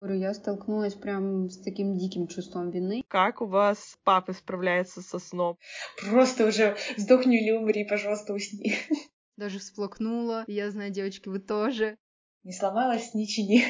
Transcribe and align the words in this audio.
Я 0.00 0.32
столкнулась 0.32 0.94
прям 0.94 1.48
с 1.48 1.60
таким 1.60 1.96
диким 1.96 2.28
чувством 2.28 2.70
вины. 2.70 3.02
Как 3.08 3.40
у 3.42 3.46
вас 3.46 3.98
папа 4.04 4.32
справляется 4.32 5.02
со 5.02 5.18
сном? 5.18 5.58
Просто 6.00 6.46
уже 6.46 6.76
сдохни 6.96 7.42
или 7.42 7.50
умри, 7.50 7.84
пожалуйста, 7.84 8.32
усни. 8.32 8.74
Даже 9.36 9.58
всплакнула. 9.58 10.44
Я 10.46 10.70
знаю, 10.70 10.90
девочки, 10.90 11.28
вы 11.28 11.40
тоже. 11.40 11.96
Не 12.44 12.52
сломалась, 12.52 13.12
не 13.14 13.26
чини. 13.26 13.64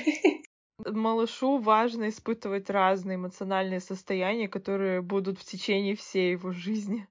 Малышу 0.87 1.59
важно 1.59 2.11
испытывать 2.11 2.71
разные 2.71 3.17
эмоциональные 3.17 3.81
состояния, 3.81 4.49
которые 4.49 5.03
будут 5.03 5.39
в 5.39 5.45
течение 5.45 5.97
всей 5.97 6.33
его 6.33 6.53
жизни. 6.53 7.09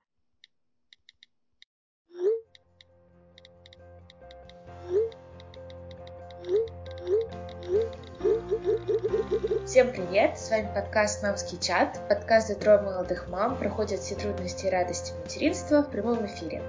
Всем 9.78 9.92
привет! 9.92 10.40
С 10.40 10.50
вами 10.50 10.68
подкаст 10.74 11.22
«Мамский 11.22 11.60
чат». 11.60 12.00
Подкаст 12.10 12.48
для 12.48 12.56
трое 12.56 12.82
молодых 12.82 13.28
мам 13.30 13.56
проходят 13.56 14.00
все 14.00 14.16
трудности 14.16 14.66
и 14.66 14.72
радости 14.72 15.14
материнства 15.24 15.84
в 15.84 15.92
прямом 15.92 16.26
эфире. 16.26 16.64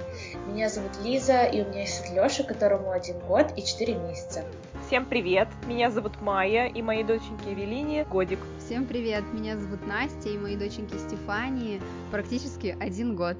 Меня 0.47 0.69
зовут 0.69 0.91
Лиза, 1.03 1.45
и 1.45 1.63
у 1.63 1.69
меня 1.71 1.81
есть 1.81 2.05
сын 2.05 2.15
Лёша, 2.15 2.45
которому 2.45 2.91
один 2.91 3.19
год 3.21 3.47
и 3.57 3.65
четыре 3.65 3.95
месяца. 3.95 4.45
Всем 4.87 5.07
привет! 5.07 5.49
Меня 5.67 5.91
зовут 5.91 6.21
Майя, 6.21 6.67
и 6.67 6.83
моей 6.83 7.03
доченьке 7.03 7.55
Эвелине 7.55 8.05
годик. 8.05 8.41
Всем 8.59 8.85
привет! 8.85 9.25
Меня 9.33 9.57
зовут 9.57 9.87
Настя, 9.87 10.29
и 10.29 10.37
моей 10.37 10.59
доченьке 10.59 10.99
Стефании 10.99 11.81
практически 12.11 12.77
один 12.79 13.17
год. 13.17 13.39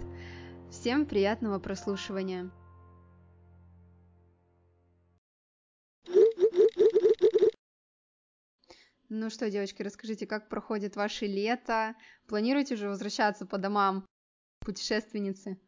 Всем 0.71 1.05
приятного 1.05 1.59
прослушивания! 1.59 2.49
Ну 9.11 9.31
что, 9.31 9.49
девочки, 9.49 9.83
расскажите, 9.83 10.27
как 10.27 10.51
проходит 10.51 10.95
ваше 10.95 11.27
лето? 11.27 11.95
Планируете 12.27 12.75
уже 12.75 12.89
возвращаться 12.89 13.47
по 13.47 13.57
домам, 13.57 14.07
путешественницы? 14.61 15.59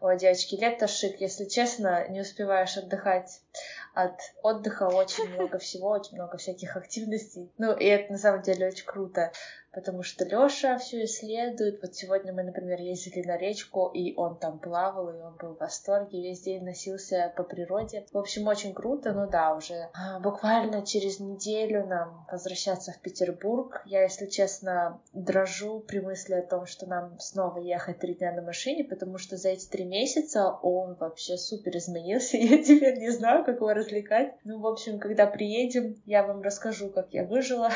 Ой, 0.00 0.16
девочки, 0.16 0.54
лето 0.54 0.86
шик, 0.86 1.20
если 1.20 1.46
честно, 1.46 2.06
не 2.08 2.20
успеваешь 2.20 2.76
отдыхать. 2.76 3.42
От 3.94 4.20
отдыха 4.42 4.84
очень 4.84 5.28
много 5.34 5.58
всего, 5.58 5.88
очень 5.90 6.14
много 6.14 6.36
всяких 6.36 6.76
активностей. 6.76 7.50
Ну, 7.58 7.76
и 7.76 7.84
это 7.84 8.12
на 8.12 8.18
самом 8.18 8.42
деле 8.42 8.68
очень 8.68 8.86
круто 8.86 9.32
потому 9.76 10.02
что 10.02 10.24
Лёша 10.24 10.78
все 10.78 11.04
исследует. 11.04 11.82
Вот 11.82 11.94
сегодня 11.94 12.32
мы, 12.32 12.42
например, 12.42 12.80
ездили 12.80 13.22
на 13.26 13.36
речку, 13.36 13.90
и 13.92 14.14
он 14.16 14.38
там 14.38 14.58
плавал, 14.58 15.10
и 15.10 15.20
он 15.20 15.36
был 15.36 15.54
в 15.54 15.58
восторге, 15.58 16.22
весь 16.22 16.40
день 16.40 16.64
носился 16.64 17.30
по 17.36 17.42
природе. 17.42 18.06
В 18.10 18.16
общем, 18.16 18.46
очень 18.46 18.72
круто, 18.72 19.12
ну 19.12 19.28
да, 19.28 19.54
уже 19.54 19.90
а, 19.92 20.18
буквально 20.18 20.84
через 20.84 21.20
неделю 21.20 21.86
нам 21.86 22.26
возвращаться 22.32 22.92
в 22.92 23.00
Петербург. 23.00 23.82
Я, 23.84 24.04
если 24.04 24.24
честно, 24.26 24.98
дрожу 25.12 25.80
при 25.80 26.00
мысли 26.00 26.32
о 26.32 26.42
том, 26.42 26.64
что 26.64 26.86
нам 26.86 27.20
снова 27.20 27.58
ехать 27.58 27.98
три 27.98 28.14
дня 28.14 28.32
на 28.32 28.40
машине, 28.40 28.82
потому 28.82 29.18
что 29.18 29.36
за 29.36 29.50
эти 29.50 29.68
три 29.68 29.84
месяца 29.84 30.52
он 30.62 30.94
вообще 30.94 31.36
супер 31.36 31.76
изменился. 31.76 32.36
Я 32.38 32.62
теперь 32.62 32.98
не 32.98 33.10
знаю, 33.10 33.44
как 33.44 33.56
его 33.56 33.74
развлекать. 33.74 34.36
Ну, 34.44 34.58
в 34.58 34.66
общем, 34.66 34.98
когда 34.98 35.26
приедем, 35.26 36.00
я 36.06 36.22
вам 36.22 36.40
расскажу, 36.40 36.88
как 36.88 37.12
я 37.12 37.24
выжила, 37.24 37.70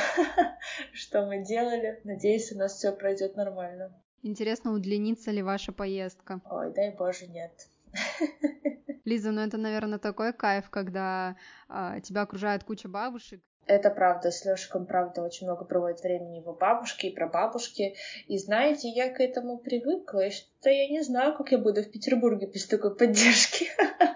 что 0.95 1.27
мы 1.27 1.45
делали, 1.45 1.90
Надеюсь, 2.05 2.53
у 2.53 2.59
нас 2.59 2.75
все 2.75 2.93
пройдет 2.93 3.37
нормально. 3.37 3.93
Интересно, 4.23 4.73
удлинится 4.73 5.31
ли 5.31 5.43
ваша 5.43 5.73
поездка? 5.73 6.41
Ой, 6.51 6.73
дай 6.73 6.91
боже, 6.95 7.27
нет. 7.27 7.69
Лиза, 9.05 9.31
ну 9.33 9.41
это, 9.41 9.57
наверное, 9.57 9.99
такой 9.99 10.33
кайф, 10.33 10.69
когда 10.71 11.37
а, 11.69 12.01
тебя 12.01 12.23
окружает 12.23 12.65
куча 12.65 12.89
бабушек. 12.89 13.41
Это 13.67 13.91
правда, 13.91 14.31
с 14.31 14.45
Лешиком, 14.45 14.85
правда, 14.85 15.23
очень 15.23 15.47
много 15.47 15.65
проводит 15.65 16.01
времени 16.01 16.39
его 16.39 16.53
бабушки 16.53 17.07
и 17.07 17.15
прабабушки. 17.15 17.95
И 18.27 18.37
знаете, 18.37 18.89
я 18.89 19.13
к 19.15 19.21
этому 19.21 19.59
привыкла, 19.59 20.27
и 20.27 20.31
что 20.31 20.71
я 20.71 20.89
не 20.89 21.03
знаю, 21.03 21.37
как 21.37 21.53
я 21.53 21.59
буду 21.59 21.83
в 21.83 21.91
Петербурге 21.91 22.47
без 22.47 22.67
такой 22.67 22.97
поддержки. 22.97 23.69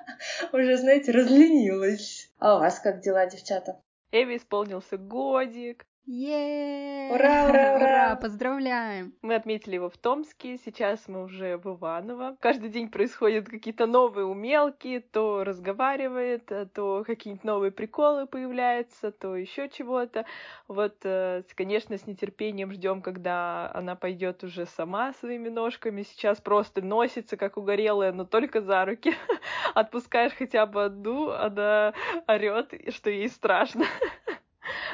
Уже, 0.53 0.77
знаете, 0.77 1.13
разленилась. 1.13 2.33
А 2.39 2.57
у 2.57 2.59
вас 2.59 2.81
как 2.81 3.01
дела, 3.01 3.27
девчата? 3.27 3.81
Эви 4.11 4.37
исполнился 4.37 4.97
годик. 4.97 5.87
Е! 6.07 7.09
Ура, 7.15 7.47
ура, 7.49 7.77
ура! 7.77 8.17
Поздравляем! 8.17 9.15
Мы 9.23 9.37
отметили 9.37 9.77
его 9.77 9.89
в 9.89 9.97
Томске, 9.97 10.59
сейчас 10.59 11.09
мы 11.09 11.25
уже 11.25 11.57
в 11.57 11.67
Иваново. 11.67 12.37
Каждый 12.41 12.69
день 12.69 12.91
происходят 12.91 13.49
какие-то 13.49 13.87
новые 13.87 14.27
умелки, 14.27 15.03
то 15.13 15.45
разговаривает, 15.45 16.53
то 16.75 17.05
какие-нибудь 17.07 17.45
новые 17.45 17.73
приколы 17.73 18.27
появляются, 18.27 19.13
то 19.13 19.35
еще 19.35 19.71
чего-то. 19.71 20.27
Вот, 20.69 20.97
э, 21.05 21.43
конечно, 21.55 21.97
с 21.97 22.07
нетерпением 22.07 22.71
ждем, 22.73 23.01
когда 23.01 23.71
она 23.73 23.97
пойдет 23.97 24.45
уже 24.45 24.67
сама 24.67 25.15
своими 25.15 25.49
ножками. 25.49 26.03
Сейчас 26.03 26.39
просто 26.39 26.83
носится, 26.83 27.39
как 27.39 27.57
угорелая, 27.57 28.13
но 28.13 28.27
только 28.27 28.61
за 28.61 28.85
руки. 28.85 29.15
Отпускаешь 29.75 30.35
хотя 30.35 30.67
бы 30.67 30.85
одну, 30.85 31.31
она 31.31 31.95
орет, 32.27 32.75
что 32.95 33.09
ей 33.09 33.31
страшно 33.31 33.87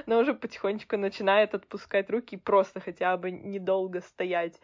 но 0.06 0.18
уже 0.18 0.34
потихонечку 0.34 0.96
начинает 0.96 1.54
отпускать 1.54 2.10
руки 2.10 2.36
просто 2.36 2.80
хотя 2.80 3.16
бы 3.16 3.30
недолго 3.30 4.00
стоять. 4.00 4.60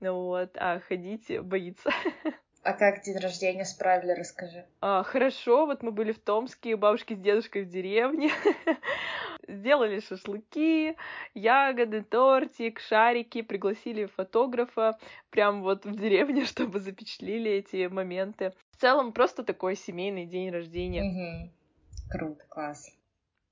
Вот, 0.00 0.56
а 0.56 0.80
ходить 0.80 1.40
боится. 1.40 1.90
А 2.62 2.72
как 2.72 3.02
день 3.02 3.16
рождения 3.16 3.64
справили, 3.64 4.12
расскажи. 4.12 4.66
А, 4.80 5.02
хорошо, 5.02 5.64
вот 5.64 5.82
мы 5.82 5.90
были 5.90 6.12
в 6.12 6.18
Томске, 6.18 6.76
бабушки 6.76 7.14
с 7.14 7.18
дедушкой 7.18 7.62
в 7.62 7.68
деревне. 7.68 8.30
Сделали 9.48 10.00
шашлыки, 10.00 10.96
ягоды, 11.34 12.02
тортик, 12.02 12.80
шарики, 12.80 13.40
пригласили 13.42 14.04
фотографа 14.04 14.98
прям 15.30 15.62
вот 15.62 15.86
в 15.86 15.96
деревне, 15.96 16.44
чтобы 16.46 16.80
запечатлели 16.80 17.50
эти 17.52 17.86
моменты. 17.86 18.52
В 18.72 18.76
целом 18.76 19.12
просто 19.12 19.44
такой 19.44 19.74
семейный 19.74 20.26
день 20.26 20.50
рождения. 20.50 21.04
Угу. 21.04 21.50
Круто, 22.10 22.44
класс. 22.48 22.97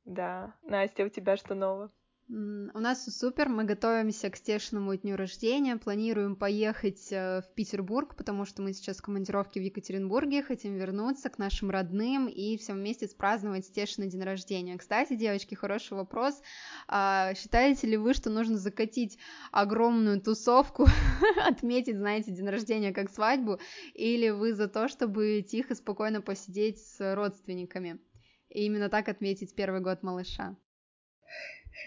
Да. 0.06 0.54
Настя, 0.62 1.04
у 1.04 1.08
тебя 1.08 1.36
что 1.36 1.54
нового? 1.54 1.90
У 2.28 2.80
нас 2.80 3.02
все 3.02 3.12
супер, 3.12 3.48
мы 3.48 3.62
готовимся 3.62 4.30
к 4.30 4.36
Стешиному 4.36 4.96
дню 4.96 5.14
рождения, 5.14 5.76
планируем 5.76 6.34
поехать 6.34 7.06
э, 7.12 7.40
в 7.40 7.54
Петербург, 7.54 8.16
потому 8.16 8.44
что 8.44 8.62
мы 8.62 8.72
сейчас 8.72 8.96
в 8.96 9.02
командировке 9.02 9.60
в 9.60 9.62
Екатеринбурге, 9.62 10.42
хотим 10.42 10.74
вернуться 10.74 11.30
к 11.30 11.38
нашим 11.38 11.70
родным 11.70 12.26
и 12.26 12.56
все 12.56 12.72
вместе 12.72 13.06
спраздновать 13.06 13.66
Стешина 13.66 14.08
день 14.08 14.24
рождения. 14.24 14.76
Кстати, 14.76 15.14
девочки, 15.14 15.54
хороший 15.54 15.92
вопрос. 15.92 16.42
А, 16.88 17.32
считаете 17.34 17.86
ли 17.86 17.96
вы, 17.96 18.12
что 18.12 18.28
нужно 18.28 18.58
закатить 18.58 19.18
огромную 19.52 20.20
тусовку, 20.20 20.88
отметить, 21.46 21.96
знаете, 21.96 22.32
день 22.32 22.48
рождения 22.48 22.92
как 22.92 23.08
свадьбу, 23.08 23.60
или 23.94 24.30
вы 24.30 24.52
за 24.52 24.66
то, 24.66 24.88
чтобы 24.88 25.46
тихо, 25.48 25.76
спокойно 25.76 26.20
посидеть 26.20 26.80
с 26.80 27.14
родственниками? 27.14 28.00
И 28.48 28.64
именно 28.64 28.88
так 28.88 29.08
отметить 29.08 29.54
первый 29.54 29.80
год 29.80 30.02
малыша. 30.02 30.56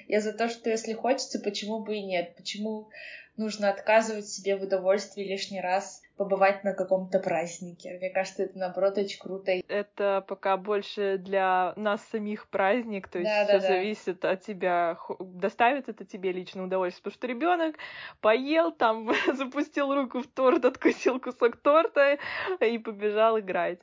Я 0.08 0.22
за 0.22 0.34
то, 0.34 0.50
что 0.50 0.70
если 0.70 0.94
хочется, 0.94 1.40
почему 1.40 1.80
бы 1.80 1.96
и 1.98 2.04
нет? 2.04 2.36
Почему 2.36 2.90
нужно 3.38 3.70
отказывать 3.70 4.28
себе 4.28 4.56
в 4.56 4.64
удовольствии 4.64 5.24
лишний 5.24 5.62
раз 5.62 6.02
побывать 6.18 6.64
на 6.64 6.74
каком-то 6.74 7.20
празднике? 7.20 7.98
Мне 7.98 8.10
кажется, 8.10 8.44
это 8.44 8.58
наоборот 8.58 8.98
очень 8.98 9.20
круто. 9.20 9.52
Это 9.68 10.24
пока 10.28 10.58
больше 10.58 11.18
для 11.18 11.74
нас 11.76 12.06
самих 12.12 12.50
праздник, 12.50 13.08
то 13.08 13.20
есть 13.20 13.30
да, 13.30 13.46
все 13.46 13.60
да, 13.60 13.68
зависит 13.68 14.20
да. 14.20 14.32
от 14.32 14.42
тебя, 14.42 14.98
доставит 15.20 15.90
это 15.90 16.06
тебе 16.06 16.32
лично 16.32 16.64
удовольствие, 16.64 17.04
потому 17.04 17.18
что 17.18 17.28
ребенок 17.28 17.76
поел, 18.20 18.72
там 18.72 19.12
запустил 19.34 19.94
руку 19.94 20.22
в 20.22 20.28
торт, 20.28 20.66
откусил 20.66 21.20
кусок 21.20 21.58
торта 21.58 22.18
и 22.60 22.78
побежал 22.78 23.40
играть, 23.40 23.80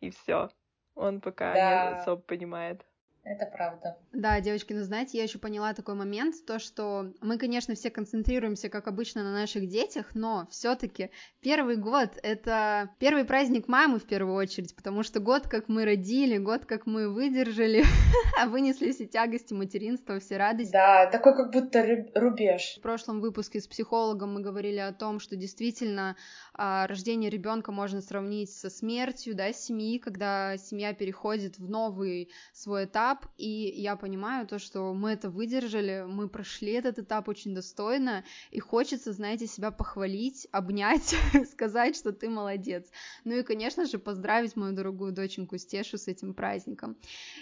и 0.00 0.10
все. 0.10 0.50
Он 0.96 1.20
пока 1.20 1.54
да. 1.54 1.90
не 1.90 1.98
особо 2.00 2.22
понимает. 2.22 2.85
Это 3.26 3.44
правда. 3.44 3.98
Да, 4.12 4.40
девочки, 4.40 4.72
ну 4.72 4.84
знаете, 4.84 5.18
я 5.18 5.24
еще 5.24 5.40
поняла 5.40 5.74
такой 5.74 5.96
момент, 5.96 6.36
то 6.46 6.60
что 6.60 7.12
мы, 7.20 7.38
конечно, 7.38 7.74
все 7.74 7.90
концентрируемся, 7.90 8.68
как 8.68 8.86
обычно, 8.86 9.24
на 9.24 9.32
наших 9.32 9.68
детях, 9.68 10.14
но 10.14 10.46
все-таки 10.48 11.10
первый 11.40 11.76
год 11.76 12.10
это 12.22 12.90
первый 13.00 13.24
праздник 13.24 13.66
мамы 13.66 13.98
в 13.98 14.04
первую 14.04 14.36
очередь, 14.36 14.76
потому 14.76 15.02
что 15.02 15.18
год, 15.18 15.48
как 15.48 15.68
мы 15.68 15.84
родили, 15.84 16.38
год, 16.38 16.66
как 16.66 16.86
мы 16.86 17.12
выдержали, 17.12 17.82
вынесли 18.46 18.92
все 18.92 19.06
тягости 19.06 19.52
материнства, 19.54 20.20
все 20.20 20.36
радости. 20.36 20.70
Да, 20.72 21.06
такой 21.06 21.34
как 21.34 21.50
будто 21.50 21.84
рубеж. 22.14 22.76
В 22.78 22.80
прошлом 22.80 23.20
выпуске 23.20 23.60
с 23.60 23.66
психологом 23.66 24.34
мы 24.34 24.40
говорили 24.40 24.78
о 24.78 24.92
том, 24.92 25.18
что 25.18 25.34
действительно 25.34 26.14
а, 26.54 26.86
рождение 26.86 27.28
ребенка 27.28 27.72
можно 27.72 28.00
сравнить 28.00 28.52
со 28.52 28.70
смертью, 28.70 29.34
да, 29.34 29.52
семьи, 29.52 29.98
когда 29.98 30.56
семья 30.58 30.94
переходит 30.94 31.58
в 31.58 31.68
новый 31.68 32.30
свой 32.52 32.84
этап 32.84 33.15
этап, 33.16 33.26
и 33.36 33.72
я 33.76 33.96
понимаю 33.96 34.46
то, 34.46 34.58
что 34.58 34.92
мы 34.94 35.10
это 35.10 35.30
выдержали, 35.30 36.04
мы 36.06 36.28
прошли 36.28 36.72
этот 36.72 36.98
этап 36.98 37.28
очень 37.28 37.54
достойно, 37.54 38.24
и 38.50 38.60
хочется, 38.60 39.12
знаете, 39.12 39.46
себя 39.46 39.70
похвалить, 39.70 40.48
обнять, 40.52 41.14
сказать, 41.50 41.96
что 41.96 42.12
ты 42.12 42.28
молодец. 42.28 42.86
Ну 43.24 43.34
и, 43.34 43.42
конечно 43.42 43.86
же, 43.86 43.98
поздравить 43.98 44.56
мою 44.56 44.74
дорогую 44.74 45.12
доченьку 45.12 45.58
Стешу 45.58 45.98
с 45.98 46.08
этим 46.08 46.34
праздником. 46.34 46.96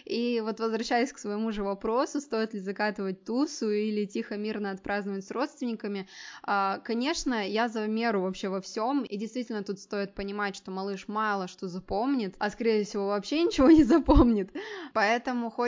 И 0.04 0.40
вот 0.44 0.60
возвращаясь 0.60 1.12
к 1.12 1.18
своему 1.18 1.52
же 1.52 1.62
вопросу, 1.62 2.20
стоит 2.20 2.54
ли 2.54 2.60
закатывать 2.60 3.24
тусу 3.24 3.70
или 3.70 4.06
тихо 4.06 4.36
мирно 4.36 4.70
отпраздновать 4.70 5.24
с 5.24 5.30
родственниками, 5.30 6.08
а, 6.42 6.78
конечно, 6.78 7.46
я 7.46 7.68
за 7.68 7.86
меру 7.86 8.22
вообще 8.22 8.48
во 8.48 8.60
всем, 8.60 9.02
и 9.02 9.16
действительно 9.16 9.62
тут 9.62 9.78
стоит 9.78 10.14
понимать, 10.14 10.56
что 10.56 10.70
малыш 10.70 11.08
мало 11.08 11.48
что 11.48 11.68
запомнит, 11.68 12.34
а 12.38 12.50
скорее 12.50 12.84
всего 12.84 13.06
вообще 13.06 13.42
ничего 13.42 13.70
не 13.70 13.84
запомнит, 13.84 14.50
поэтому 14.92 15.50
хочется 15.50 15.63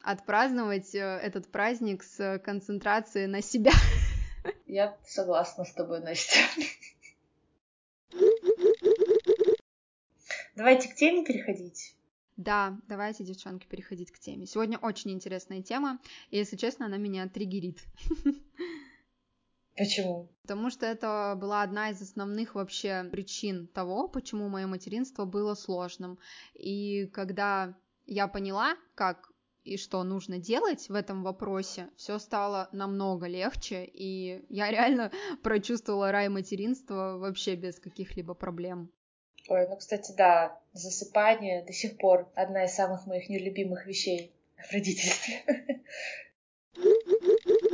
отпраздновать 0.00 0.94
э, 0.94 0.98
этот 0.98 1.50
праздник 1.50 2.02
с 2.02 2.38
концентрацией 2.44 3.26
на 3.26 3.42
себя. 3.42 3.72
Я 4.66 4.96
согласна 5.06 5.64
с 5.64 5.72
тобой, 5.72 6.00
Настя. 6.00 6.38
Давайте 10.54 10.88
к 10.88 10.94
теме 10.94 11.24
переходить. 11.24 11.94
Да, 12.36 12.78
давайте, 12.88 13.24
девчонки, 13.24 13.66
переходить 13.66 14.12
к 14.12 14.18
теме. 14.18 14.46
Сегодня 14.46 14.78
очень 14.78 15.10
интересная 15.10 15.62
тема, 15.62 15.98
и, 16.30 16.36
если 16.36 16.56
честно, 16.56 16.86
она 16.86 16.96
меня 16.96 17.28
триггерит. 17.28 17.82
Почему? 19.76 20.28
Потому 20.42 20.70
что 20.70 20.86
это 20.86 21.36
была 21.36 21.62
одна 21.62 21.90
из 21.90 22.02
основных 22.02 22.56
вообще 22.56 23.08
причин 23.12 23.68
того, 23.68 24.08
почему 24.08 24.48
мое 24.48 24.66
материнство 24.66 25.24
было 25.24 25.54
сложным. 25.54 26.18
И 26.54 27.06
когда 27.06 27.76
я 28.08 28.26
поняла, 28.26 28.76
как 28.94 29.30
и 29.64 29.76
что 29.76 30.02
нужно 30.02 30.38
делать 30.38 30.88
в 30.88 30.94
этом 30.94 31.22
вопросе, 31.22 31.90
все 31.96 32.18
стало 32.18 32.68
намного 32.72 33.26
легче, 33.26 33.84
и 33.84 34.44
я 34.48 34.70
реально 34.70 35.12
прочувствовала 35.42 36.10
рай 36.10 36.28
материнства 36.28 37.18
вообще 37.18 37.54
без 37.54 37.78
каких-либо 37.78 38.34
проблем. 38.34 38.90
Ой, 39.48 39.68
ну, 39.68 39.76
кстати, 39.76 40.12
да, 40.16 40.58
засыпание 40.72 41.64
до 41.64 41.72
сих 41.72 41.96
пор 41.98 42.28
одна 42.34 42.64
из 42.64 42.74
самых 42.74 43.06
моих 43.06 43.28
нелюбимых 43.28 43.86
вещей 43.86 44.32
в 44.56 44.72
родительстве. 44.72 45.44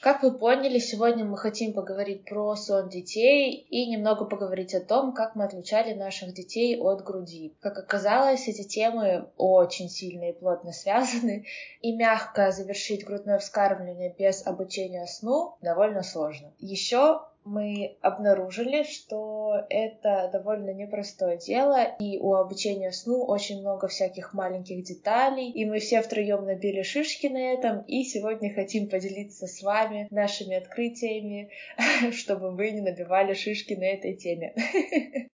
Как 0.00 0.22
вы 0.22 0.36
поняли, 0.36 0.78
сегодня 0.78 1.24
мы 1.24 1.38
хотим 1.38 1.72
поговорить 1.72 2.26
про 2.26 2.54
сон 2.54 2.90
детей 2.90 3.66
и 3.70 3.86
немного 3.86 4.26
поговорить 4.26 4.74
о 4.74 4.80
том, 4.80 5.14
как 5.14 5.34
мы 5.34 5.44
отлучали 5.44 5.94
наших 5.94 6.34
детей 6.34 6.78
от 6.78 7.02
груди. 7.02 7.54
Как 7.60 7.78
оказалось, 7.78 8.46
эти 8.46 8.62
темы 8.62 9.30
очень 9.38 9.88
сильно 9.88 10.28
и 10.28 10.34
плотно 10.34 10.72
связаны, 10.72 11.46
и 11.80 11.96
мягко 11.96 12.52
завершить 12.52 13.06
грудное 13.06 13.38
вскармливание 13.38 14.14
без 14.16 14.46
обучения 14.46 15.06
сну 15.06 15.56
довольно 15.62 16.02
сложно. 16.02 16.52
Еще 16.58 17.22
мы 17.46 17.96
обнаружили, 18.02 18.82
что 18.82 19.64
это 19.70 20.28
довольно 20.32 20.70
непростое 20.70 21.38
дело, 21.38 21.82
и 21.98 22.18
у 22.18 22.34
обучения 22.34 22.92
сну 22.92 23.24
очень 23.24 23.60
много 23.60 23.88
всяких 23.88 24.34
маленьких 24.34 24.82
деталей, 24.84 25.50
и 25.50 25.64
мы 25.64 25.78
все 25.78 26.02
втроем 26.02 26.44
набили 26.44 26.82
шишки 26.82 27.28
на 27.28 27.38
этом, 27.38 27.82
и 27.82 28.02
сегодня 28.02 28.52
хотим 28.52 28.88
поделиться 28.88 29.46
с 29.46 29.62
вами 29.62 30.08
нашими 30.10 30.56
открытиями, 30.56 31.50
чтобы 32.12 32.50
вы 32.50 32.72
не 32.72 32.80
набивали 32.80 33.34
шишки 33.34 33.74
на 33.74 33.84
этой 33.84 34.14
теме. 34.16 34.54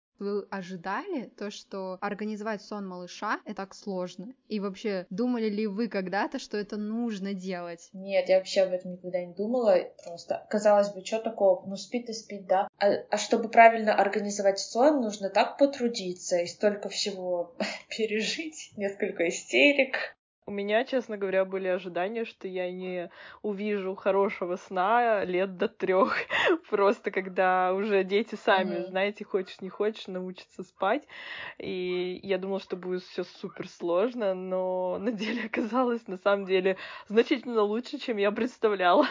Ожидали 0.58 1.30
то, 1.38 1.52
что 1.52 2.00
организовать 2.02 2.64
сон 2.64 2.88
малыша— 2.88 3.40
это 3.46 3.58
так 3.58 3.76
сложно? 3.76 4.34
И 4.48 4.60
вообще, 4.60 5.06
думали 5.12 5.50
ли 5.50 5.68
вы 5.68 5.88
когда-то, 5.88 6.40
что 6.40 6.58
это 6.58 6.78
нужно 6.78 7.36
делать? 7.36 7.90
Нет, 7.94 8.28
я 8.28 8.40
вообще 8.40 8.62
об 8.62 8.74
этом 8.74 8.94
никогда 8.94 9.24
не 9.24 9.36
думала. 9.36 9.78
Просто, 10.04 10.48
казалось 10.50 10.90
бы, 10.90 11.06
что 11.06 11.20
такого? 11.20 11.64
Ну, 11.68 11.76
спит 11.76 12.10
и 12.10 12.14
спит, 12.14 12.48
да. 12.48 12.68
А, 12.80 12.88
а 13.12 13.18
чтобы 13.18 13.50
правильно 13.50 13.94
организовать 13.94 14.58
сон, 14.58 15.02
нужно 15.02 15.30
так 15.30 15.60
потрудиться 15.60 16.38
и 16.38 16.48
столько 16.48 16.90
всего 16.90 17.56
пережить. 17.96 18.72
Несколько 18.78 19.28
истерик, 19.28 20.17
у 20.48 20.52
меня, 20.52 20.86
честно 20.86 21.18
говоря, 21.18 21.44
были 21.44 21.68
ожидания, 21.68 22.24
что 22.24 22.48
я 22.48 22.72
не 22.72 23.12
увижу 23.42 23.96
хорошего 23.96 24.56
сна 24.56 25.26
лет 25.26 25.58
до 25.58 25.68
трех. 25.68 26.16
Просто 26.70 27.12
когда 27.12 27.74
уже 27.74 28.06
дети 28.06 28.36
сами, 28.36 28.76
mm-hmm. 28.76 28.90
знаете, 28.90 29.26
хочешь 29.26 29.60
не 29.60 29.68
хочешь, 29.70 30.08
научатся 30.08 30.64
спать. 30.64 31.04
И 31.58 32.22
я 32.24 32.38
думала, 32.38 32.62
что 32.62 32.78
будет 32.78 33.04
все 33.04 33.26
супер 33.26 33.68
сложно, 33.68 34.34
но 34.34 34.98
на 35.00 35.12
деле 35.12 35.44
оказалось 35.54 36.08
на 36.08 36.18
самом 36.18 36.46
деле 36.46 36.78
значительно 37.10 37.62
лучше, 37.64 38.00
чем 38.00 38.16
я 38.16 38.32
представляла. 38.32 39.06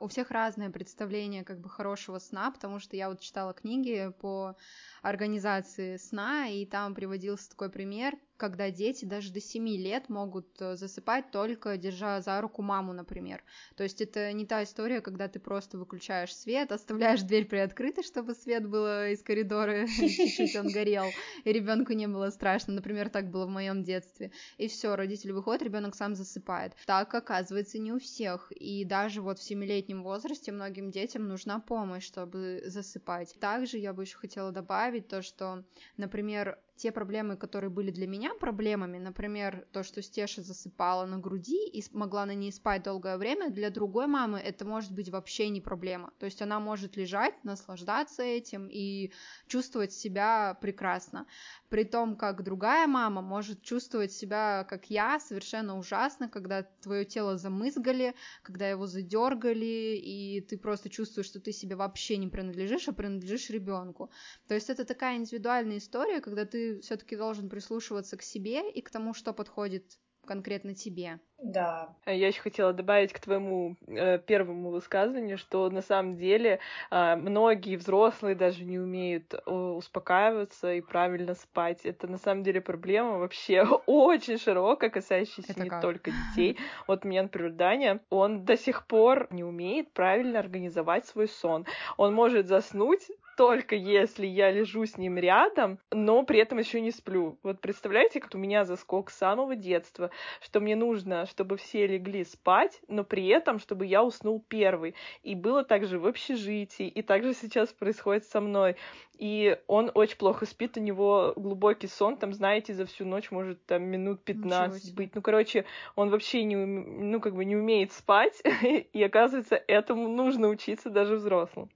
У 0.00 0.08
всех 0.08 0.32
разное 0.32 0.68
представление 0.68 1.44
как 1.44 1.60
бы 1.60 1.70
хорошего 1.70 2.18
сна, 2.18 2.50
потому 2.50 2.80
что 2.80 2.96
я 2.96 3.08
вот 3.08 3.20
читала 3.20 3.54
книги 3.54 4.10
по 4.20 4.56
организации 5.02 5.96
сна, 5.96 6.48
и 6.48 6.64
там 6.64 6.94
приводился 6.94 7.50
такой 7.50 7.70
пример, 7.70 8.14
когда 8.42 8.72
дети 8.72 9.04
даже 9.04 9.32
до 9.32 9.40
7 9.40 9.68
лет 9.68 10.08
могут 10.08 10.60
э, 10.60 10.74
засыпать 10.74 11.30
только 11.30 11.76
держа 11.76 12.20
за 12.20 12.40
руку 12.40 12.60
маму, 12.60 12.92
например. 12.92 13.44
То 13.76 13.84
есть 13.84 14.00
это 14.00 14.32
не 14.32 14.46
та 14.46 14.64
история, 14.64 15.00
когда 15.00 15.28
ты 15.28 15.38
просто 15.38 15.78
выключаешь 15.78 16.34
свет, 16.34 16.72
оставляешь 16.72 17.22
дверь 17.22 17.44
приоткрытой, 17.44 18.02
чтобы 18.02 18.34
свет 18.34 18.66
было 18.66 19.10
из 19.10 19.22
коридора, 19.22 19.86
чуть-чуть 19.86 20.56
он 20.56 20.72
горел, 20.72 21.04
и 21.44 21.52
ребенку 21.52 21.92
не 21.92 22.08
было 22.08 22.30
страшно. 22.30 22.72
Например, 22.72 23.10
так 23.10 23.30
было 23.30 23.46
в 23.46 23.50
моем 23.50 23.84
детстве. 23.84 24.32
И 24.58 24.66
все, 24.66 24.96
родители 24.96 25.30
выходят, 25.30 25.62
ребенок 25.62 25.94
сам 25.94 26.16
засыпает. 26.16 26.72
Так 26.84 27.14
оказывается 27.14 27.78
не 27.78 27.92
у 27.92 28.00
всех. 28.00 28.50
И 28.50 28.84
даже 28.84 29.22
вот 29.22 29.38
в 29.38 29.42
семилетнем 29.44 30.02
возрасте 30.02 30.50
многим 30.50 30.90
детям 30.90 31.28
нужна 31.28 31.60
помощь, 31.60 32.04
чтобы 32.04 32.62
засыпать. 32.66 33.36
Также 33.38 33.78
я 33.78 33.92
бы 33.92 34.02
еще 34.02 34.16
хотела 34.16 34.50
добавить 34.50 34.91
то, 35.00 35.22
что, 35.22 35.64
например, 35.96 36.58
те 36.76 36.90
проблемы, 36.90 37.36
которые 37.36 37.70
были 37.70 37.90
для 37.90 38.06
меня 38.06 38.34
проблемами, 38.34 38.98
например, 38.98 39.66
то, 39.72 39.82
что 39.82 40.02
Стеша 40.02 40.42
засыпала 40.42 41.06
на 41.06 41.18
груди 41.18 41.68
и 41.68 41.82
могла 41.92 42.26
на 42.26 42.34
ней 42.34 42.52
спать 42.52 42.82
долгое 42.82 43.18
время, 43.18 43.50
для 43.50 43.70
другой 43.70 44.06
мамы 44.06 44.38
это 44.38 44.64
может 44.64 44.92
быть 44.92 45.10
вообще 45.10 45.48
не 45.48 45.60
проблема. 45.60 46.12
То 46.18 46.26
есть 46.26 46.42
она 46.42 46.60
может 46.60 46.96
лежать, 46.96 47.34
наслаждаться 47.44 48.22
этим 48.22 48.68
и 48.70 49.12
чувствовать 49.46 49.92
себя 49.92 50.56
прекрасно. 50.60 51.26
При 51.68 51.84
том, 51.84 52.16
как 52.16 52.42
другая 52.42 52.86
мама 52.86 53.22
может 53.22 53.62
чувствовать 53.62 54.12
себя, 54.12 54.64
как 54.68 54.90
я, 54.90 55.20
совершенно 55.20 55.78
ужасно, 55.78 56.28
когда 56.28 56.62
твое 56.82 57.04
тело 57.04 57.36
замызгали, 57.36 58.14
когда 58.42 58.68
его 58.68 58.86
задергали, 58.86 60.00
и 60.02 60.40
ты 60.40 60.58
просто 60.58 60.88
чувствуешь, 60.88 61.26
что 61.26 61.40
ты 61.40 61.52
себе 61.52 61.76
вообще 61.76 62.16
не 62.16 62.28
принадлежишь, 62.28 62.88
а 62.88 62.92
принадлежишь 62.92 63.50
ребенку. 63.50 64.10
То 64.48 64.54
есть 64.54 64.70
это 64.70 64.84
такая 64.84 65.16
индивидуальная 65.16 65.78
история, 65.78 66.20
когда 66.20 66.44
ты 66.44 66.61
все-таки 66.82 67.16
должен 67.16 67.48
прислушиваться 67.48 68.16
к 68.16 68.22
себе 68.22 68.70
и 68.70 68.80
к 68.80 68.90
тому, 68.90 69.14
что 69.14 69.32
подходит 69.32 69.98
конкретно 70.26 70.74
тебе. 70.74 71.18
Да. 71.42 71.96
Я 72.06 72.28
еще 72.28 72.40
хотела 72.40 72.72
добавить 72.72 73.12
к 73.12 73.18
твоему 73.18 73.76
э, 73.88 74.18
первому 74.20 74.70
высказыванию, 74.70 75.36
что 75.36 75.68
на 75.70 75.82
самом 75.82 76.16
деле 76.16 76.60
э, 76.90 77.16
многие 77.16 77.76
взрослые 77.76 78.36
даже 78.36 78.64
не 78.64 78.78
умеют 78.78 79.34
э, 79.34 79.50
успокаиваться 79.50 80.72
и 80.74 80.80
правильно 80.80 81.34
спать. 81.34 81.84
Это 81.84 82.06
на 82.06 82.18
самом 82.18 82.44
деле 82.44 82.60
проблема 82.60 83.18
вообще 83.18 83.62
очень 83.86 84.38
широкая, 84.38 84.90
касающаяся 84.90 85.52
Это 85.52 85.64
не 85.64 85.70
как? 85.70 85.82
только 85.82 86.12
детей. 86.12 86.58
Вот 86.86 87.04
у 87.04 87.08
меня, 87.08 87.24
например, 87.24 87.52
Даня, 87.52 88.00
он 88.08 88.44
до 88.44 88.56
сих 88.56 88.86
пор 88.86 89.26
не 89.30 89.42
умеет 89.42 89.92
правильно 89.92 90.38
организовать 90.38 91.06
свой 91.06 91.26
сон. 91.26 91.66
Он 91.96 92.14
может 92.14 92.46
заснуть 92.46 93.08
только 93.42 93.74
если 93.74 94.24
я 94.24 94.52
лежу 94.52 94.86
с 94.86 94.96
ним 94.96 95.18
рядом, 95.18 95.80
но 95.90 96.22
при 96.22 96.38
этом 96.38 96.58
еще 96.58 96.80
не 96.80 96.92
сплю. 96.92 97.40
Вот 97.42 97.60
представляете, 97.60 98.20
как 98.20 98.32
у 98.36 98.38
меня 98.38 98.64
заскок 98.64 99.10
с 99.10 99.16
самого 99.16 99.56
детства, 99.56 100.12
что 100.40 100.60
мне 100.60 100.76
нужно, 100.76 101.26
чтобы 101.26 101.56
все 101.56 101.88
легли 101.88 102.24
спать, 102.24 102.80
но 102.86 103.02
при 103.02 103.26
этом, 103.26 103.58
чтобы 103.58 103.86
я 103.86 104.04
уснул 104.04 104.40
первый. 104.46 104.94
И 105.24 105.34
было 105.34 105.64
также 105.64 105.98
в 105.98 106.06
общежитии, 106.06 106.86
и 106.86 107.02
также 107.02 107.34
сейчас 107.34 107.72
происходит 107.72 108.24
со 108.26 108.40
мной. 108.40 108.76
И 109.18 109.58
он 109.66 109.90
очень 109.92 110.18
плохо 110.18 110.46
спит, 110.46 110.76
у 110.76 110.80
него 110.80 111.32
глубокий 111.34 111.88
сон, 111.88 112.18
там, 112.18 112.32
знаете, 112.32 112.74
за 112.74 112.86
всю 112.86 113.04
ночь 113.04 113.32
может 113.32 113.66
там 113.66 113.82
минут 113.82 114.22
15 114.22 114.94
быть. 114.94 115.16
Ну, 115.16 115.20
короче, 115.20 115.64
он 115.96 116.10
вообще 116.10 116.44
не, 116.44 116.54
ну, 116.54 117.20
как 117.20 117.34
бы 117.34 117.44
не 117.44 117.56
умеет 117.56 117.90
спать, 117.90 118.40
и 118.92 119.02
оказывается, 119.02 119.60
этому 119.66 120.06
нужно 120.06 120.46
учиться 120.46 120.90
даже 120.90 121.16
взрослым. 121.16 121.70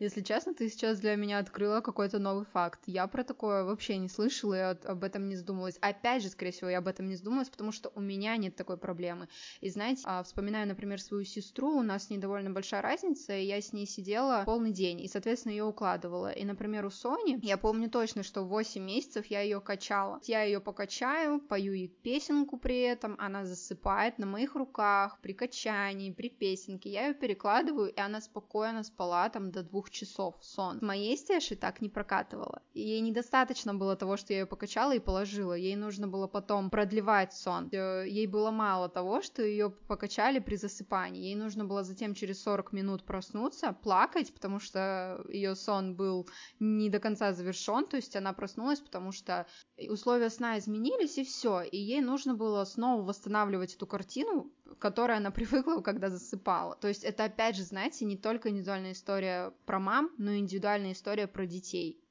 Если 0.00 0.22
честно, 0.22 0.54
ты 0.54 0.70
сейчас 0.70 0.98
для 0.98 1.14
меня 1.14 1.40
открыла 1.40 1.82
какой-то 1.82 2.18
новый 2.18 2.46
факт. 2.46 2.80
Я 2.86 3.06
про 3.06 3.22
такое 3.22 3.64
вообще 3.64 3.98
не 3.98 4.08
слышала 4.08 4.54
и 4.54 4.76
об 4.86 5.04
этом 5.04 5.28
не 5.28 5.36
задумывалась. 5.36 5.76
Опять 5.82 6.22
же, 6.22 6.30
скорее 6.30 6.52
всего, 6.52 6.70
я 6.70 6.78
об 6.78 6.88
этом 6.88 7.06
не 7.06 7.16
задумалась, 7.16 7.50
потому 7.50 7.70
что 7.70 7.92
у 7.94 8.00
меня 8.00 8.34
нет 8.38 8.56
такой 8.56 8.78
проблемы. 8.78 9.28
И 9.60 9.68
знаете, 9.68 10.00
а, 10.06 10.22
вспоминаю, 10.22 10.66
например, 10.66 11.02
свою 11.02 11.24
сестру, 11.24 11.76
у 11.76 11.82
нас 11.82 12.06
с 12.06 12.10
ней 12.10 12.16
довольно 12.16 12.48
большая 12.48 12.80
разница, 12.80 13.36
и 13.36 13.44
я 13.44 13.60
с 13.60 13.74
ней 13.74 13.86
сидела 13.86 14.42
полный 14.46 14.72
день, 14.72 15.02
и, 15.02 15.06
соответственно, 15.06 15.52
ее 15.52 15.64
укладывала. 15.64 16.32
И, 16.32 16.46
например, 16.46 16.86
у 16.86 16.90
Сони, 16.90 17.38
я 17.42 17.58
помню 17.58 17.90
точно, 17.90 18.22
что 18.22 18.42
8 18.42 18.82
месяцев 18.82 19.26
я 19.26 19.42
ее 19.42 19.60
качала. 19.60 20.18
Я 20.22 20.44
ее 20.44 20.60
покачаю, 20.60 21.42
пою 21.42 21.74
ей 21.74 21.88
песенку 21.88 22.56
при 22.56 22.80
этом, 22.80 23.16
она 23.18 23.44
засыпает 23.44 24.16
на 24.16 24.24
моих 24.24 24.54
руках, 24.54 25.18
при 25.20 25.34
качании, 25.34 26.10
при 26.10 26.30
песенке. 26.30 26.88
Я 26.88 27.08
ее 27.08 27.14
перекладываю, 27.14 27.92
и 27.92 28.00
она 28.00 28.22
спокойно 28.22 28.82
спала 28.82 29.28
там 29.28 29.50
до 29.50 29.62
двух 29.62 29.89
часов 29.90 30.36
сон. 30.40 30.78
С 30.78 30.82
моей 30.82 31.16
Стешей 31.16 31.56
так 31.56 31.80
не 31.80 31.88
прокатывала. 31.88 32.62
Ей 32.74 33.00
недостаточно 33.00 33.74
было 33.74 33.96
того, 33.96 34.16
что 34.16 34.32
я 34.32 34.40
ее 34.40 34.46
покачала 34.46 34.94
и 34.94 34.98
положила. 34.98 35.54
Ей 35.54 35.76
нужно 35.76 36.08
было 36.08 36.26
потом 36.26 36.70
продлевать 36.70 37.32
сон. 37.32 37.68
Э, 37.72 38.04
ей 38.06 38.26
было 38.26 38.50
мало 38.50 38.88
того, 38.88 39.22
что 39.22 39.42
ее 39.42 39.70
покачали 39.70 40.38
при 40.38 40.56
засыпании. 40.56 41.24
Ей 41.24 41.34
нужно 41.34 41.64
было 41.64 41.84
затем 41.84 42.14
через 42.14 42.42
40 42.42 42.72
минут 42.72 43.04
проснуться, 43.04 43.72
плакать, 43.72 44.32
потому 44.32 44.60
что 44.60 45.24
ее 45.28 45.54
сон 45.54 45.94
был 45.94 46.28
не 46.58 46.88
до 46.90 47.00
конца 47.00 47.32
завершен, 47.32 47.86
то 47.86 47.96
есть 47.96 48.16
она 48.16 48.32
проснулась, 48.32 48.80
потому 48.80 49.12
что 49.12 49.46
условия 49.88 50.30
сна 50.30 50.58
изменились, 50.58 51.18
и 51.18 51.24
все. 51.24 51.62
И 51.62 51.76
ей 51.76 52.00
нужно 52.00 52.34
было 52.34 52.64
снова 52.64 53.02
восстанавливать 53.02 53.74
эту 53.74 53.86
картину, 53.86 54.52
которой 54.78 55.16
она 55.16 55.30
привыкла, 55.30 55.80
когда 55.80 56.10
засыпала. 56.10 56.76
То 56.76 56.88
есть 56.88 57.04
это, 57.04 57.24
опять 57.24 57.56
же, 57.56 57.64
знаете, 57.64 58.04
не 58.04 58.16
только 58.16 58.50
индивидуальная 58.50 58.92
история 58.92 59.52
про 59.66 59.78
мам, 59.78 60.10
но 60.18 60.32
и 60.32 60.38
индивидуальная 60.38 60.92
история 60.92 61.26
про 61.26 61.46
детей. 61.46 62.02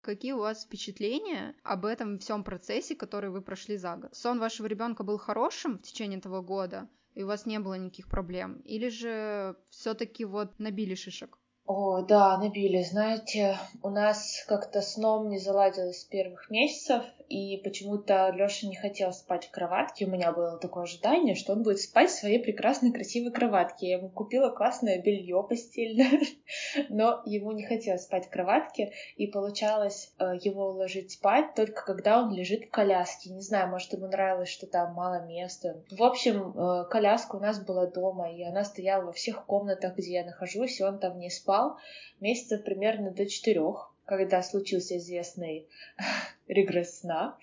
Какие 0.00 0.32
у 0.32 0.40
вас 0.40 0.64
впечатления 0.64 1.54
об 1.62 1.86
этом 1.86 2.18
всем 2.18 2.44
процессе, 2.44 2.94
который 2.94 3.30
вы 3.30 3.40
прошли 3.40 3.78
за 3.78 3.96
год? 3.96 4.14
Сон 4.14 4.38
вашего 4.38 4.66
ребенка 4.66 5.02
был 5.02 5.16
хорошим 5.16 5.78
в 5.78 5.82
течение 5.82 6.18
этого 6.18 6.42
года, 6.42 6.88
и 7.14 7.22
у 7.22 7.26
вас 7.26 7.46
не 7.46 7.58
было 7.58 7.74
никаких 7.74 8.08
проблем? 8.08 8.60
Или 8.66 8.90
же 8.90 9.56
все-таки 9.70 10.26
вот 10.26 10.58
набили 10.58 10.94
шишек? 10.94 11.38
О, 11.66 12.02
да, 12.02 12.36
набили. 12.36 12.82
Знаете, 12.82 13.58
у 13.82 13.88
нас 13.88 14.44
как-то 14.46 14.82
сном 14.82 15.30
не 15.30 15.38
заладилось 15.38 16.02
с 16.02 16.04
первых 16.04 16.50
месяцев, 16.50 17.02
и 17.28 17.60
почему-то 17.62 18.30
Лёша 18.30 18.66
не 18.66 18.76
хотел 18.76 19.12
спать 19.12 19.46
в 19.46 19.50
кроватке. 19.50 20.06
У 20.06 20.10
меня 20.10 20.32
было 20.32 20.58
такое 20.58 20.84
ожидание, 20.84 21.34
что 21.34 21.52
он 21.52 21.62
будет 21.62 21.80
спать 21.80 22.10
в 22.10 22.18
своей 22.18 22.38
прекрасной 22.38 22.92
красивой 22.92 23.32
кроватке. 23.32 23.88
Я 23.88 23.98
ему 23.98 24.08
купила 24.08 24.50
классное 24.50 25.00
белье 25.00 25.44
постельное, 25.48 26.20
но 26.88 27.22
ему 27.24 27.52
не 27.52 27.64
хотелось 27.64 28.02
спать 28.02 28.26
в 28.26 28.30
кроватке, 28.30 28.92
и 29.16 29.26
получалось 29.26 30.12
э, 30.18 30.36
его 30.42 30.68
уложить 30.68 31.12
спать 31.12 31.54
только 31.54 31.84
когда 31.84 32.22
он 32.22 32.32
лежит 32.32 32.66
в 32.66 32.70
коляске. 32.70 33.30
Не 33.30 33.40
знаю, 33.40 33.68
может, 33.68 33.92
ему 33.92 34.06
нравилось, 34.06 34.48
что 34.48 34.66
там 34.66 34.94
мало 34.94 35.26
места. 35.26 35.82
В 35.90 36.02
общем, 36.02 36.52
э, 36.56 36.88
коляска 36.90 37.36
у 37.36 37.40
нас 37.40 37.64
была 37.64 37.86
дома, 37.86 38.32
и 38.32 38.42
она 38.42 38.64
стояла 38.64 39.06
во 39.06 39.12
всех 39.12 39.46
комнатах, 39.46 39.96
где 39.96 40.12
я 40.12 40.24
нахожусь, 40.24 40.80
и 40.80 40.84
он 40.84 40.98
там 40.98 41.18
не 41.18 41.30
спал 41.30 41.76
месяцев 42.20 42.64
примерно 42.64 43.10
до 43.10 43.26
четырех, 43.26 43.93
когда 44.06 44.42
случился 44.42 44.96
известный 44.98 45.68
регресс 46.48 47.00
сна. 47.00 47.36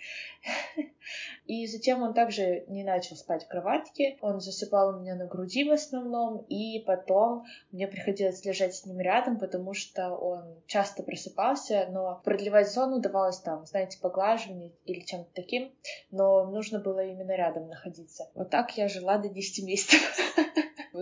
И 1.46 1.68
затем 1.68 2.02
он 2.02 2.14
также 2.14 2.64
не 2.68 2.84
начал 2.84 3.16
спать 3.16 3.44
в 3.44 3.48
кроватке, 3.48 4.18
он 4.22 4.40
засыпал 4.40 4.90
у 4.96 5.00
меня 5.02 5.16
на 5.16 5.26
груди 5.26 5.68
в 5.68 5.72
основном, 5.72 6.46
и 6.48 6.80
потом 6.80 7.46
мне 7.72 7.88
приходилось 7.88 8.46
лежать 8.46 8.76
с 8.76 8.86
ним 8.86 9.00
рядом, 9.00 9.38
потому 9.38 9.74
что 9.74 10.16
он 10.16 10.44
часто 10.68 11.04
просыпался, 11.04 11.88
но 11.92 12.22
продлевать 12.24 12.72
сон 12.72 12.94
удавалось 12.94 13.40
там, 13.40 13.66
знаете, 13.66 14.00
поглаживание 14.00 14.72
или 14.86 15.02
чем-то 15.02 15.30
таким, 15.34 15.72
но 16.12 16.46
нужно 16.46 16.80
было 16.80 17.04
именно 17.04 17.36
рядом 17.36 17.68
находиться. 17.68 18.30
Вот 18.34 18.50
так 18.50 18.78
я 18.78 18.88
жила 18.88 19.18
до 19.18 19.28
10 19.28 19.66
месяцев. 19.66 20.02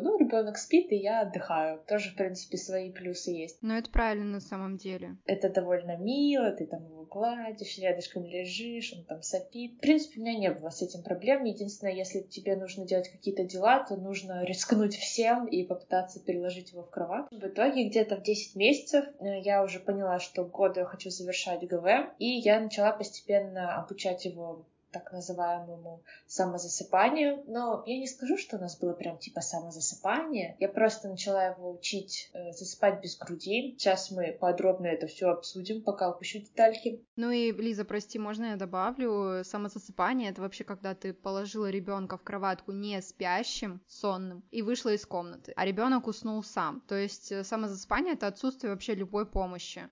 Ну, 0.02 0.18
ребенок 0.18 0.58
спит, 0.58 0.92
и 0.92 0.96
я 0.96 1.22
отдыхаю. 1.22 1.82
Тоже, 1.88 2.12
в 2.12 2.16
принципе, 2.16 2.58
свои 2.58 2.92
плюсы 2.92 3.32
есть. 3.32 3.58
Но 3.62 3.78
это 3.78 3.90
правильно 3.90 4.26
на 4.26 4.40
самом 4.40 4.78
деле. 4.78 5.18
Это 5.26 5.50
довольно 5.50 5.98
мило, 5.98 6.52
ты 6.52 6.66
там 6.66 6.86
его 6.86 7.06
гладишь, 7.06 7.78
рядышком 7.78 8.26
лежишь, 8.26 8.94
он 8.94 9.04
там 9.06 9.22
сопит. 9.22 9.74
В 9.78 9.80
принципе, 9.80 10.20
у 10.20 10.24
меня 10.24 10.38
не 10.38 10.52
было 10.52 10.70
с 10.70 10.82
этим 10.82 11.04
проблем. 11.04 11.44
Единственное, 11.44 11.94
если 11.94 12.22
тебе 12.22 12.56
нужно 12.56 12.86
делать 12.86 13.10
какие-то 13.10 13.44
дела, 13.44 13.84
то 13.84 13.96
нужно 13.96 14.44
рискнуть 14.46 14.96
всем 14.96 15.48
и 15.48 15.64
попытаться 15.64 16.20
переложить 16.20 16.72
его 16.72 16.84
в 16.84 16.90
кровать. 16.90 17.26
В 17.32 17.46
итоге 17.46 17.90
где-то 17.90 18.18
в 18.18 18.24
10 18.24 18.56
месяцев 18.56 19.06
э, 19.20 19.40
я 19.42 19.64
уже 19.64 19.80
поняла, 19.80 20.20
что 20.20 20.44
года 20.46 20.82
я 20.82 20.86
хочу 20.86 21.10
завершать 21.10 21.68
ГВ, 21.68 21.86
и 22.20 22.26
я 22.26 22.60
начала 22.60 22.92
постепенно 22.92 23.76
обучать 23.76 24.26
его 24.26 24.66
так 24.92 25.12
называемому 25.12 26.04
самозасыпанию. 26.28 27.44
Но 27.48 27.84
я 27.86 28.00
не 28.00 28.08
скажу, 28.08 28.38
что 28.38 28.58
у 28.58 28.60
нас 28.60 28.78
было 28.80 28.94
прям 28.94 29.18
типа 29.18 29.42
самозасыпание. 29.42 30.56
Я 30.60 30.70
просто 30.70 31.10
начала 31.10 31.46
его 31.46 31.72
учить 31.72 32.30
э, 32.34 32.52
засыпать 32.52 33.02
без 33.02 33.18
груди. 33.18 33.76
Сейчас 33.78 34.12
мы 34.12 34.32
подробно 34.32 34.88
это 34.88 35.08
все 35.08 35.30
обсудим, 35.30 35.82
пока 35.84 36.10
упущу 36.10 36.40
детальки. 36.40 37.04
Ну 37.16 37.32
и, 37.32 37.52
Лиза, 37.52 37.86
прости, 37.86 38.20
можно 38.20 38.46
я 38.46 38.56
добавлю? 38.56 39.44
Самозасыпание— 39.44 40.30
это 40.32 40.42
вообще 40.42 40.64
когда 40.64 40.96
ты 40.96 41.14
положила 41.14 41.70
ребенка 41.70 42.18
в 42.18 42.24
кроватку 42.24 42.72
не 42.72 43.02
спящим, 43.02 43.82
сонным, 43.88 44.44
и 44.52 44.62
вышла 44.62 44.94
из 44.94 45.06
комнаты, 45.06 45.54
а 45.56 45.66
ребенок 45.66 46.08
уснул 46.08 46.44
сам. 46.44 46.82
То 46.88 46.96
есть 46.96 47.32
э, 47.32 47.44
самозасыпание— 47.44 48.14
это 48.16 48.28
отсутствие 48.28 48.72
вообще 48.72 48.96
любой 48.96 49.26
помощи. 49.26 49.90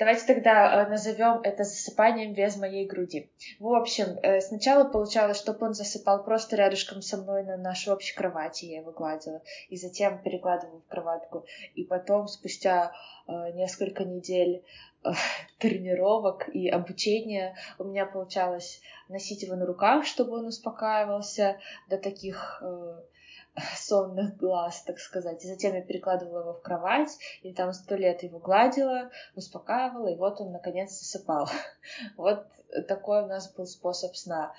Давайте 0.00 0.24
тогда 0.24 0.82
э, 0.82 0.88
назовем 0.88 1.42
это 1.42 1.62
засыпанием 1.62 2.32
без 2.32 2.56
моей 2.56 2.86
груди. 2.86 3.30
В 3.58 3.74
общем, 3.74 4.18
э, 4.22 4.40
сначала 4.40 4.88
получалось, 4.88 5.36
чтобы 5.36 5.66
он 5.66 5.74
засыпал 5.74 6.24
просто 6.24 6.56
рядышком 6.56 7.02
со 7.02 7.18
мной 7.18 7.44
на 7.44 7.58
нашей 7.58 7.92
общей 7.92 8.16
кровати, 8.16 8.64
я 8.64 8.78
его 8.78 8.92
гладила, 8.92 9.42
и 9.68 9.76
затем 9.76 10.22
перекладывала 10.22 10.80
в 10.80 10.86
кроватку. 10.86 11.44
И 11.74 11.84
потом, 11.84 12.28
спустя 12.28 12.92
э, 13.28 13.52
несколько 13.52 14.04
недель 14.04 14.64
тренировок 15.58 16.48
и 16.48 16.70
обучения 16.70 17.54
у 17.78 17.84
меня 17.84 18.06
получалось 18.06 18.80
носить 19.10 19.42
его 19.42 19.54
на 19.54 19.66
руках, 19.66 20.06
чтобы 20.06 20.38
он 20.38 20.46
успокаивался 20.46 21.58
до 21.90 21.98
таких 21.98 22.62
сонных 23.76 24.36
глаз, 24.36 24.82
так 24.82 24.98
сказать. 24.98 25.44
И 25.44 25.48
затем 25.48 25.74
я 25.74 25.82
перекладывала 25.82 26.40
его 26.40 26.52
в 26.54 26.62
кровать, 26.62 27.16
и 27.42 27.52
там 27.52 27.72
сто 27.72 27.96
лет 27.96 28.22
его 28.22 28.38
гладила, 28.38 29.10
успокаивала, 29.34 30.08
и 30.08 30.16
вот 30.16 30.40
он 30.40 30.52
наконец 30.52 30.92
засыпал. 30.92 31.48
Вот 32.16 32.46
такой 32.86 33.24
у 33.24 33.26
нас 33.26 33.52
был 33.52 33.66
способ 33.66 34.14
сна. 34.14 34.54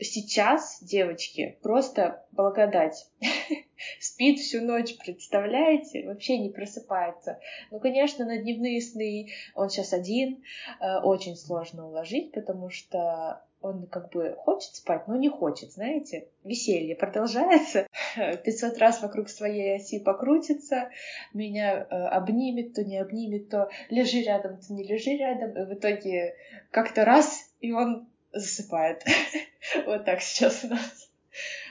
Сейчас, 0.00 0.78
девочки, 0.80 1.58
просто 1.60 2.24
благодать. 2.30 3.10
Спит 4.00 4.38
всю 4.38 4.60
ночь, 4.60 4.96
представляете? 4.96 6.06
Вообще 6.06 6.38
не 6.38 6.50
просыпается. 6.50 7.40
Ну, 7.72 7.80
конечно, 7.80 8.24
на 8.24 8.38
дневные 8.38 8.80
сны 8.80 9.30
он 9.56 9.70
сейчас 9.70 9.92
один. 9.92 10.44
Э, 10.80 10.98
очень 11.00 11.36
сложно 11.36 11.88
уложить, 11.88 12.32
потому 12.32 12.70
что 12.70 13.42
он 13.68 13.86
как 13.86 14.10
бы 14.10 14.34
хочет 14.38 14.74
спать, 14.74 15.06
но 15.08 15.16
не 15.16 15.28
хочет, 15.28 15.72
знаете. 15.72 16.28
Веселье 16.44 16.96
продолжается. 16.96 17.86
500 18.16 18.78
раз 18.78 19.02
вокруг 19.02 19.28
своей 19.28 19.76
оси 19.76 20.00
покрутится, 20.00 20.90
меня 21.32 21.78
э, 21.78 21.84
обнимет, 21.84 22.74
то 22.74 22.84
не 22.84 22.98
обнимет, 22.98 23.48
то 23.48 23.70
лежи 23.90 24.22
рядом, 24.22 24.58
то 24.58 24.72
не 24.72 24.84
лежи 24.84 25.16
рядом. 25.16 25.50
И 25.56 25.64
в 25.64 25.74
итоге 25.74 26.34
как-то 26.70 27.04
раз, 27.04 27.50
и 27.60 27.72
он 27.72 28.08
засыпает. 28.32 29.04
вот 29.86 30.04
так 30.04 30.20
сейчас 30.20 30.64
у 30.64 30.68
нас. 30.68 31.10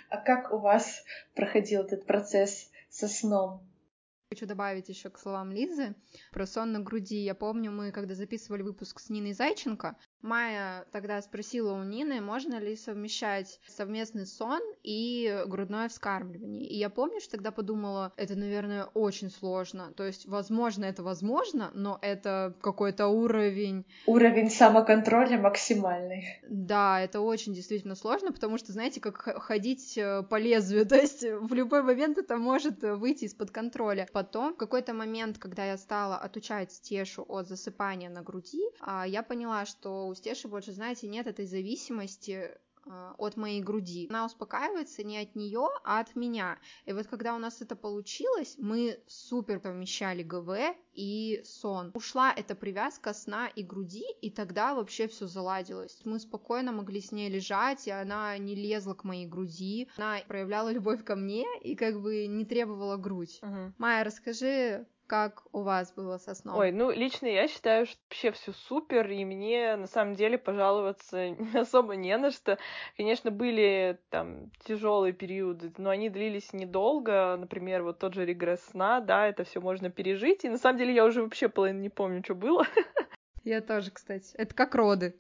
А 0.10 0.18
как 0.18 0.54
у 0.54 0.58
вас 0.58 1.04
проходил 1.36 1.84
этот 1.84 2.06
процесс 2.06 2.72
со 2.90 3.08
сном? 3.08 3.62
Хочу 4.30 4.46
добавить 4.46 4.90
еще 4.90 5.10
к 5.10 5.18
словам 5.18 5.52
Лизы 5.52 5.96
про 6.32 6.46
сон 6.46 6.74
на 6.74 6.82
груди. 6.82 7.24
Я 7.24 7.34
помню, 7.34 7.72
мы 7.72 7.92
когда 7.92 8.14
записывали 8.14 8.62
выпуск 8.62 9.00
с 9.00 9.10
Ниной 9.10 9.32
Зайченко, 9.32 9.96
Майя 10.22 10.86
тогда 10.92 11.22
спросила 11.22 11.74
у 11.74 11.84
Нины, 11.84 12.22
можно 12.22 12.60
ли 12.60 12.76
совмещать 12.76 13.60
совместный 13.68 14.26
сон 14.26 14.62
и 14.84 15.44
грудное 15.48 15.90
вскармливание. 15.90 16.66
И 16.68 16.78
я 16.78 16.90
помню, 16.90 17.20
что 17.20 17.32
тогда 17.32 17.52
подумала, 17.52 18.14
это, 18.18 18.36
наверное, 18.36 18.86
очень 18.86 19.30
сложно. 19.30 19.94
То 19.96 20.06
есть, 20.06 20.26
возможно, 20.26 20.86
это 20.86 21.04
возможно, 21.04 21.72
но 21.74 22.00
это 22.02 22.56
какой-то 22.62 23.08
уровень... 23.08 23.86
Уровень 24.06 24.50
самоконтроля 24.50 25.38
максимальный. 25.38 26.42
Да, 26.50 27.00
это 27.00 27.22
очень 27.22 27.54
действительно 27.54 27.96
сложно, 27.96 28.32
потому 28.32 28.58
что, 28.58 28.72
знаете, 28.72 29.00
как 29.00 29.18
ходить 29.44 29.98
э, 29.98 30.24
по 30.24 30.40
лезвию. 30.40 30.86
То 30.88 30.96
есть, 30.96 31.24
в 31.24 31.54
любой 31.54 31.84
момент 31.84 32.18
это 32.18 32.38
может 32.38 32.82
выйти 32.82 33.26
из-под 33.26 33.52
контроля. 33.52 34.08
Потом, 34.12 34.54
в 34.54 34.58
какой-то 34.58 34.94
момент, 34.94 35.38
когда 35.38 35.66
я 35.66 35.78
стала 35.78 36.18
отучать 36.18 36.72
Стешу 36.72 37.24
от 37.28 37.48
засыпания 37.48 38.10
на 38.10 38.22
груди, 38.22 38.64
а, 38.80 39.06
я 39.06 39.24
поняла, 39.24 39.66
что 39.66 40.07
у 40.08 40.16
Стеши 40.16 40.48
больше, 40.48 40.72
знаете, 40.72 41.08
нет 41.08 41.28
этой 41.28 41.46
зависимости 41.46 42.52
э, 42.86 43.14
от 43.18 43.38
моей 43.38 43.62
груди. 43.62 44.08
Она 44.10 44.26
успокаивается 44.26 45.04
не 45.04 45.18
от 45.20 45.36
нее, 45.36 45.68
а 45.84 46.00
от 46.00 46.16
меня. 46.16 46.58
И 46.86 46.94
вот 46.94 47.08
когда 47.08 47.36
у 47.36 47.40
нас 47.40 47.62
это 47.62 47.76
получилось, 47.76 48.56
мы 48.58 49.00
супер 49.08 49.60
помещали 49.60 50.24
ГВ 50.24 50.76
и 50.94 51.42
сон. 51.44 51.92
Ушла 51.94 52.34
эта 52.36 52.56
привязка 52.56 53.14
сна 53.14 53.48
и 53.48 53.64
груди, 53.64 54.06
и 54.22 54.30
тогда 54.30 54.74
вообще 54.74 55.08
все 55.08 55.28
заладилось. 55.28 56.00
Мы 56.06 56.20
спокойно 56.20 56.72
могли 56.72 57.02
с 57.02 57.12
ней 57.12 57.30
лежать, 57.30 57.88
и 57.88 57.92
она 57.92 58.38
не 58.38 58.56
лезла 58.56 58.94
к 58.94 59.04
моей 59.04 59.28
груди, 59.28 59.90
она 59.98 60.20
проявляла 60.28 60.72
любовь 60.72 61.04
ко 61.04 61.16
мне 61.16 61.46
и 61.62 61.76
как 61.76 62.02
бы 62.02 62.28
не 62.28 62.46
требовала 62.46 62.98
грудь. 62.98 63.40
Угу. 63.42 63.74
Майя, 63.78 64.04
расскажи, 64.04 64.88
как 65.08 65.44
у 65.54 65.62
вас 65.62 65.94
было 65.94 66.18
со 66.18 66.36
сном? 66.36 66.58
Ой, 66.58 66.72
ну 66.72 66.92
лично 66.92 67.28
я 67.28 67.48
считаю, 67.48 67.86
что 67.86 67.98
вообще 68.10 68.32
все 68.32 68.52
супер, 68.52 69.10
и 69.10 69.24
мне 69.26 69.76
на 69.78 69.88
самом 69.88 70.16
деле 70.16 70.38
пожаловаться 70.38 71.36
особо 71.56 71.96
не 71.96 72.16
на 72.18 72.32
что. 72.32 72.58
Конечно, 72.98 73.32
были 73.32 74.00
там 74.10 74.52
тяжелые 74.66 75.14
периоды, 75.14 75.72
но 75.78 75.90
они 75.90 76.10
длились 76.10 76.54
недолго. 76.54 77.36
Например, 77.40 77.84
вот 77.84 78.00
тот 78.00 78.14
же 78.14 78.26
регресс 78.26 78.62
сна, 78.72 79.00
да, 79.00 79.28
это 79.28 79.44
все 79.46 79.62
можно 79.62 79.90
пережить. 79.90 80.44
И 80.44 80.50
на 80.50 80.58
самом 80.58 80.78
деле 80.78 80.94
я 80.94 81.06
уже 81.06 81.24
вообще 81.24 81.50
половину 81.50 81.80
не 81.80 81.90
помню, 81.90 82.22
что 82.24 82.36
было. 82.36 82.66
Я 83.44 83.62
тоже, 83.62 83.92
кстати. 83.92 84.36
Это 84.36 84.54
как 84.54 84.76
роды. 84.76 85.16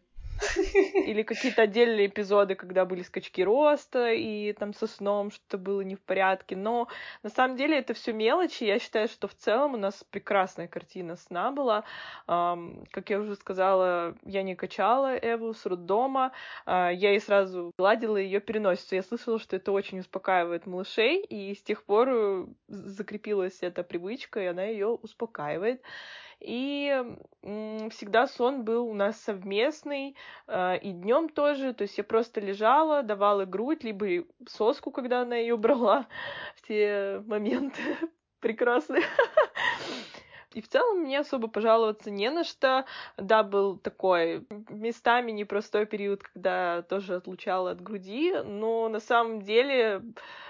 Или 1.05 1.23
какие-то 1.23 1.63
отдельные 1.63 2.07
эпизоды, 2.07 2.55
когда 2.55 2.85
были 2.85 3.01
скачки 3.01 3.43
роста, 3.43 4.11
и 4.11 4.53
там 4.53 4.73
со 4.73 4.87
сном 4.87 5.31
что-то 5.31 5.57
было 5.57 5.81
не 5.81 5.95
в 5.95 6.01
порядке. 6.01 6.55
Но 6.55 6.87
на 7.23 7.29
самом 7.29 7.57
деле 7.57 7.77
это 7.77 7.93
все 7.93 8.13
мелочи. 8.13 8.63
Я 8.63 8.79
считаю, 8.79 9.07
что 9.07 9.27
в 9.27 9.35
целом 9.35 9.73
у 9.73 9.77
нас 9.77 10.03
прекрасная 10.09 10.67
картина 10.67 11.15
сна 11.15 11.51
была. 11.51 11.83
Как 12.25 13.09
я 13.09 13.19
уже 13.19 13.35
сказала, 13.35 14.15
я 14.23 14.43
не 14.43 14.55
качала 14.55 15.15
Эву 15.17 15.53
с 15.53 15.65
роддома. 15.65 16.31
А, 16.65 16.89
я 16.89 17.11
ей 17.11 17.19
сразу 17.19 17.71
гладила 17.77 18.17
ее 18.17 18.39
переносицу. 18.39 18.95
Я 18.95 19.03
слышала, 19.03 19.39
что 19.39 19.55
это 19.55 19.71
очень 19.71 19.99
успокаивает 19.99 20.65
малышей, 20.65 21.23
и 21.23 21.55
с 21.55 21.61
тех 21.61 21.83
пор 21.83 22.47
закрепилась 22.67 23.57
эта 23.61 23.83
привычка, 23.83 24.41
и 24.41 24.45
она 24.45 24.63
ее 24.63 24.87
успокаивает. 24.87 25.81
И 26.39 27.03
всегда 27.89 28.27
сон 28.27 28.63
был 28.63 28.87
у 28.87 28.93
нас 28.93 29.19
совместный, 29.21 30.15
а, 30.47 30.75
и 30.75 30.91
днем 30.91 31.29
тоже. 31.29 31.73
То 31.73 31.83
есть 31.83 31.97
я 31.97 32.03
просто 32.03 32.41
лежала, 32.41 33.03
давала 33.03 33.45
грудь, 33.45 33.83
либо 33.83 34.25
соску, 34.47 34.91
когда 34.91 35.21
она 35.21 35.35
ее 35.35 35.57
брала 35.57 36.07
в 36.55 36.67
те 36.67 37.23
моменты 37.25 37.81
прекрасные. 38.39 39.03
И 40.53 40.61
в 40.61 40.67
целом 40.69 41.01
мне 41.01 41.19
особо 41.19 41.49
пожаловаться 41.49 42.09
не 42.09 42.31
на 42.31 42.43
что. 42.43 42.85
Да, 43.17 43.43
был 43.43 43.77
такой 43.77 44.47
местами 44.69 45.31
непростой 45.31 45.85
период, 45.85 46.23
когда 46.23 46.81
тоже 46.83 47.15
отлучала 47.15 47.71
от 47.71 47.81
груди, 47.81 48.33
но 48.43 48.89
на 48.89 48.99
самом 48.99 49.43
деле 49.43 50.01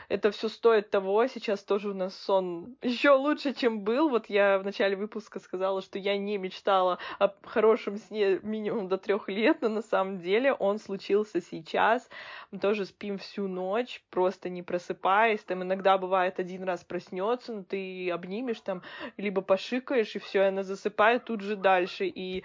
это 0.09 0.31
все 0.31 0.47
стоит 0.47 0.89
того. 0.89 1.27
Сейчас 1.27 1.63
тоже 1.63 1.89
у 1.89 1.93
нас 1.93 2.15
сон 2.15 2.75
еще 2.81 3.11
лучше, 3.11 3.53
чем 3.53 3.81
был. 3.81 4.09
Вот 4.09 4.29
я 4.29 4.57
в 4.57 4.63
начале 4.63 4.95
выпуска 4.95 5.39
сказала, 5.39 5.81
что 5.81 5.99
я 5.99 6.17
не 6.17 6.37
мечтала 6.37 6.97
о 7.19 7.29
хорошем 7.43 7.97
сне 7.97 8.39
минимум 8.41 8.87
до 8.87 8.97
трех 8.97 9.27
лет, 9.27 9.61
но 9.61 9.69
на 9.69 9.81
самом 9.81 10.19
деле 10.19 10.53
он 10.53 10.79
случился 10.79 11.41
сейчас. 11.41 12.09
Мы 12.51 12.59
тоже 12.59 12.85
спим 12.85 13.17
всю 13.17 13.47
ночь, 13.47 14.01
просто 14.09 14.49
не 14.49 14.63
просыпаясь. 14.63 15.43
Там 15.43 15.63
иногда 15.63 15.97
бывает 15.97 16.39
один 16.39 16.63
раз 16.63 16.83
проснется, 16.83 17.53
но 17.53 17.63
ты 17.63 18.09
обнимешь 18.09 18.61
там, 18.61 18.83
либо 19.17 19.41
пошикаешь, 19.41 20.15
и 20.15 20.19
все, 20.19 20.43
она 20.43 20.63
засыпает 20.63 21.25
тут 21.25 21.41
же 21.41 21.55
дальше. 21.55 22.05
И 22.05 22.43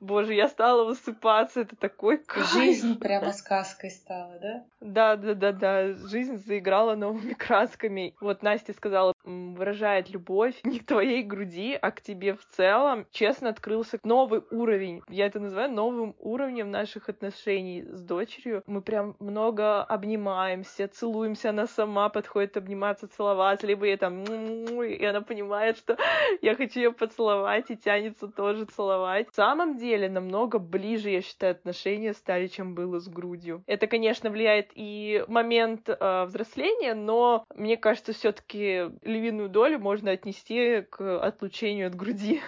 Боже, 0.00 0.34
я 0.34 0.48
стала 0.48 0.84
высыпаться, 0.84 1.60
это 1.60 1.76
такой 1.76 2.18
кайф. 2.18 2.50
Жизнь 2.52 2.98
прямо 2.98 3.32
сказкой 3.32 3.90
стала, 3.90 4.38
да? 4.38 4.64
Да, 4.80 5.16
да, 5.16 5.34
да, 5.34 5.52
да. 5.52 5.92
Жизнь 5.94 6.36
заиграла 6.36 6.94
новыми 7.04 7.34
красками. 7.34 8.14
Вот 8.20 8.42
Настя 8.42 8.72
сказала, 8.72 9.13
выражает 9.24 10.10
любовь 10.10 10.54
не 10.64 10.78
к 10.80 10.86
твоей 10.86 11.22
груди, 11.22 11.78
а 11.80 11.90
к 11.90 12.00
тебе 12.00 12.34
в 12.34 12.44
целом. 12.46 13.06
Честно, 13.10 13.50
открылся 13.50 13.98
новый 14.04 14.42
уровень. 14.50 15.02
Я 15.08 15.26
это 15.26 15.40
называю 15.40 15.70
новым 15.70 16.14
уровнем 16.18 16.70
наших 16.70 17.08
отношений 17.08 17.82
с 17.82 18.02
дочерью. 18.02 18.62
Мы 18.66 18.82
прям 18.82 19.16
много 19.18 19.82
обнимаемся, 19.82 20.88
целуемся, 20.88 21.50
она 21.50 21.66
сама 21.66 22.08
подходит 22.08 22.56
обниматься, 22.56 23.08
целоваться, 23.08 23.66
либо 23.66 23.86
я 23.86 23.96
там, 23.96 24.24
и 24.24 25.04
она 25.04 25.20
понимает, 25.20 25.78
что 25.78 25.96
я 26.42 26.54
хочу 26.54 26.80
ее 26.80 26.92
поцеловать, 26.92 27.70
и 27.70 27.76
тянется 27.76 28.28
тоже 28.28 28.64
целовать. 28.66 29.28
В 29.30 29.34
самом 29.34 29.76
деле, 29.78 30.08
намного 30.08 30.58
ближе, 30.58 31.10
я 31.10 31.22
считаю, 31.22 31.52
отношения 31.52 32.12
стали, 32.12 32.46
чем 32.46 32.74
было 32.74 32.98
с 33.00 33.08
грудью. 33.08 33.62
Это, 33.66 33.86
конечно, 33.86 34.30
влияет 34.30 34.70
и 34.74 35.24
момент 35.28 35.88
э, 35.88 36.24
взросления, 36.24 36.94
но 36.94 37.44
мне 37.54 37.76
кажется, 37.76 38.12
все-таки 38.12 38.90
львиную 39.14 39.48
долю 39.48 39.78
можно 39.78 40.10
отнести 40.10 40.82
к 40.82 41.20
отлучению 41.20 41.86
от 41.86 41.94
груди. 41.94 42.40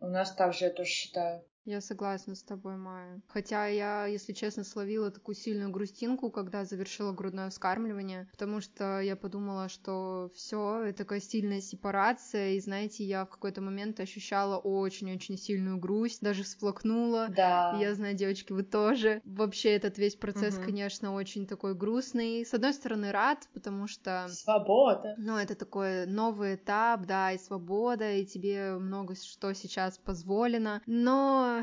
У 0.00 0.06
нас 0.06 0.34
также, 0.34 0.66
я 0.66 0.70
тоже 0.70 0.90
считаю. 0.90 1.42
Я 1.68 1.82
согласна 1.82 2.34
с 2.34 2.42
тобой, 2.42 2.78
Майя. 2.78 3.20
Хотя 3.28 3.66
я, 3.66 4.06
если 4.06 4.32
честно, 4.32 4.64
словила 4.64 5.10
такую 5.10 5.34
сильную 5.34 5.70
грустинку, 5.70 6.30
когда 6.30 6.64
завершила 6.64 7.12
грудное 7.12 7.50
вскармливание, 7.50 8.26
потому 8.30 8.62
что 8.62 9.00
я 9.00 9.16
подумала, 9.16 9.68
что 9.68 10.30
все, 10.34 10.84
это 10.84 11.04
такая 11.04 11.20
сильная 11.20 11.60
сепарация, 11.60 12.52
и 12.52 12.60
знаете, 12.60 13.04
я 13.04 13.26
в 13.26 13.28
какой-то 13.28 13.60
момент 13.60 14.00
ощущала 14.00 14.56
очень-очень 14.56 15.36
сильную 15.36 15.76
грусть, 15.76 16.22
даже 16.22 16.42
всплакнула. 16.42 17.28
Да. 17.36 17.76
И 17.76 17.82
я 17.82 17.94
знаю, 17.94 18.14
девочки, 18.14 18.52
вы 18.52 18.62
тоже. 18.62 19.20
Вообще 19.26 19.76
этот 19.76 19.98
весь 19.98 20.14
процесс, 20.14 20.56
угу. 20.56 20.64
конечно, 20.64 21.12
очень 21.12 21.46
такой 21.46 21.74
грустный. 21.74 22.46
С 22.46 22.54
одной 22.54 22.72
стороны, 22.72 23.12
рад, 23.12 23.46
потому 23.52 23.88
что... 23.88 24.26
Свобода. 24.30 25.16
Ну, 25.18 25.36
это 25.36 25.54
такой 25.54 26.06
новый 26.06 26.54
этап, 26.54 27.04
да, 27.04 27.32
и 27.32 27.36
свобода, 27.36 28.10
и 28.10 28.24
тебе 28.24 28.78
много 28.78 29.16
что 29.16 29.52
сейчас 29.52 29.98
позволено. 29.98 30.80
Но 30.86 31.57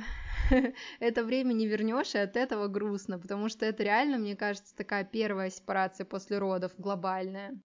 это 1.00 1.24
время 1.24 1.54
не 1.54 1.68
вернешь, 1.68 2.16
и 2.16 2.20
от 2.20 2.38
этого 2.38 2.68
грустно, 2.68 3.20
потому 3.20 3.50
что 3.50 3.66
это 3.66 3.84
реально, 3.84 4.18
мне 4.18 4.36
кажется, 4.36 4.76
такая 4.76 5.04
первая 5.04 5.50
сепарация 5.50 6.06
после 6.06 6.38
родов 6.38 6.74
глобальная. 6.78 7.60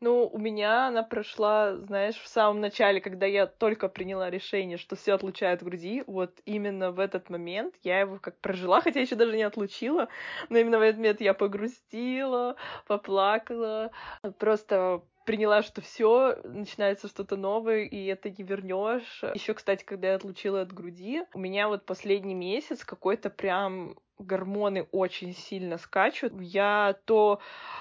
Ну, 0.00 0.28
у 0.30 0.38
меня 0.38 0.88
она 0.88 1.02
прошла, 1.02 1.74
знаешь, 1.78 2.16
в 2.16 2.28
самом 2.28 2.60
начале, 2.60 3.00
когда 3.00 3.24
я 3.24 3.46
только 3.46 3.88
приняла 3.88 4.28
решение, 4.28 4.76
что 4.76 4.94
все 4.94 5.14
отлучают 5.14 5.62
груди, 5.62 6.04
вот 6.06 6.38
именно 6.44 6.92
в 6.92 7.00
этот 7.00 7.30
момент 7.30 7.74
я 7.82 8.00
его 8.00 8.18
как 8.18 8.38
прожила, 8.40 8.80
хотя 8.82 9.00
еще 9.00 9.14
даже 9.14 9.34
не 9.34 9.42
отлучила, 9.42 10.08
но 10.50 10.58
именно 10.58 10.78
в 10.78 10.82
этот 10.82 10.98
момент 10.98 11.22
я 11.22 11.32
погрустила, 11.32 12.56
поплакала, 12.86 13.90
просто 14.38 15.02
приняла, 15.26 15.62
что 15.62 15.82
все, 15.82 16.38
начинается 16.44 17.08
что-то 17.08 17.36
новое, 17.36 17.80
и 17.84 18.06
это 18.06 18.30
не 18.30 18.44
вернешь. 18.44 19.22
Еще, 19.34 19.52
кстати, 19.52 19.84
когда 19.84 20.08
я 20.08 20.14
отлучила 20.14 20.62
от 20.62 20.72
груди, 20.72 21.24
у 21.34 21.38
меня 21.38 21.68
вот 21.68 21.84
последний 21.84 22.34
месяц 22.34 22.84
какой-то 22.84 23.28
прям 23.28 23.96
гормоны 24.18 24.86
очень 24.92 25.34
сильно 25.34 25.76
скачут. 25.78 26.32
Я 26.40 26.96
то 27.04 27.40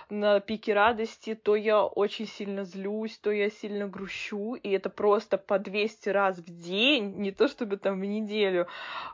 на 0.10 0.40
пике 0.40 0.74
радости, 0.74 1.36
то 1.36 1.56
я 1.56 1.86
очень 1.86 2.28
сильно 2.28 2.66
злюсь, 2.66 3.18
то 3.20 3.32
я 3.32 3.50
сильно 3.50 3.88
грущу, 3.88 4.56
и 4.56 4.70
это 4.72 4.90
просто 4.90 5.38
по 5.38 5.60
200 5.60 6.10
раз 6.10 6.40
в 6.40 6.50
день, 6.50 7.16
не 7.18 7.32
то 7.32 7.48
чтобы 7.48 7.78
там 7.78 8.02
в 8.02 8.06
неделю. 8.06 8.68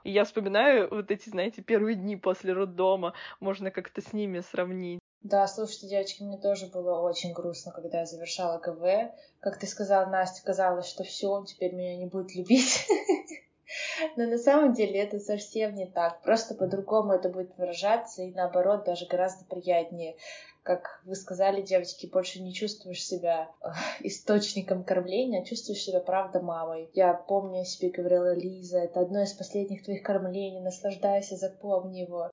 И 0.04 0.12
я 0.12 0.24
вспоминаю 0.24 0.88
вот 0.90 1.12
эти, 1.12 1.30
знаете, 1.30 1.62
первые 1.62 1.96
дни 1.96 2.16
после 2.16 2.54
роддома, 2.54 3.14
можно 3.40 3.72
как-то 3.72 4.02
с 4.02 4.14
ними 4.14 4.40
сравнить. 4.40 5.01
Да, 5.24 5.48
слушайте, 5.48 5.88
девочки, 5.88 6.24
мне 6.24 6.38
тоже 6.38 6.66
было 6.66 7.00
очень 7.00 7.32
грустно, 7.34 7.72
когда 7.72 8.00
я 8.00 8.06
завершала 8.08 8.58
ГВ. 8.58 9.12
Как 9.40 9.60
ты 9.60 9.68
сказала, 9.68 10.08
Настя, 10.08 10.44
казалось, 10.44 10.88
что 10.88 11.04
все, 11.04 11.28
он 11.30 11.46
теперь 11.46 11.76
меня 11.76 11.96
не 11.96 12.08
будет 12.08 12.34
любить. 12.34 12.88
Но 14.18 14.26
на 14.26 14.40
самом 14.40 14.74
деле 14.74 15.00
это 15.00 15.20
совсем 15.20 15.76
не 15.76 15.86
так. 15.86 16.22
Просто 16.24 16.56
по-другому 16.56 17.14
это 17.14 17.30
будет 17.30 17.56
выражаться, 17.58 18.24
и 18.24 18.34
наоборот, 18.34 18.84
даже 18.86 19.06
гораздо 19.06 19.46
приятнее. 19.46 20.16
Как 20.64 21.02
вы 21.06 21.16
сказали, 21.16 21.62
девочки, 21.62 22.08
больше 22.08 22.42
не 22.42 22.54
чувствуешь 22.54 23.04
себя 23.04 23.50
э, 23.62 23.70
источником 24.02 24.84
кормления, 24.84 25.42
а 25.42 25.46
чувствуешь 25.46 25.84
себя, 25.84 26.00
правда, 26.00 26.40
мамой. 26.40 26.90
Я 26.94 27.14
помню, 27.14 27.60
я 27.60 27.66
себе 27.66 27.90
говорила, 27.90 28.34
Лиза, 28.34 28.80
это 28.80 29.02
одно 29.02 29.22
из 29.22 29.34
последних 29.34 29.84
твоих 29.84 30.04
кормлений, 30.04 30.62
наслаждайся, 30.62 31.36
запомни 31.36 32.00
его. 32.00 32.32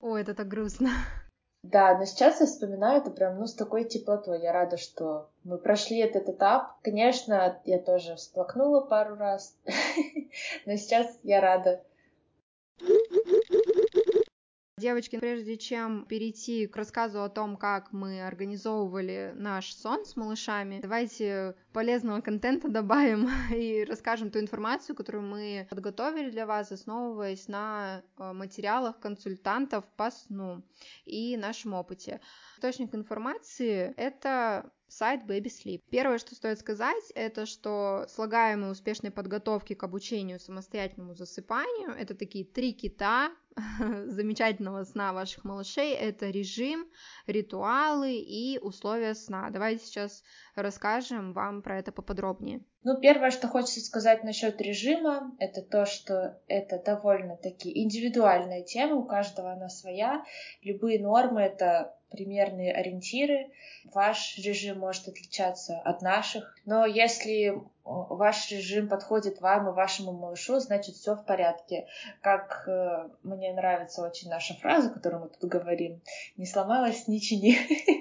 О, 0.00 0.16
это 0.16 0.34
так 0.34 0.48
грустно. 0.48 0.90
Да, 1.62 1.96
но 1.98 2.06
сейчас 2.06 2.40
я 2.40 2.46
вспоминаю 2.46 3.00
это 3.00 3.10
прям, 3.10 3.38
ну, 3.38 3.46
с 3.46 3.54
такой 3.54 3.84
теплотой. 3.84 4.40
Я 4.40 4.52
рада, 4.52 4.78
что 4.78 5.28
мы 5.44 5.58
прошли 5.58 5.98
этот 5.98 6.28
этап. 6.28 6.80
Конечно, 6.82 7.60
я 7.64 7.78
тоже 7.78 8.16
всплакнула 8.16 8.80
пару 8.80 9.16
раз, 9.16 9.54
но 10.66 10.76
сейчас 10.76 11.18
я 11.22 11.40
рада. 11.40 11.84
Девочки, 14.80 15.18
прежде 15.18 15.58
чем 15.58 16.06
перейти 16.06 16.66
к 16.66 16.74
рассказу 16.74 17.22
о 17.22 17.28
том, 17.28 17.58
как 17.58 17.92
мы 17.92 18.26
организовывали 18.26 19.34
наш 19.36 19.74
сон 19.74 20.06
с 20.06 20.16
малышами, 20.16 20.80
давайте 20.80 21.54
полезного 21.74 22.22
контента 22.22 22.68
добавим 22.68 23.28
и 23.54 23.84
расскажем 23.86 24.30
ту 24.30 24.40
информацию, 24.40 24.96
которую 24.96 25.24
мы 25.24 25.66
подготовили 25.68 26.30
для 26.30 26.46
вас, 26.46 26.72
основываясь 26.72 27.46
на 27.46 28.02
э, 28.16 28.32
материалах 28.32 28.98
консультантов 29.00 29.84
по 29.98 30.10
сну 30.10 30.62
и 31.04 31.36
нашем 31.36 31.74
опыте. 31.74 32.22
Источник 32.56 32.94
информации— 32.94 33.92
это 33.98 34.72
сайт 34.88 35.22
Baby 35.24 35.48
Sleep. 35.48 35.82
Первое, 35.90 36.18
что 36.18 36.34
стоит 36.34 36.58
сказать, 36.58 37.12
это 37.14 37.46
что 37.46 38.06
слагаемые 38.08 38.72
успешной 38.72 39.10
подготовки 39.10 39.74
к 39.74 39.82
обучению 39.82 40.40
самостоятельному 40.40 41.14
засыпанию— 41.14 41.90
это 41.98 42.14
такие 42.14 42.44
три 42.44 42.72
кита, 42.72 43.30
замечательного 44.06 44.84
сна 44.84 45.12
ваших 45.12 45.44
малышей 45.44 45.94
это 45.94 46.30
режим, 46.30 46.86
ритуалы 47.26 48.14
и 48.14 48.58
условия 48.58 49.14
сна. 49.14 49.50
Давайте 49.50 49.84
сейчас 49.84 50.22
расскажем 50.54 51.32
вам 51.32 51.62
про 51.62 51.78
это 51.78 51.92
поподробнее. 51.92 52.60
Ну, 52.82 52.98
первое, 52.98 53.30
что 53.30 53.46
хочется 53.46 53.80
сказать 53.80 54.24
насчет 54.24 54.58
режима, 54.60 55.32
это 55.38 55.60
то, 55.60 55.84
что 55.84 56.40
это 56.48 56.78
довольно-таки 56.78 57.70
индивидуальная 57.78 58.62
тема, 58.62 58.96
у 58.96 59.04
каждого 59.04 59.52
она 59.52 59.68
своя. 59.68 60.24
Любые 60.62 60.98
нормы— 60.98 61.40
это 61.42 61.94
примерные 62.10 62.72
ориентиры. 62.72 63.50
Ваш 63.92 64.38
режим 64.38 64.78
может 64.78 65.08
отличаться 65.08 65.78
от 65.78 66.00
наших, 66.00 66.56
но 66.64 66.86
если 66.86 67.62
ваш 67.84 68.50
режим 68.50 68.88
подходит 68.88 69.40
вам 69.40 69.68
и 69.68 69.72
вашему 69.72 70.12
малышу, 70.12 70.58
значит 70.60 70.96
все 70.96 71.14
в 71.14 71.24
порядке. 71.24 71.86
Как 72.20 72.64
э, 72.68 73.08
мне 73.22 73.52
нравится 73.52 74.02
очень 74.02 74.28
наша 74.28 74.54
фраза, 74.54 74.90
которую 74.90 75.22
мы 75.22 75.28
тут 75.28 75.50
говорим, 75.50 76.00
не 76.36 76.46
сломалась, 76.46 77.08
не 77.08 77.20
чини. 77.20 77.56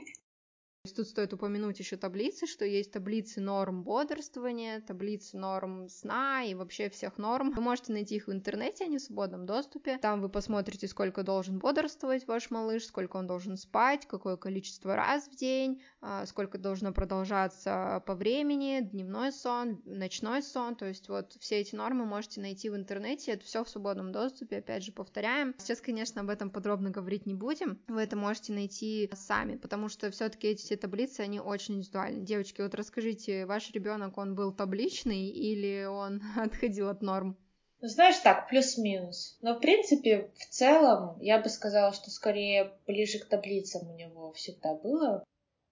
Тут 0.92 1.08
стоит 1.08 1.34
упомянуть 1.34 1.80
еще 1.80 1.98
таблицы, 1.98 2.48
что 2.48 2.66
есть 2.66 2.92
таблицы 2.92 3.42
норм 3.42 3.84
бодрствования, 3.84 4.82
таблицы 4.82 5.38
норм 5.38 5.90
сна 5.90 6.44
и 6.44 6.54
вообще 6.54 6.90
всех 6.90 7.18
норм. 7.18 7.52
Вы 7.52 7.62
можете 7.62 7.92
найти 7.92 8.16
их 8.16 8.28
в 8.28 8.32
интернете, 8.32 8.86
они 8.86 8.98
в 8.98 9.02
свободном 9.02 9.46
доступе. 9.46 9.98
Там 9.98 10.22
вы 10.22 10.30
посмотрите, 10.30 10.88
сколько 10.88 11.24
должен 11.24 11.60
бодрствовать 11.60 12.28
ваш 12.28 12.50
малыш, 12.50 12.86
сколько 12.86 13.18
он 13.18 13.28
должен 13.28 13.58
спать, 13.58 14.08
какое 14.08 14.38
количество 14.38 14.96
раз 14.96 15.28
в 15.28 15.36
день, 15.36 15.82
а, 16.02 16.26
сколько 16.26 16.58
должно 16.58 16.94
продолжаться 16.94 18.02
по 18.06 18.16
времени, 18.16 18.80
дневной 18.82 19.32
сон, 19.32 19.82
ночной 19.86 20.42
сон. 20.42 20.76
То 20.76 20.86
есть 20.86 21.10
вот 21.10 21.34
все 21.40 21.58
эти 21.58 21.76
нормы 21.76 22.06
можете 22.06 22.42
найти 22.42 22.70
в 22.70 22.76
интернете, 22.76 23.34
это 23.34 23.46
все 23.46 23.64
в 23.64 23.70
свободном 23.70 24.12
доступе, 24.12 24.58
опять 24.58 24.84
же 24.84 24.92
повторяем. 24.92 25.54
Сейчас, 25.58 25.82
конечно, 25.82 26.22
об 26.22 26.30
этом 26.30 26.50
подробно 26.50 26.90
говорить 26.90 27.26
не 27.26 27.34
будем, 27.34 27.80
вы 27.88 28.02
это 28.02 28.16
можете 28.16 28.54
найти 28.54 29.10
сами, 29.14 29.58
потому 29.58 29.90
что 29.90 30.10
все-таки 30.12 30.48
эти 30.48 30.62
все 30.64 30.78
таблицы, 30.78 30.89
они 31.20 31.40
очень 31.40 31.76
индивидуальны. 31.76 32.26
Девочки, 32.26 32.62
вот 32.62 32.76
расскажите, 32.76 33.46
ваш 33.46 33.72
ребенок, 33.72 34.18
он 34.18 34.36
был 34.36 34.52
табличный 34.52 35.28
или 35.28 35.86
он 35.86 36.22
отходил 36.38 36.90
от 36.90 37.02
норм? 37.02 37.38
Ну, 37.82 37.88
знаешь, 37.88 38.18
так, 38.18 38.50
плюс-минус. 38.50 39.38
Но, 39.42 39.56
в 39.56 39.60
принципе, 39.60 40.32
в 40.36 40.46
целом, 40.50 41.18
я 41.22 41.40
бы 41.40 41.48
сказала, 41.48 41.94
что 41.94 42.10
скорее 42.10 42.74
ближе 42.86 43.20
к 43.20 43.26
таблицам 43.26 43.90
у 43.90 43.96
него 43.96 44.34
всегда 44.34 44.74
было. 44.74 45.24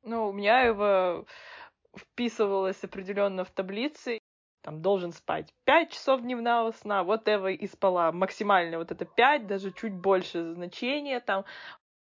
Ну, 0.04 0.30
у 0.30 0.32
меня 0.32 0.62
его 0.62 1.26
вписывалось 1.96 2.82
определенно 2.84 3.44
в 3.44 3.52
таблицы. 3.52 4.20
Там 4.62 4.82
должен 4.82 5.12
спать 5.12 5.54
5 5.66 5.92
часов 5.92 6.22
дневного 6.22 6.72
сна, 6.72 7.04
вот 7.04 7.28
Эва 7.28 7.52
и 7.52 7.68
спала 7.68 8.12
максимально 8.12 8.78
вот 8.78 8.92
это 8.92 9.06
5, 9.06 9.48
даже 9.48 9.72
чуть 9.72 9.94
больше 9.94 10.54
значения 10.54 11.20
там 11.20 11.46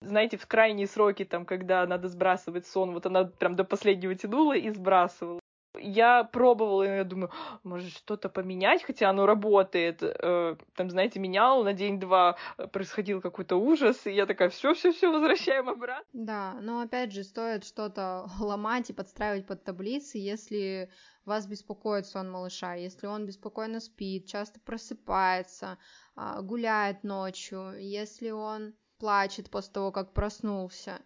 знаете, 0.01 0.37
в 0.37 0.47
крайние 0.47 0.87
сроки, 0.87 1.25
там, 1.25 1.45
когда 1.45 1.87
надо 1.87 2.09
сбрасывать 2.09 2.67
сон, 2.67 2.93
вот 2.93 3.07
она 3.07 3.25
прям 3.25 3.57
до 3.57 3.65
последнего 3.65 4.15
тянула 4.15 4.57
и 4.57 4.71
сбрасывала. 4.71 5.41
Я 5.77 6.23
пробовала, 6.25 6.85
и 6.85 6.97
я 6.99 7.05
думаю, 7.05 7.31
может 7.65 7.91
что-то 7.91 8.29
поменять, 8.29 8.85
хотя 8.85 9.11
оно 9.11 9.27
работает. 9.27 10.03
Э, 10.03 10.57
там, 10.77 10.91
знаете, 10.91 11.19
менял 11.19 11.65
на 11.65 11.73
день-два, 11.73 12.37
э, 12.59 12.69
происходил 12.69 13.21
какой-то 13.21 13.57
ужас, 13.57 14.07
и 14.07 14.13
я 14.13 14.27
такая, 14.27 14.51
все, 14.51 14.75
все, 14.75 14.93
все, 14.93 15.11
возвращаем 15.11 15.69
обратно. 15.69 16.05
Да, 16.13 16.55
но 16.61 16.81
опять 16.81 17.13
же, 17.13 17.25
стоит 17.25 17.65
что-то 17.65 18.27
ломать 18.39 18.91
и 18.91 18.93
подстраивать 18.93 19.47
под 19.47 19.65
таблицы, 19.65 20.19
если 20.19 20.91
вас 21.25 21.47
беспокоит 21.47 22.07
сон 22.07 22.31
малыша, 22.31 22.75
если 22.75 23.07
он 23.07 23.27
беспокойно 23.27 23.81
спит, 23.81 24.27
часто 24.27 24.61
просыпается, 24.61 25.79
а, 26.15 26.41
гуляет 26.43 27.03
ночью, 27.03 27.75
если 27.81 28.31
он 28.31 28.75
плачет 28.99 29.51
после 29.51 29.73
того, 29.73 29.93
как 29.93 30.13
проснулся, 30.13 31.01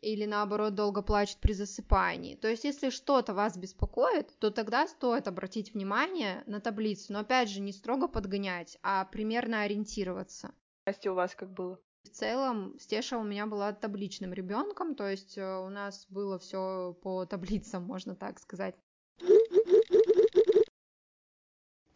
или 0.00 0.24
наоборот 0.26 0.74
долго 0.74 1.02
плачет 1.02 1.38
при 1.38 1.52
засыпании. 1.52 2.36
То 2.36 2.48
есть, 2.48 2.64
если 2.64 2.90
что-то 2.90 3.34
вас 3.34 3.56
беспокоит, 3.56 4.38
то 4.38 4.50
тогда 4.50 4.86
стоит 4.86 5.26
обратить 5.26 5.74
внимание 5.74 6.44
на 6.46 6.60
таблицу, 6.60 7.12
но 7.12 7.20
опять 7.20 7.48
же 7.48 7.60
не 7.60 7.72
строго 7.72 8.08
подгонять, 8.08 8.78
а 8.82 9.04
примерно 9.06 9.62
ориентироваться. 9.62 10.54
Настя, 10.86 11.12
у 11.12 11.14
вас 11.14 11.34
как 11.34 11.52
было? 11.52 11.80
В 12.04 12.10
целом, 12.10 12.78
Стеша 12.78 13.18
у 13.18 13.24
меня 13.24 13.46
была 13.46 13.72
табличным 13.72 14.32
ребенком, 14.32 14.94
то 14.94 15.08
есть 15.08 15.36
э, 15.36 15.58
у 15.58 15.68
нас 15.68 16.06
было 16.08 16.38
все 16.38 16.96
по 17.02 17.26
таблицам, 17.26 17.82
можно 17.82 18.14
так 18.14 18.38
сказать 18.38 18.76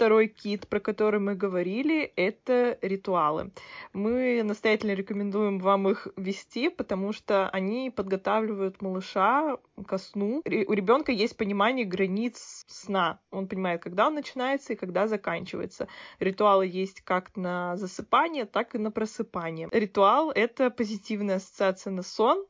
второй 0.02 0.26
кит, 0.26 0.66
про 0.66 0.80
который 0.80 1.20
мы 1.20 1.36
говорили, 1.36 2.12
это 2.16 2.76
ритуалы. 2.82 3.52
Мы 3.92 4.42
настоятельно 4.42 4.94
рекомендуем 4.94 5.60
вам 5.60 5.88
их 5.88 6.08
вести, 6.16 6.70
потому 6.70 7.12
что 7.12 7.48
они 7.50 7.88
подготавливают 7.88 8.82
малыша 8.82 9.58
ко 9.86 9.98
сну. 9.98 10.42
У 10.44 10.72
ребенка 10.72 11.12
есть 11.12 11.36
понимание 11.36 11.86
границ 11.86 12.64
сна. 12.66 13.20
Он 13.30 13.46
понимает, 13.46 13.80
когда 13.80 14.08
он 14.08 14.14
начинается 14.14 14.72
и 14.72 14.76
когда 14.76 15.06
заканчивается. 15.06 15.86
Ритуалы 16.18 16.66
есть 16.66 17.00
как 17.02 17.36
на 17.36 17.76
засыпание, 17.76 18.44
так 18.44 18.74
и 18.74 18.78
на 18.78 18.90
просыпание. 18.90 19.68
Ритуал— 19.70 20.32
это 20.34 20.70
позитивная 20.70 21.36
ассоциация 21.36 21.92
на 21.92 22.02
сон, 22.02 22.44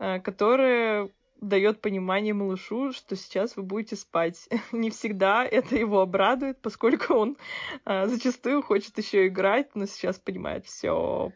э, 0.00 0.18
которая 0.18 1.10
дает 1.40 1.80
понимание 1.80 2.34
малышу, 2.34 2.92
что 2.92 3.16
сейчас 3.16 3.56
вы 3.56 3.62
будете 3.62 3.96
спать. 3.96 4.48
Не 4.72 4.90
всегда 4.90 5.44
это 5.44 5.76
его 5.76 6.00
обрадует, 6.00 6.60
поскольку 6.60 7.14
он 7.14 7.36
а, 7.84 8.06
зачастую 8.06 8.62
хочет 8.62 8.96
еще 8.98 9.26
играть, 9.26 9.74
но 9.74 9.86
сейчас 9.86 10.18
понимает, 10.18 10.66
все, 10.66 11.32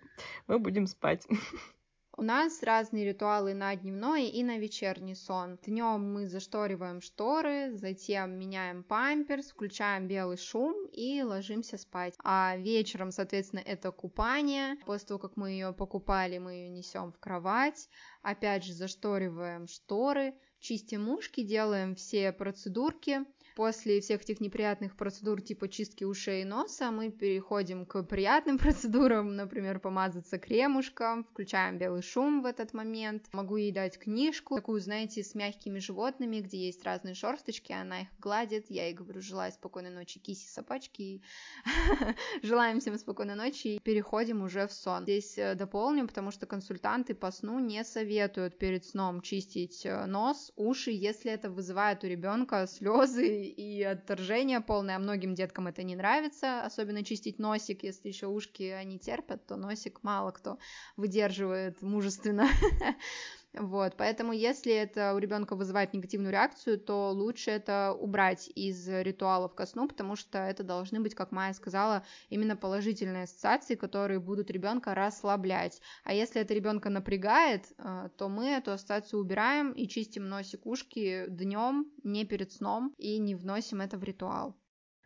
мы 0.47 0.59
будем 0.59 0.87
спать. 0.87 1.27
У 2.15 2.21
нас 2.23 2.63
разные 2.63 3.07
ритуалы 3.07 3.55
на 3.55 3.75
дневной 3.75 4.27
и 4.27 4.45
на 4.45 4.59
вечерний 4.59 5.15
сон. 5.15 5.59
Днем 5.65 6.13
мы 6.13 6.29
зашториваем 6.29 7.01
шторы, 7.01 7.73
затем 7.75 8.39
меняем 8.39 8.85
памперс, 8.85 9.51
включаем 9.51 10.09
белый 10.09 10.37
шум 10.37 10.77
и 10.93 11.23
ложимся 11.23 11.79
спать. 11.79 12.15
А 12.23 12.57
вечером, 12.59 13.13
соответственно, 13.13 13.61
это 13.61 13.91
купание. 13.93 14.77
После 14.85 15.09
того, 15.09 15.21
как 15.21 15.39
мы 15.39 15.53
ее 15.53 15.73
покупали, 15.73 16.37
мы 16.37 16.53
ее 16.53 16.69
несем 16.69 17.13
в 17.13 17.19
кровать. 17.19 17.89
Опять 18.21 18.65
же, 18.65 18.75
зашториваем 18.75 19.67
шторы, 19.67 20.35
чистим 20.61 21.09
ушки, 21.09 21.43
делаем 21.43 21.95
все 21.95 22.31
процедурки 22.33 23.25
После 23.55 24.01
всех 24.01 24.23
этих 24.23 24.41
неприятных 24.41 24.97
процедур 24.97 25.43
типа 25.43 25.69
чистки 25.69 26.05
ушей 26.05 26.43
и 26.43 26.45
носа 26.45 26.91
мы 26.91 27.11
переходим 27.11 27.85
к 27.85 28.03
приятным 28.03 28.59
процедурам, 28.59 29.37
например, 29.37 29.79
помазаться 29.79 30.39
кремушком, 30.39 31.25
включаем 31.25 31.79
белый 31.79 32.03
шум 32.03 32.43
в 32.43 32.47
этот 32.47 32.73
момент. 32.73 33.29
Могу 33.33 33.57
ей 33.57 33.73
дать 33.73 33.99
книжку, 33.99 34.57
такую, 34.57 34.81
знаете, 34.81 35.23
с 35.23 35.35
мягкими 35.35 35.79
животными, 35.79 36.41
где 36.41 36.67
есть 36.67 36.83
разные 36.85 37.15
шорсточки, 37.15 37.73
она 37.73 38.03
их 38.03 38.09
гладит, 38.19 38.67
я 38.71 38.87
ей 38.87 38.95
говорю, 38.95 39.21
желаю 39.21 39.53
спокойной 39.53 39.91
ночи, 39.91 40.19
киси, 40.19 40.47
собачки, 40.49 41.23
желаем 42.43 42.81
всем 42.81 42.97
спокойной 42.97 43.35
ночи 43.35 43.69
и 43.69 43.79
переходим 43.81 44.43
уже 44.43 44.67
в 44.67 44.73
сон. 44.73 45.03
Здесь 45.03 45.37
э, 45.37 45.55
дополню, 45.55 46.07
потому 46.07 46.31
что 46.31 46.47
консультанты 46.47 47.15
по 47.15 47.31
сну 47.31 47.59
не 47.59 47.85
советуют 47.85 48.57
перед 48.57 48.87
сном 48.87 49.21
чистить 49.21 49.85
э, 49.85 50.07
нос, 50.07 50.53
уши, 50.57 50.91
если 50.91 51.31
это 51.31 51.51
вызывает 51.51 52.03
у 52.05 52.07
ребенка 52.07 52.67
слезы 52.71 53.42
и 53.45 53.83
отторжение 53.83 54.61
полное, 54.61 54.97
а 54.97 54.99
многим 54.99 55.35
деткам 55.35 55.69
это 55.69 55.83
не 55.83 55.97
нравится, 55.97 56.65
особенно 56.65 57.05
чистить 57.05 57.39
носик, 57.39 57.83
если 57.83 58.09
еще 58.09 58.27
ушки 58.27 58.65
они 58.65 58.99
терпят, 58.99 59.47
то 59.47 59.57
носик 59.57 60.03
мало 60.03 60.31
кто 60.31 60.59
выдерживает 60.97 61.83
мужественно. 61.83 62.49
Вот, 63.55 63.97
поэтому 63.99 64.33
если 64.33 64.73
это 64.73 65.13
у 65.15 65.19
ребенка 65.19 65.57
вызывает 65.57 65.93
негативную 65.93 66.33
реакцию, 66.33 66.79
то 66.79 67.11
лучше 67.11 67.51
это 67.51 67.93
убрать 67.93 68.51
из 68.55 68.89
ритуалов 68.89 69.55
ко 69.55 69.67
сну, 69.67 69.89
потому 69.89 70.17
что 70.17 70.39
это 70.39 70.63
должны 70.63 71.01
быть, 71.01 71.15
как 71.15 71.33
Майя 71.33 71.53
сказала, 71.53 72.03
именно 72.31 72.57
положительные 72.57 73.25
ассоциации, 73.25 73.75
которые 73.75 74.21
будут 74.21 74.51
ребенка 74.51 74.95
расслаблять. 74.95 75.83
А 76.03 76.15
если 76.15 76.41
это 76.41 76.55
ребенка 76.55 76.89
напрягает, 76.89 77.67
э, 77.77 78.09
то 78.17 78.31
мы 78.31 78.47
эту 78.49 78.73
ассоциацию 78.73 79.21
убираем 79.21 79.73
и 79.73 79.87
чистим 79.87 80.29
носик 80.29 80.65
ушки 80.65 81.27
днем, 81.29 81.93
не 82.03 82.25
перед 82.25 82.53
сном, 82.53 82.95
и 82.97 83.19
не 83.19 83.35
вносим 83.35 83.83
это 83.83 83.99
в 83.99 84.05
ритуал. 84.05 84.57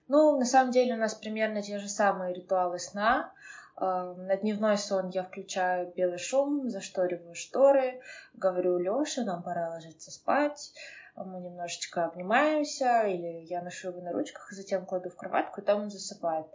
Ну, 0.06 0.38
на 0.38 0.44
самом 0.44 0.70
деле 0.70 0.94
у 0.94 0.98
нас 0.98 1.14
примерно 1.14 1.62
те 1.62 1.80
же 1.80 1.88
самые 1.88 2.32
ритуалы 2.32 2.78
сна. 2.78 3.32
На 3.78 4.36
дневной 4.36 4.78
сон 4.78 5.10
я 5.10 5.22
включаю 5.22 5.92
белый 5.94 6.18
шум, 6.18 6.70
зашториваю 6.70 7.34
шторы, 7.34 8.00
говорю 8.34 8.78
Лёше, 8.78 9.24
нам 9.24 9.42
пора 9.42 9.70
ложиться 9.70 10.10
спать 10.10 10.72
мы 11.24 11.40
немножечко 11.40 12.04
обнимаемся, 12.04 13.02
или 13.06 13.44
я 13.44 13.62
ношу 13.62 13.88
его 13.88 14.00
на 14.00 14.12
ручках, 14.12 14.50
затем 14.52 14.84
кладу 14.84 15.08
в 15.08 15.16
кроватку, 15.16 15.60
и 15.60 15.64
там 15.64 15.82
он 15.82 15.90
засыпает. 15.90 16.46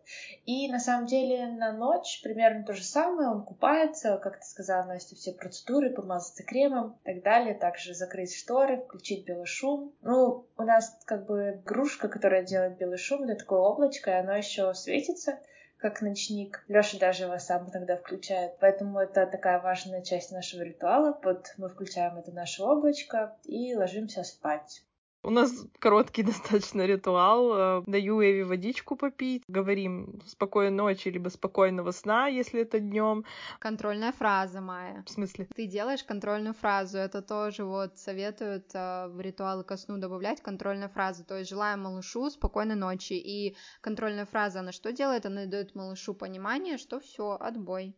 И 0.46 0.72
на 0.72 0.80
самом 0.80 1.08
деле 1.08 1.48
на 1.48 1.72
ночь 1.72 2.22
примерно 2.24 2.64
то 2.64 2.74
же 2.74 2.84
самое, 2.84 3.30
он 3.30 3.44
купается, 3.44 4.18
как 4.18 4.40
ты 4.40 4.46
сказала, 4.46 4.86
Настя, 4.86 5.16
все 5.16 5.34
процедуры, 5.34 5.90
помазаться 5.90 6.44
кремом 6.44 7.00
и 7.04 7.14
так 7.14 7.24
далее, 7.24 7.56
также 7.56 7.94
закрыть 7.94 8.36
шторы, 8.36 8.82
включить 8.82 9.26
белый 9.26 9.48
шум. 9.48 9.94
Ну, 10.02 10.46
у 10.58 10.64
нас 10.64 10.96
как 11.06 11.26
бы 11.26 11.62
игрушка, 11.64 12.08
которая 12.08 12.44
делает 12.44 12.78
белый 12.78 12.98
шум, 12.98 13.24
это 13.24 13.40
такое 13.40 13.60
облачко, 13.60 14.12
и 14.12 14.16
оно 14.16 14.36
еще 14.36 14.74
светится, 14.74 15.40
как 15.82 16.02
ночник. 16.02 16.64
Лёша 16.68 17.00
даже 17.00 17.24
его 17.24 17.40
сам 17.40 17.70
иногда 17.70 17.98
включает. 17.98 18.58
Поэтому 18.60 19.00
это 19.00 19.26
такая 19.26 19.60
важная 19.60 20.02
часть 20.02 20.32
нашего 20.32 20.62
ритуала. 20.62 21.20
Вот 21.24 21.54
мы 21.58 21.70
включаем 21.70 22.18
это 22.18 22.32
наше 22.32 22.64
облачко 22.64 23.36
и 23.44 23.76
ложимся 23.76 24.24
спать. 24.24 24.84
У 25.24 25.30
нас 25.30 25.52
короткий 25.80 26.24
достаточно 26.32 26.86
ритуал. 26.86 27.54
Э, 27.54 27.84
даю 27.86 28.22
Эви 28.22 28.42
водичку 28.42 28.96
попить, 28.96 29.44
говорим 29.48 30.20
спокойной 30.26 30.76
ночи, 30.76 31.10
либо 31.10 31.30
спокойного 31.30 31.92
сна, 31.92 32.28
если 32.28 32.62
это 32.62 32.80
днем. 32.80 33.24
Контрольная 33.60 34.12
фраза, 34.12 34.62
Майя. 34.62 35.04
В 35.06 35.10
смысле? 35.12 35.48
Ты 35.56 35.68
делаешь 35.68 36.04
контрольную 36.04 36.56
фразу. 36.56 36.98
Это 36.98 37.22
тоже 37.22 37.64
вот 37.64 38.00
советуют 38.00 38.72
э, 38.74 39.08
в 39.10 39.22
ритуалы 39.22 39.64
ко 39.64 39.78
сну 39.78 39.98
добавлять 39.98 40.42
контрольную 40.42 40.90
фразу. 40.90 41.24
То 41.24 41.38
есть 41.38 41.50
желаем 41.50 41.82
малышу 41.82 42.30
спокойной 42.30 42.76
ночи. 42.76 43.14
И 43.14 43.56
контрольная 43.82 44.26
фраза, 44.26 44.62
она 44.62 44.72
что 44.72 44.92
делает? 44.92 45.26
Она 45.26 45.46
дает 45.46 45.76
малышу 45.76 46.16
понимание, 46.16 46.78
что 46.78 47.00
все, 47.00 47.38
отбой. 47.40 47.96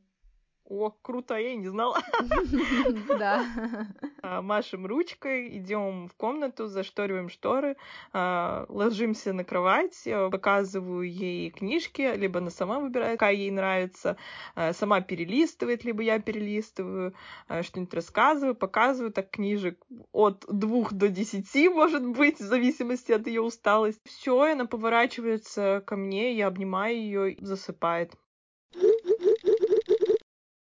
О, 0.65 0.91
круто, 1.01 1.35
я 1.35 1.53
и 1.53 1.57
не 1.57 1.67
знала. 1.67 1.99
Да. 3.17 3.45
А, 4.21 4.41
машем 4.41 4.85
ручкой, 4.85 5.57
идем 5.57 6.07
в 6.07 6.13
комнату, 6.15 6.67
зашториваем 6.67 7.29
шторы, 7.29 7.75
а, 8.13 8.65
ложимся 8.69 9.33
на 9.33 9.43
кровать, 9.43 10.01
э, 10.05 10.29
показываю 10.29 11.03
ей 11.03 11.49
книжки, 11.49 12.15
либо 12.15 12.39
она 12.39 12.49
сама 12.49 12.79
выбирает, 12.79 13.19
какая 13.19 13.35
ей 13.35 13.51
нравится, 13.51 14.15
а, 14.55 14.71
сама 14.73 15.01
перелистывает, 15.01 15.83
либо 15.83 16.01
я 16.01 16.19
перелистываю, 16.19 17.13
что-нибудь 17.61 17.93
рассказываю, 17.93 18.55
показываю, 18.55 19.11
так 19.11 19.29
книжек 19.29 19.77
от 20.13 20.45
двух 20.47 20.93
до 20.93 21.09
десяти, 21.09 21.67
может 21.67 22.05
быть, 22.05 22.39
в 22.39 22.43
зависимости 22.43 23.11
от 23.11 23.27
ее 23.27 23.41
усталости. 23.41 24.01
Все, 24.05 24.39
она 24.41 24.65
поворачивается 24.65 25.83
ко 25.85 25.97
мне, 25.97 26.35
я 26.35 26.47
обнимаю 26.47 26.95
ее, 26.95 27.35
засыпает. 27.41 28.13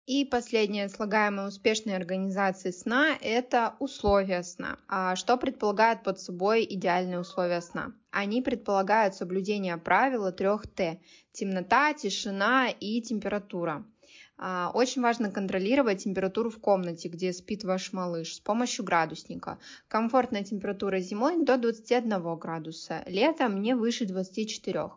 И 0.08 0.24
последнее 0.24 0.88
слагаемое 0.88 1.50
успешной 1.50 1.98
организации 1.98 2.72
сна– 2.72 3.18
это 3.22 3.76
условия 3.80 4.42
сна. 4.42 4.78
А 4.88 5.18
что 5.18 5.36
предполагает 5.36 6.02
под 6.02 6.18
собой 6.18 6.66
идеальные 6.70 7.20
условия 7.20 7.60
сна? 7.60 7.92
Они 8.10 8.42
предполагают 8.42 9.16
соблюдение 9.16 9.76
правила 9.76 10.32
трех 10.32 10.66
Т– 10.66 11.02
темнота, 11.34 11.94
тишина 11.94 12.70
и 12.70 13.02
температура. 13.02 13.84
А, 14.38 14.72
очень 14.74 15.02
важно 15.02 15.30
контролировать 15.30 16.06
температуру 16.06 16.52
в 16.52 16.62
комнате, 16.62 17.10
где 17.10 17.34
спит 17.34 17.66
ваш 17.66 17.92
малыш, 17.92 18.36
с 18.36 18.40
помощью 18.40 18.86
градусника. 18.86 19.60
Комфортная 19.90 20.46
температура 20.46 21.00
зимой 21.00 21.44
до 21.44 21.58
21 21.58 22.38
градуса, 22.38 23.04
летом 23.08 23.62
не 23.62 23.76
выше 23.76 24.06
24 24.06 24.92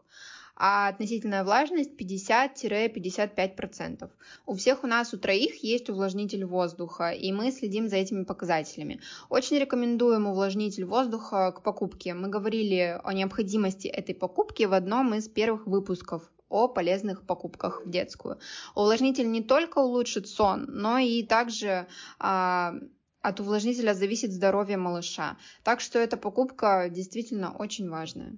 а 0.63 0.89
относительная 0.89 1.43
влажность 1.43 1.93
50-55%. 1.99 4.11
У 4.45 4.55
всех 4.55 4.85
у 4.85 4.87
нас, 4.87 5.15
у 5.15 5.19
троих, 5.19 5.65
есть 5.65 5.89
увлажнитель 5.89 6.45
воздуха, 6.45 7.13
и 7.13 7.33
мы 7.33 7.51
следим 7.51 7.89
за 7.89 7.97
этими 7.97 8.25
показателями. 8.25 9.01
Очень 9.31 9.59
рекомендуем 9.59 10.27
увлажнитель 10.27 10.85
воздуха 10.85 11.53
к 11.53 11.63
покупке. 11.63 12.13
Мы 12.13 12.29
говорили 12.29 13.01
о 13.03 13.15
необходимости 13.15 13.89
этой 13.89 14.15
покупки 14.15 14.65
в 14.65 14.75
одном 14.75 15.15
из 15.15 15.31
первых 15.31 15.67
выпусков 15.67 16.31
о 16.51 16.69
полезных 16.69 17.25
покупках 17.25 17.87
в 17.87 17.91
детскую. 17.91 18.39
Увлажнитель 18.75 19.31
не 19.31 19.43
только 19.43 19.79
улучшит 19.79 20.29
сон, 20.29 20.67
но 20.69 20.99
и 20.99 21.23
также 21.23 21.87
а, 22.19 22.75
от 23.23 23.41
увлажнителя 23.41 23.95
зависит 23.95 24.33
здоровье 24.33 24.77
малыша. 24.77 25.39
Так 25.63 25.81
что 25.81 25.99
эта 25.99 26.19
покупка 26.19 26.91
действительно 26.91 27.57
очень 27.57 27.89
важная 27.89 28.37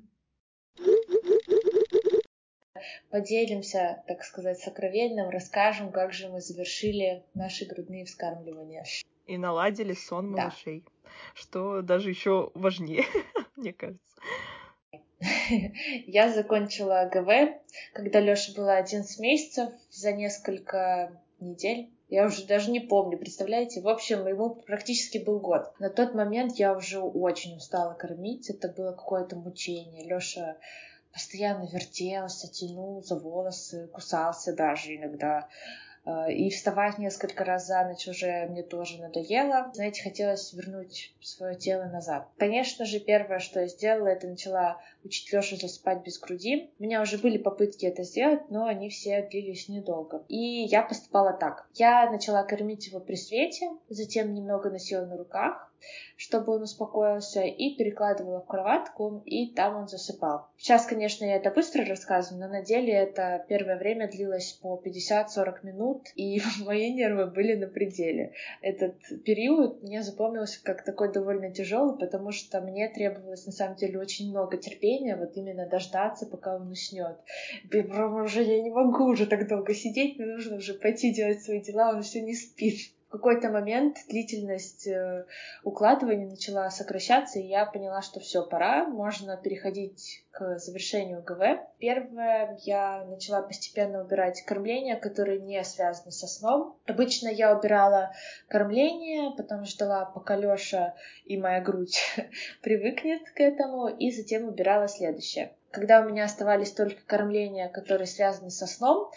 поделимся, 3.10 4.02
так 4.06 4.24
сказать, 4.24 4.58
сокровенным, 4.58 5.28
расскажем, 5.30 5.92
как 5.92 6.12
же 6.12 6.28
мы 6.28 6.40
завершили 6.40 7.22
наши 7.34 7.64
грудные 7.64 8.04
вскармливания. 8.04 8.84
И 9.26 9.38
наладили 9.38 9.92
сон 9.92 10.30
малышей, 10.30 10.84
да. 10.84 11.10
что 11.34 11.82
даже 11.82 12.10
еще 12.10 12.50
важнее, 12.54 13.04
мне 13.56 13.72
кажется. 13.72 14.00
Я 16.06 16.32
закончила 16.32 17.08
ГВ, 17.12 17.60
когда 17.92 18.20
Лёша 18.20 18.52
была 18.54 18.76
11 18.76 19.20
месяцев, 19.20 19.70
за 19.90 20.12
несколько 20.12 21.20
недель. 21.40 21.90
Я 22.08 22.26
уже 22.26 22.46
даже 22.46 22.70
не 22.70 22.80
помню, 22.80 23.16
представляете? 23.18 23.80
В 23.80 23.88
общем, 23.88 24.26
ему 24.26 24.54
практически 24.54 25.18
был 25.18 25.40
год. 25.40 25.72
На 25.78 25.88
тот 25.88 26.14
момент 26.14 26.56
я 26.56 26.76
уже 26.76 27.00
очень 27.00 27.56
устала 27.56 27.94
кормить. 27.94 28.50
Это 28.50 28.68
было 28.68 28.92
какое-то 28.92 29.36
мучение. 29.36 30.06
Лёша 30.06 30.56
постоянно 31.12 31.68
вертелся, 31.72 32.48
тянул 32.48 33.02
за 33.02 33.16
волосы, 33.16 33.88
кусался 33.92 34.54
даже 34.54 34.96
иногда. 34.96 35.48
Э, 36.04 36.32
и 36.32 36.50
вставать 36.50 36.98
несколько 36.98 37.44
раз 37.44 37.66
за 37.66 37.84
ночь 37.84 38.08
уже 38.08 38.46
мне 38.48 38.62
тоже 38.62 39.00
надоело. 39.00 39.70
Знаете, 39.74 40.02
хотелось 40.02 40.52
вернуть 40.52 41.14
свое 41.20 41.54
тело 41.54 41.84
назад. 41.84 42.28
Конечно 42.38 42.84
же, 42.84 42.98
первое, 42.98 43.38
что 43.38 43.60
я 43.60 43.68
сделала, 43.68 44.08
это 44.08 44.26
начала 44.26 44.80
учить 45.04 45.32
Лешу 45.32 45.56
засыпать 45.56 46.02
без 46.02 46.18
груди. 46.18 46.70
У 46.78 46.82
меня 46.82 47.00
уже 47.02 47.18
были 47.18 47.38
попытки 47.38 47.86
это 47.86 48.02
сделать, 48.02 48.50
но 48.50 48.66
они 48.66 48.88
все 48.88 49.22
длились 49.22 49.68
недолго. 49.68 50.24
И 50.28 50.36
я 50.36 50.82
поступала 50.82 51.32
так. 51.32 51.68
Я 51.74 52.10
начала 52.10 52.42
кормить 52.42 52.86
его 52.88 53.00
при 53.00 53.14
свете, 53.14 53.70
затем 53.88 54.34
немного 54.34 54.70
носила 54.70 55.04
на 55.04 55.16
руках, 55.16 55.71
чтобы 56.16 56.54
он 56.54 56.62
успокоился, 56.62 57.42
и 57.42 57.74
перекладывала 57.76 58.40
в 58.40 58.46
кроватку, 58.46 59.22
и 59.26 59.52
там 59.52 59.76
он 59.76 59.88
засыпал. 59.88 60.48
Сейчас, 60.56 60.86
конечно, 60.86 61.24
я 61.24 61.36
это 61.36 61.50
быстро 61.50 61.84
рассказываю, 61.84 62.46
но 62.46 62.48
на 62.48 62.62
деле 62.62 62.92
это 62.92 63.44
первое 63.48 63.76
время 63.76 64.08
длилось 64.08 64.52
по 64.62 64.80
50-40 64.84 65.64
минут, 65.64 66.08
и 66.14 66.40
мои 66.64 66.92
нервы 66.92 67.26
были 67.26 67.54
на 67.54 67.66
пределе. 67.66 68.32
Этот 68.60 68.94
период 69.24 69.82
мне 69.82 70.02
запомнился 70.02 70.62
как 70.62 70.84
такой 70.84 71.12
довольно 71.12 71.50
тяжелый, 71.50 71.98
потому 71.98 72.32
что 72.32 72.60
мне 72.60 72.88
требовалось 72.88 73.46
на 73.46 73.52
самом 73.52 73.76
деле 73.76 73.98
очень 73.98 74.30
много 74.30 74.56
терпения, 74.56 75.16
вот 75.16 75.36
именно 75.36 75.66
дождаться, 75.66 76.26
пока 76.26 76.56
он 76.56 76.70
уснет. 76.70 77.16
Уже 77.72 78.42
я 78.42 78.62
не 78.62 78.70
могу 78.70 79.04
уже 79.04 79.26
так 79.26 79.48
долго 79.48 79.74
сидеть, 79.74 80.18
мне 80.18 80.26
нужно 80.26 80.56
уже 80.56 80.74
пойти 80.74 81.12
делать 81.12 81.42
свои 81.42 81.60
дела, 81.60 81.90
он 81.90 82.02
все 82.02 82.20
не 82.20 82.34
спит 82.34 82.92
какой-то 83.12 83.50
момент 83.50 83.98
длительность 84.08 84.86
э, 84.86 85.26
укладывания 85.64 86.26
начала 86.26 86.70
сокращаться, 86.70 87.38
и 87.38 87.46
я 87.46 87.66
поняла, 87.66 88.00
что 88.00 88.20
все, 88.20 88.42
пора, 88.42 88.86
можно 88.86 89.36
переходить 89.36 90.24
к 90.30 90.58
завершению 90.58 91.22
ГВ. 91.22 91.60
Первое, 91.78 92.58
я 92.62 93.04
начала 93.04 93.42
постепенно 93.42 94.02
убирать 94.02 94.42
кормление, 94.46 94.96
которые 94.96 95.40
не 95.40 95.62
связаны 95.62 96.10
со 96.10 96.26
сном. 96.26 96.78
Обычно 96.86 97.28
я 97.28 97.54
убирала 97.54 98.12
кормление, 98.48 99.36
потом 99.36 99.66
ждала, 99.66 100.06
пока 100.06 100.34
Лёша 100.34 100.94
и 101.26 101.36
моя 101.36 101.60
грудь 101.60 102.00
привыкнет 102.62 103.30
к 103.30 103.40
этому, 103.40 103.88
и 103.88 104.10
затем 104.10 104.48
убирала 104.48 104.88
следующее. 104.88 105.52
Когда 105.70 106.00
у 106.00 106.08
меня 106.08 106.24
оставались 106.24 106.72
только 106.72 107.00
кормления, 107.06 107.68
которые 107.68 108.06
связаны 108.06 108.50
со 108.50 108.66
сном, 108.66 109.10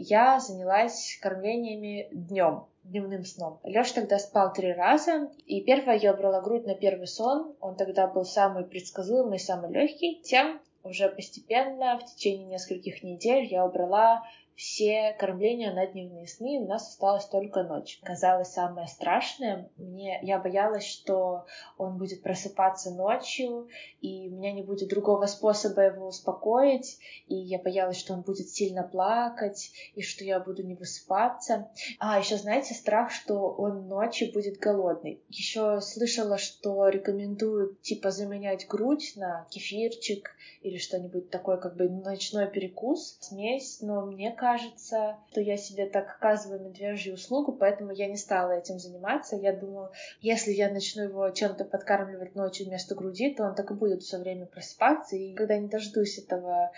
я 0.00 0.40
занялась 0.40 1.18
кормлениями 1.20 2.08
днем 2.12 2.66
дневным 2.84 3.24
сном. 3.24 3.60
Лёша 3.64 3.94
тогда 3.94 4.18
спал 4.18 4.52
три 4.52 4.72
раза, 4.72 5.30
и 5.46 5.62
первое 5.62 5.96
я 5.96 6.12
брала 6.12 6.40
грудь 6.42 6.66
на 6.66 6.74
первый 6.74 7.06
сон. 7.06 7.56
Он 7.60 7.76
тогда 7.76 8.06
был 8.06 8.24
самый 8.24 8.64
предсказуемый, 8.64 9.38
самый 9.38 9.72
легкий. 9.72 10.20
Тем 10.22 10.60
уже 10.82 11.08
постепенно, 11.08 11.98
в 11.98 12.04
течение 12.04 12.46
нескольких 12.46 13.02
недель, 13.02 13.46
я 13.46 13.64
убрала 13.64 14.22
все 14.56 15.14
кормления 15.18 15.72
на 15.72 15.86
дневные 15.86 16.28
сны, 16.28 16.58
у 16.60 16.66
нас 16.66 16.88
осталась 16.88 17.26
только 17.26 17.64
ночь. 17.64 17.98
Казалось 18.02 18.52
самое 18.52 18.86
страшное, 18.86 19.68
мне, 19.76 20.20
я 20.22 20.38
боялась, 20.38 20.84
что 20.84 21.46
он 21.76 21.98
будет 21.98 22.22
просыпаться 22.22 22.92
ночью, 22.92 23.68
и 24.00 24.28
у 24.28 24.36
меня 24.36 24.52
не 24.52 24.62
будет 24.62 24.90
другого 24.90 25.26
способа 25.26 25.82
его 25.82 26.06
успокоить, 26.06 26.98
и 27.26 27.34
я 27.34 27.58
боялась, 27.58 27.96
что 27.96 28.14
он 28.14 28.22
будет 28.22 28.48
сильно 28.48 28.84
плакать, 28.84 29.72
и 29.94 30.02
что 30.02 30.24
я 30.24 30.38
буду 30.38 30.62
не 30.62 30.74
высыпаться. 30.74 31.70
А, 31.98 32.18
еще 32.18 32.36
знаете, 32.36 32.74
страх, 32.74 33.10
что 33.10 33.50
он 33.50 33.88
ночью 33.88 34.32
будет 34.32 34.58
голодный. 34.58 35.20
Еще 35.28 35.80
слышала, 35.80 36.38
что 36.38 36.88
рекомендуют 36.88 37.80
типа 37.82 38.12
заменять 38.12 38.68
грудь 38.68 39.14
на 39.16 39.46
кефирчик 39.50 40.30
или 40.62 40.78
что-нибудь 40.78 41.30
такое, 41.30 41.56
как 41.56 41.76
бы 41.76 41.88
ночной 41.88 42.48
перекус, 42.48 43.18
смесь, 43.20 43.80
но 43.80 44.06
мне 44.06 44.30
кажется, 44.30 44.43
кажется, 44.44 45.16
что 45.30 45.40
я 45.40 45.56
себе 45.56 45.86
так 45.86 46.06
оказываю 46.16 46.60
медвежью 46.60 47.14
услугу, 47.14 47.52
поэтому 47.52 47.92
я 47.92 48.08
не 48.08 48.18
стала 48.18 48.50
этим 48.50 48.78
заниматься. 48.78 49.36
Я 49.36 49.54
думала, 49.54 49.90
если 50.20 50.52
я 50.52 50.70
начну 50.70 51.04
его 51.04 51.30
чем-то 51.30 51.64
подкармливать 51.64 52.34
ночью 52.34 52.66
вместо 52.66 52.94
груди, 52.94 53.32
то 53.32 53.44
он 53.44 53.54
так 53.54 53.70
и 53.70 53.74
будет 53.74 54.02
все 54.02 54.18
время 54.18 54.44
просыпаться, 54.44 55.16
и 55.16 55.32
когда 55.32 55.56
не 55.56 55.68
дождусь 55.68 56.18
этого 56.18 56.72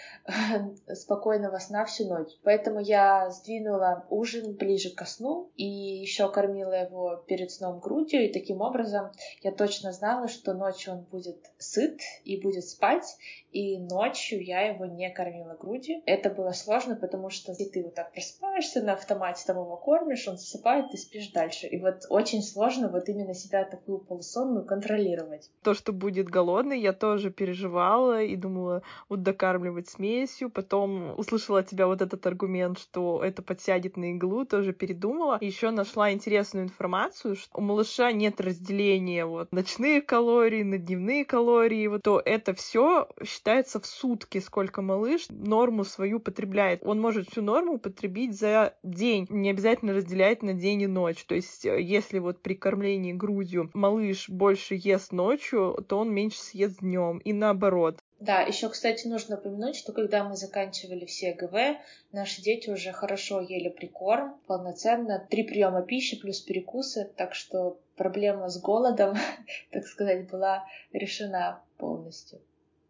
спокойного 0.95 1.59
сна 1.59 1.85
всю 1.87 2.07
ночь. 2.07 2.31
Поэтому 2.45 2.79
я 2.79 3.31
сдвинула 3.31 4.07
ужин 4.11 4.55
ближе 4.55 4.95
ко 4.95 5.05
сну 5.05 5.51
и 5.57 5.65
еще 5.65 6.31
кормила 6.31 6.73
его 6.73 7.17
перед 7.27 7.51
сном 7.51 7.81
грудью, 7.81 8.27
и 8.27 8.33
таким 8.33 8.61
образом 8.61 9.11
я 9.43 9.51
точно 9.51 9.91
знала, 9.91 10.29
что 10.29 10.55
ночью 10.55 10.93
он 10.93 11.01
будет 11.01 11.39
сыт 11.59 12.01
и 12.23 12.41
будет 12.41 12.65
спать, 12.65 13.17
и 13.51 13.79
ночью 13.79 14.41
я 14.45 14.61
его 14.69 14.85
не 14.85 15.11
кормила 15.11 15.57
грудью. 15.59 16.01
Это 16.07 16.31
было 16.31 16.53
сложно, 16.53 16.95
потому 16.95 17.31
что 17.31 17.56
если 17.59 17.73
ты 17.73 17.83
вот 17.83 17.95
так 17.95 18.13
просыпаешься 18.13 18.83
на 18.83 18.93
автомате, 18.93 19.45
там 19.47 19.57
его 19.57 19.77
кормишь, 19.77 20.29
он 20.29 20.37
засыпает, 20.37 20.91
ты 20.91 20.97
спишь 20.97 21.31
дальше. 21.31 21.67
И 21.67 21.79
вот 21.79 22.03
очень 22.09 22.43
сложно 22.43 22.89
вот 22.89 23.09
именно 23.09 23.35
себя 23.35 23.65
такую 23.65 23.99
полусонную 23.99 24.65
контролировать. 24.65 25.51
То, 25.63 25.75
что 25.75 25.93
будет 25.93 26.29
голодный, 26.29 26.81
я 26.81 26.93
тоже 26.93 27.31
переживала 27.31 28.23
и 28.23 28.37
думала 28.37 28.83
вот 29.09 29.23
докармливать 29.23 29.89
смесью. 29.89 30.51
Потом 30.51 31.19
услышала 31.19 31.61
от 31.61 31.69
тебя 31.69 31.87
вот 31.87 32.03
этот 32.03 32.27
аргумент, 32.27 32.79
что 32.79 33.23
это 33.23 33.43
подсядет 33.43 33.97
на 33.97 34.13
иглу, 34.13 34.45
тоже 34.45 34.73
передумала. 34.73 35.39
Еще 35.41 35.71
нашла 35.71 36.13
интересную 36.13 36.65
информацию, 36.65 37.37
что 37.37 37.59
у 37.59 37.61
малыша 37.61 38.13
нет 38.13 38.41
разделения 38.41 39.25
вот 39.25 39.53
ночных 39.53 40.07
калорий 40.07 40.63
на 40.63 40.79
дневные 40.79 41.25
калории, 41.25 41.87
вот 41.87 42.03
то 42.03 42.21
это 42.25 42.55
все 42.55 43.09
считается 43.25 43.81
в 43.81 43.87
сутки, 43.87 44.39
сколько 44.39 44.83
малыш 44.83 45.27
норму 45.29 45.85
свою 45.85 46.21
потребляет. 46.21 46.81
Он 46.85 47.01
может 47.01 47.31
всю 47.31 47.43
норму 47.47 47.79
потребить 47.79 48.39
за 48.39 48.75
день, 48.83 49.27
не 49.31 49.51
обязательно 49.51 49.95
разделять 49.95 50.43
на 50.43 50.53
день 50.53 50.83
и 50.83 50.87
ночь. 50.87 51.25
То 51.25 51.35
есть, 51.35 51.65
э, 51.65 51.81
если 51.81 52.19
вот 52.19 52.43
при 52.43 52.55
кормлении 52.55 53.13
грудью 53.13 53.71
малыш 53.73 54.29
больше 54.29 54.75
ест 54.75 55.13
ночью, 55.13 55.83
то 55.89 55.99
он 55.99 56.13
меньше 56.13 56.41
съест 56.41 56.81
днем, 56.81 57.19
и 57.19 57.33
наоборот. 57.33 57.99
Да, 58.19 58.41
еще, 58.41 58.69
кстати, 58.71 59.07
нужно 59.07 59.37
упомянуть, 59.37 59.77
что 59.77 59.93
когда 59.93 60.25
мы 60.25 60.37
заканчивали 60.37 61.05
все 61.05 61.35
ГВ, 61.35 61.79
наши 62.13 62.43
дети 62.43 62.71
уже 62.71 62.93
хорошо 62.93 63.41
ели 63.41 63.69
прикорм, 63.69 64.39
полноценно, 64.47 65.27
три 65.31 65.43
приема 65.43 65.83
пищи 65.83 66.19
плюс 66.19 66.41
перекусы, 66.41 67.11
так 67.17 67.35
что 67.35 67.79
проблема 67.97 68.49
с 68.49 68.61
голодом, 68.61 69.17
так 69.71 69.87
сказать, 69.87 70.31
была 70.31 70.65
решена 70.93 71.61
полностью. 71.77 72.41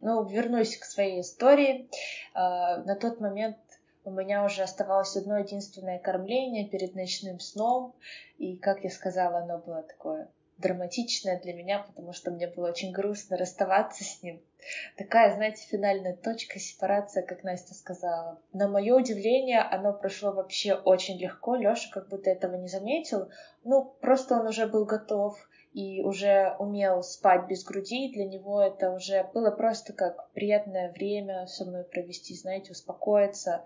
Ну, 0.00 0.24
вернусь 0.24 0.76
к 0.76 0.84
своей 0.84 1.22
истории. 1.22 1.88
А, 2.34 2.78
на 2.84 2.94
тот 2.94 3.20
момент 3.20 3.56
у 4.06 4.10
меня 4.10 4.44
уже 4.44 4.62
оставалось 4.62 5.16
одно 5.16 5.38
единственное 5.38 5.98
кормление 5.98 6.68
перед 6.68 6.94
ночным 6.94 7.40
сном. 7.40 7.92
И, 8.38 8.56
как 8.56 8.84
я 8.84 8.90
сказала, 8.90 9.38
оно 9.38 9.58
было 9.58 9.82
такое 9.82 10.28
драматичное 10.58 11.40
для 11.40 11.52
меня, 11.52 11.80
потому 11.80 12.12
что 12.12 12.30
мне 12.30 12.46
было 12.46 12.68
очень 12.68 12.92
грустно 12.92 13.36
расставаться 13.36 14.04
с 14.04 14.22
ним. 14.22 14.40
Такая, 14.96 15.34
знаете, 15.34 15.66
финальная 15.66 16.14
точка, 16.14 16.60
сепарация, 16.60 17.24
как 17.24 17.42
Настя 17.42 17.74
сказала. 17.74 18.40
На 18.52 18.68
мое 18.68 18.94
удивление, 18.94 19.60
оно 19.60 19.92
прошло 19.92 20.32
вообще 20.32 20.74
очень 20.74 21.18
легко. 21.18 21.56
Лёша 21.56 21.90
как 21.90 22.08
будто 22.08 22.30
этого 22.30 22.54
не 22.54 22.68
заметил. 22.68 23.28
Ну, 23.64 23.84
просто 24.00 24.36
он 24.38 24.46
уже 24.46 24.66
был 24.66 24.84
готов 24.84 25.36
и 25.76 26.00
уже 26.00 26.56
умел 26.58 27.02
спать 27.02 27.48
без 27.48 27.62
груди, 27.62 28.10
для 28.10 28.24
него 28.24 28.62
это 28.62 28.92
уже 28.92 29.28
было 29.34 29.50
просто 29.50 29.92
как 29.92 30.30
приятное 30.32 30.90
время 30.90 31.46
со 31.48 31.66
мной 31.66 31.84
провести, 31.84 32.34
знаете, 32.34 32.72
успокоиться. 32.72 33.62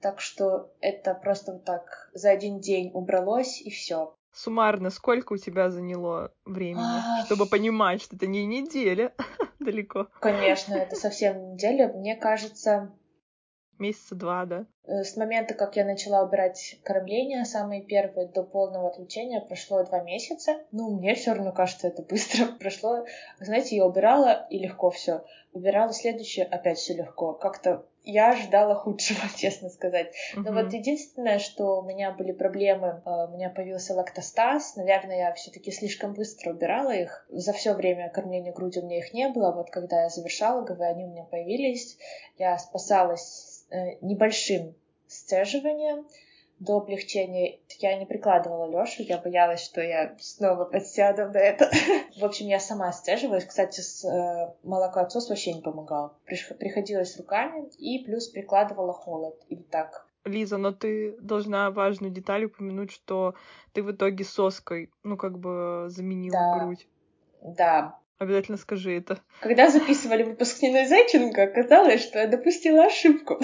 Так 0.00 0.20
что 0.20 0.72
это 0.80 1.14
просто 1.14 1.52
вот 1.52 1.64
так 1.64 2.10
за 2.14 2.30
один 2.30 2.58
день 2.58 2.90
убралось, 2.92 3.60
и 3.60 3.70
все. 3.70 4.12
Суммарно, 4.32 4.90
сколько 4.90 5.34
у 5.34 5.36
тебя 5.36 5.70
заняло 5.70 6.32
времени, 6.44 7.24
чтобы 7.26 7.46
понимать, 7.46 8.02
что 8.02 8.16
это 8.16 8.26
не 8.26 8.44
неделя 8.44 9.12
далеко? 9.60 10.08
Конечно, 10.20 10.74
это 10.74 10.96
совсем 10.96 11.52
неделя. 11.52 11.92
Мне 11.92 12.16
кажется, 12.16 12.90
Месяца 13.78 14.14
два, 14.14 14.44
да? 14.44 14.66
Э, 14.84 15.04
с 15.04 15.16
момента, 15.16 15.54
как 15.54 15.76
я 15.76 15.84
начала 15.84 16.22
убирать 16.22 16.76
кормление, 16.82 17.44
самые 17.44 17.82
первые 17.82 18.28
до 18.28 18.42
полного 18.42 18.88
отключения, 18.88 19.40
прошло 19.40 19.82
два 19.84 20.02
месяца. 20.02 20.58
Ну, 20.72 20.90
мне 20.90 21.14
все 21.14 21.32
равно 21.32 21.52
кажется, 21.52 21.88
это 21.88 22.02
быстро 22.02 22.46
прошло. 22.60 23.04
Знаете, 23.40 23.76
я 23.76 23.86
убирала, 23.86 24.46
и 24.50 24.58
легко 24.58 24.90
все. 24.90 25.24
Убирала 25.52 25.92
следующее, 25.92 26.46
опять 26.46 26.78
все 26.78 26.94
легко. 26.94 27.32
Как-то 27.32 27.84
я 28.04 28.30
ожидала 28.30 28.74
худшего, 28.74 29.20
честно 29.36 29.68
сказать. 29.68 30.12
Но 30.34 30.50
uh-huh. 30.50 30.64
вот 30.64 30.72
единственное, 30.72 31.38
что 31.38 31.80
у 31.80 31.82
меня 31.82 32.10
были 32.10 32.32
проблемы, 32.32 33.02
э, 33.04 33.26
у 33.26 33.36
меня 33.36 33.50
появился 33.50 33.94
лактостаз. 33.94 34.76
Наверное, 34.76 35.18
я 35.18 35.32
все-таки 35.34 35.70
слишком 35.70 36.14
быстро 36.14 36.52
убирала 36.52 36.90
их. 36.90 37.24
За 37.30 37.52
все 37.52 37.74
время 37.74 38.10
кормления 38.10 38.52
грудью 38.52 38.82
у 38.82 38.86
меня 38.86 38.98
их 38.98 39.12
не 39.12 39.28
было. 39.28 39.52
Вот 39.52 39.70
когда 39.70 40.02
я 40.02 40.08
завершала 40.08 40.62
ГВ, 40.62 40.80
они 40.80 41.04
у 41.04 41.08
меня 41.08 41.24
появились. 41.24 41.98
Я 42.38 42.58
спасалась 42.58 43.51
небольшим 44.00 44.74
сцеживанием 45.06 46.06
до 46.58 46.78
облегчения. 46.78 47.58
Я 47.78 47.98
не 47.98 48.06
прикладывала 48.06 48.70
Лёшу, 48.70 49.02
я 49.02 49.18
боялась, 49.18 49.64
что 49.64 49.80
я 49.80 50.16
снова 50.20 50.64
подсяду 50.64 51.26
на 51.32 51.38
это. 51.38 51.70
В 52.16 52.24
общем, 52.24 52.46
я 52.46 52.60
сама 52.60 52.92
сцеживалась. 52.92 53.44
Кстати, 53.44 53.80
с 53.80 54.04
э, 54.04 54.54
молокоотсос 54.62 55.28
вообще 55.28 55.54
не 55.54 55.60
помогал. 55.60 56.16
Приходилось 56.24 57.16
руками 57.16 57.68
и 57.78 58.04
плюс 58.04 58.28
прикладывала 58.28 58.92
холод. 58.92 59.34
И 59.48 59.56
так. 59.56 60.06
Лиза, 60.24 60.56
но 60.56 60.70
ты 60.70 61.16
должна 61.20 61.70
важную 61.72 62.12
деталь 62.12 62.44
упомянуть, 62.44 62.92
что 62.92 63.34
ты 63.72 63.82
в 63.82 63.90
итоге 63.90 64.24
соской, 64.24 64.92
ну, 65.02 65.16
как 65.16 65.38
бы 65.38 65.86
заменила 65.88 66.38
да. 66.38 66.64
грудь. 66.64 66.88
Да, 67.42 67.98
Обязательно 68.18 68.56
скажи 68.56 68.98
это. 68.98 69.18
Когда 69.40 69.68
записывали 69.68 70.22
выпуск 70.22 70.56
с 70.56 70.62
Ниной 70.62 70.86
Зайченко, 70.86 71.42
оказалось, 71.42 72.02
что 72.02 72.20
я 72.20 72.28
допустила 72.28 72.84
ошибку. 72.84 73.40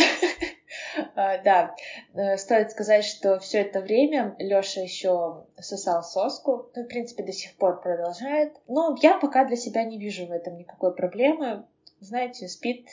А, 1.14 1.38
да, 1.38 1.74
э, 2.14 2.36
стоит 2.36 2.70
сказать, 2.70 3.04
что 3.04 3.38
все 3.38 3.58
это 3.58 3.80
время 3.80 4.34
Лёша 4.38 4.80
еще 4.80 5.44
сосал 5.58 6.02
соску, 6.02 6.70
ну, 6.74 6.84
в 6.84 6.86
принципе, 6.86 7.22
до 7.22 7.32
сих 7.32 7.56
пор 7.56 7.80
продолжает. 7.80 8.52
Но 8.66 8.96
я 9.00 9.18
пока 9.18 9.44
для 9.44 9.56
себя 9.56 9.84
не 9.84 9.98
вижу 9.98 10.26
в 10.26 10.32
этом 10.32 10.56
никакой 10.56 10.94
проблемы. 10.94 11.64
Знаете, 12.00 12.48
спит 12.48 12.86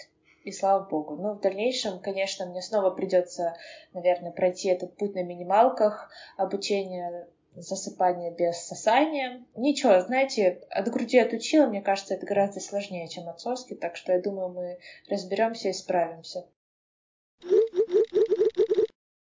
и 0.43 0.51
слава 0.51 0.87
богу. 0.87 1.15
Но 1.15 1.33
в 1.33 1.41
дальнейшем, 1.41 1.99
конечно, 1.99 2.45
мне 2.45 2.61
снова 2.61 2.91
придется, 2.91 3.55
наверное, 3.93 4.31
пройти 4.31 4.69
этот 4.69 4.95
путь 4.95 5.15
на 5.15 5.23
минималках, 5.23 6.09
обучение 6.37 7.27
засыпание 7.55 8.31
без 8.31 8.57
сосания. 8.57 9.45
Ничего, 9.55 9.99
знаете, 10.01 10.61
от 10.69 10.87
груди 10.89 11.17
отучила, 11.17 11.67
мне 11.67 11.81
кажется, 11.81 12.13
это 12.13 12.25
гораздо 12.25 12.59
сложнее, 12.59 13.07
чем 13.07 13.29
от 13.29 13.39
соски, 13.39 13.73
так 13.73 13.95
что 13.95 14.13
я 14.13 14.21
думаю, 14.21 14.49
мы 14.49 14.79
разберемся 15.09 15.69
и 15.69 15.73
справимся. 15.73 16.45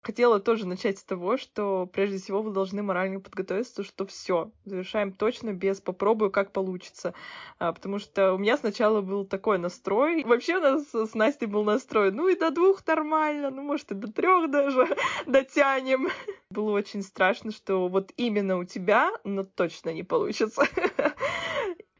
Хотела 0.08 0.40
тоже 0.40 0.66
начать 0.66 0.96
с 0.96 1.02
того, 1.02 1.36
что 1.36 1.86
прежде 1.92 2.16
всего 2.16 2.40
вы 2.40 2.50
должны 2.50 2.82
морально 2.82 3.20
подготовиться, 3.20 3.84
что 3.84 4.06
все, 4.06 4.50
завершаем 4.64 5.12
точно 5.12 5.52
без 5.52 5.82
попробую, 5.82 6.30
как 6.30 6.50
получится. 6.50 7.12
А, 7.58 7.74
потому 7.74 7.98
что 7.98 8.32
у 8.32 8.38
меня 8.38 8.56
сначала 8.56 9.02
был 9.02 9.26
такой 9.26 9.58
настрой. 9.58 10.24
Вообще 10.24 10.56
у 10.56 10.60
нас 10.60 10.88
с 10.94 11.12
Настей 11.12 11.46
был 11.46 11.62
настрой, 11.62 12.10
ну 12.10 12.26
и 12.26 12.38
до 12.38 12.50
двух 12.50 12.86
нормально, 12.86 13.50
ну 13.50 13.60
может 13.60 13.92
и 13.92 13.94
до 13.94 14.10
трех 14.10 14.50
даже 14.50 14.88
дотянем. 15.26 16.08
Было 16.48 16.70
очень 16.70 17.02
страшно, 17.02 17.52
что 17.52 17.88
вот 17.88 18.10
именно 18.16 18.56
у 18.56 18.64
тебя, 18.64 19.10
но 19.24 19.44
точно 19.44 19.92
не 19.92 20.04
получится. 20.04 20.62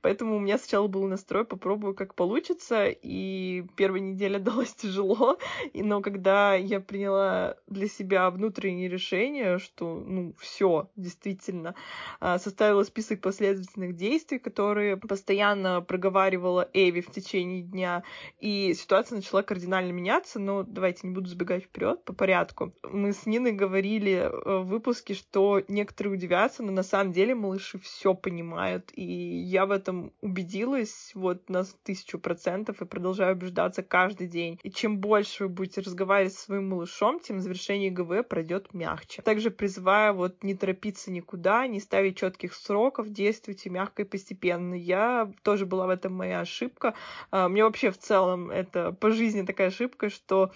Поэтому 0.01 0.37
у 0.37 0.41
меня 0.41 0.59
сначала 0.59 0.87
был 0.87 1.07
настрой, 1.07 1.45
попробую, 1.45 1.95
как 1.95 2.15
получится, 2.15 2.87
и 2.89 3.65
первая 3.77 4.01
неделя 4.01 4.39
далась 4.39 4.75
тяжело, 4.75 5.39
но 5.75 6.01
когда 6.01 6.55
я 6.55 6.81
приняла 6.81 7.57
для 7.67 7.89
себя 7.89 8.31
внутреннее 8.31 8.89
решение, 8.89 9.59
что, 9.59 10.03
ну, 10.07 10.35
все, 10.39 10.89
действительно, 10.97 11.75
а, 12.21 12.39
составила 12.39 12.85
список 12.85 13.21
последовательных 13.21 13.97
действий, 13.97 14.39
которые 14.39 14.97
постоянно 14.97 15.81
проговаривала 15.81 16.69
Эви 16.73 17.01
в 17.01 17.11
течение 17.11 17.63
дня, 17.63 18.03
и 18.41 18.75
ситуация 18.75 19.17
начала 19.17 19.43
кардинально 19.43 19.93
меняться, 19.93 20.39
но 20.39 20.63
давайте 20.63 21.07
не 21.07 21.15
буду 21.15 21.29
забегать 21.29 21.65
вперед 21.65 22.05
по 22.05 22.13
порядку. 22.13 22.73
Мы 22.83 23.13
с 23.13 23.27
Ниной 23.27 23.53
говорили 23.53 24.13
э, 24.13 24.59
в 24.59 24.67
выпуске, 24.67 25.15
что 25.15 25.63
некоторые 25.69 26.15
удивятся, 26.15 26.63
но 26.63 26.73
на 26.73 26.83
самом 26.83 27.13
деле 27.13 27.35
малыши 27.35 27.79
все 27.79 28.15
понимают, 28.15 28.91
и 28.95 29.03
я 29.03 29.67
в 29.67 29.71
этом 29.71 29.88
этом 29.89 30.13
убедилась 30.21 31.13
вот 31.15 31.49
на 31.49 31.65
тысячу 31.65 32.19
процентов 32.19 32.83
и 32.83 32.85
продолжаю 32.85 33.35
убеждаться 33.35 33.83
каждый 33.83 34.27
день. 34.27 34.61
И 34.63 34.71
чем 34.71 34.99
больше 34.99 35.45
вы 35.45 35.49
будете 35.49 35.81
разговаривать 35.81 36.35
со 36.35 36.45
своим 36.45 36.69
малышом, 36.69 37.21
тем 37.21 37.41
завершение 37.41 37.91
ГВ 37.91 38.29
пройдет 38.29 38.75
мягче. 38.75 39.23
Также 39.23 39.51
призываю 39.51 40.15
вот 40.15 40.45
не 40.45 40.55
торопиться 40.55 41.11
никуда, 41.11 41.67
не 41.67 41.81
ставить 41.81 42.19
четких 42.19 42.55
сроков, 42.55 43.09
действуйте 43.09 43.71
мягко 43.71 44.03
и 44.03 44.05
постепенно. 44.05 44.75
Я 44.75 45.33
тоже 45.43 45.65
была 45.65 45.87
в 45.87 45.91
этом 45.91 46.13
моя 46.13 46.41
ошибка. 46.41 46.95
А, 47.31 47.49
мне 47.49 47.65
вообще 47.65 47.91
в 47.91 47.99
целом 47.99 48.51
это 48.51 48.93
по 48.93 49.11
жизни 49.11 49.43
такая 49.43 49.69
ошибка, 49.69 50.11
что 50.11 50.53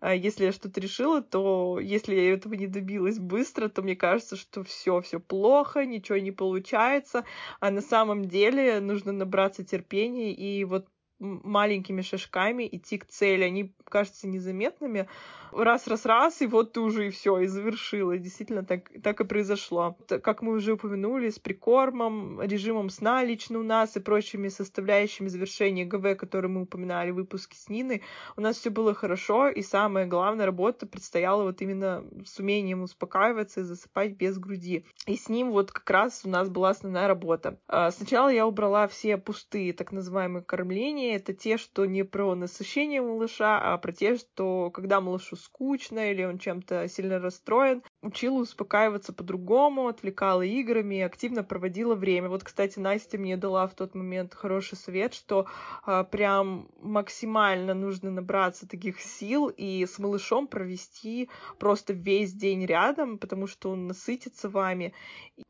а 0.00 0.14
если 0.14 0.44
я 0.44 0.52
что-то 0.52 0.80
решила, 0.80 1.22
то 1.22 1.78
если 1.80 2.14
я 2.14 2.34
этого 2.34 2.54
не 2.54 2.66
добилась 2.66 3.18
быстро, 3.18 3.68
то 3.68 3.82
мне 3.82 3.96
кажется, 3.96 4.36
что 4.36 4.62
все, 4.62 5.00
все 5.00 5.20
плохо, 5.20 5.84
ничего 5.84 6.18
не 6.18 6.32
получается. 6.32 7.24
А 7.60 7.70
на 7.70 7.80
самом 7.80 8.26
деле 8.26 8.75
нужно 8.80 9.12
набраться 9.12 9.64
терпения 9.64 10.32
и 10.32 10.64
вот 10.64 10.88
маленькими 11.18 12.02
шажками 12.02 12.68
идти 12.70 12.98
к 12.98 13.06
цели. 13.06 13.44
Они 13.44 13.74
кажутся 13.84 14.28
незаметными. 14.28 15.08
Раз, 15.52 15.86
раз, 15.86 16.04
раз, 16.04 16.42
и 16.42 16.46
вот 16.46 16.72
ты 16.72 16.80
уже 16.80 17.06
и 17.06 17.10
все, 17.10 17.38
и 17.38 17.46
завершила. 17.46 18.18
действительно, 18.18 18.64
так, 18.64 18.90
так 19.02 19.20
и 19.20 19.24
произошло. 19.24 19.96
Как 20.08 20.42
мы 20.42 20.52
уже 20.52 20.72
упомянули, 20.74 21.30
с 21.30 21.38
прикормом, 21.38 22.42
режимом 22.42 22.90
сна 22.90 23.24
лично 23.24 23.60
у 23.60 23.62
нас 23.62 23.96
и 23.96 24.00
прочими 24.00 24.48
составляющими 24.48 25.28
завершения 25.28 25.84
ГВ, 25.84 26.16
которые 26.16 26.50
мы 26.50 26.62
упоминали 26.62 27.10
в 27.10 27.14
выпуске 27.14 27.56
с 27.56 27.68
Ниной, 27.68 28.02
у 28.36 28.40
нас 28.40 28.58
все 28.58 28.70
было 28.70 28.92
хорошо, 28.92 29.48
и 29.48 29.62
самая 29.62 30.06
главная 30.06 30.46
работа 30.46 30.86
предстояла 30.86 31.44
вот 31.44 31.62
именно 31.62 32.04
с 32.24 32.38
умением 32.38 32.82
успокаиваться 32.82 33.60
и 33.60 33.64
засыпать 33.64 34.16
без 34.16 34.38
груди. 34.38 34.84
И 35.06 35.16
с 35.16 35.28
ним 35.28 35.52
вот 35.52 35.72
как 35.72 35.88
раз 35.88 36.22
у 36.24 36.28
нас 36.28 36.48
была 36.48 36.70
основная 36.70 37.08
работа. 37.08 37.58
А, 37.68 37.90
сначала 37.92 38.28
я 38.28 38.46
убрала 38.46 38.88
все 38.88 39.16
пустые 39.16 39.72
так 39.72 39.92
называемые 39.92 40.42
кормления. 40.42 41.05
Это 41.14 41.32
те, 41.32 41.56
что 41.56 41.86
не 41.86 42.04
про 42.04 42.34
насыщение 42.34 43.00
малыша, 43.00 43.58
а 43.58 43.78
про 43.78 43.92
те, 43.92 44.16
что 44.16 44.70
когда 44.70 45.00
малышу 45.00 45.36
скучно 45.36 46.10
или 46.10 46.24
он 46.24 46.38
чем-то 46.38 46.88
сильно 46.88 47.18
расстроен, 47.18 47.82
учила 48.02 48.40
успокаиваться 48.40 49.12
по-другому, 49.12 49.88
отвлекала 49.88 50.42
играми 50.42 51.00
активно 51.00 51.44
проводила 51.44 51.94
время. 51.94 52.28
Вот, 52.28 52.44
кстати, 52.44 52.78
Настя 52.78 53.18
мне 53.18 53.36
дала 53.36 53.66
в 53.66 53.74
тот 53.74 53.94
момент 53.94 54.34
хороший 54.34 54.76
совет, 54.76 55.14
что 55.14 55.46
а, 55.84 56.04
прям 56.04 56.68
максимально 56.80 57.74
нужно 57.74 58.10
набраться 58.10 58.68
таких 58.68 59.00
сил 59.00 59.48
и 59.48 59.86
с 59.86 59.98
малышом 59.98 60.46
провести 60.46 61.28
просто 61.58 61.92
весь 61.92 62.32
день 62.32 62.64
рядом, 62.66 63.18
потому 63.18 63.46
что 63.46 63.70
он 63.70 63.86
насытится 63.86 64.48
вами, 64.48 64.92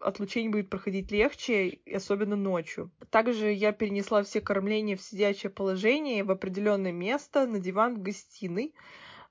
отлучение 0.00 0.50
будет 0.50 0.70
проходить 0.70 1.10
легче, 1.10 1.78
особенно 1.92 2.36
ночью. 2.36 2.90
Также 3.10 3.52
я 3.52 3.72
перенесла 3.72 4.22
все 4.22 4.40
кормления 4.40 4.96
в 4.96 5.02
сидячее 5.02 5.45
положение 5.50 6.24
в 6.24 6.30
определенное 6.30 6.92
место 6.92 7.46
на 7.46 7.58
диван 7.58 7.96
в 7.96 8.02
гостиной. 8.02 8.74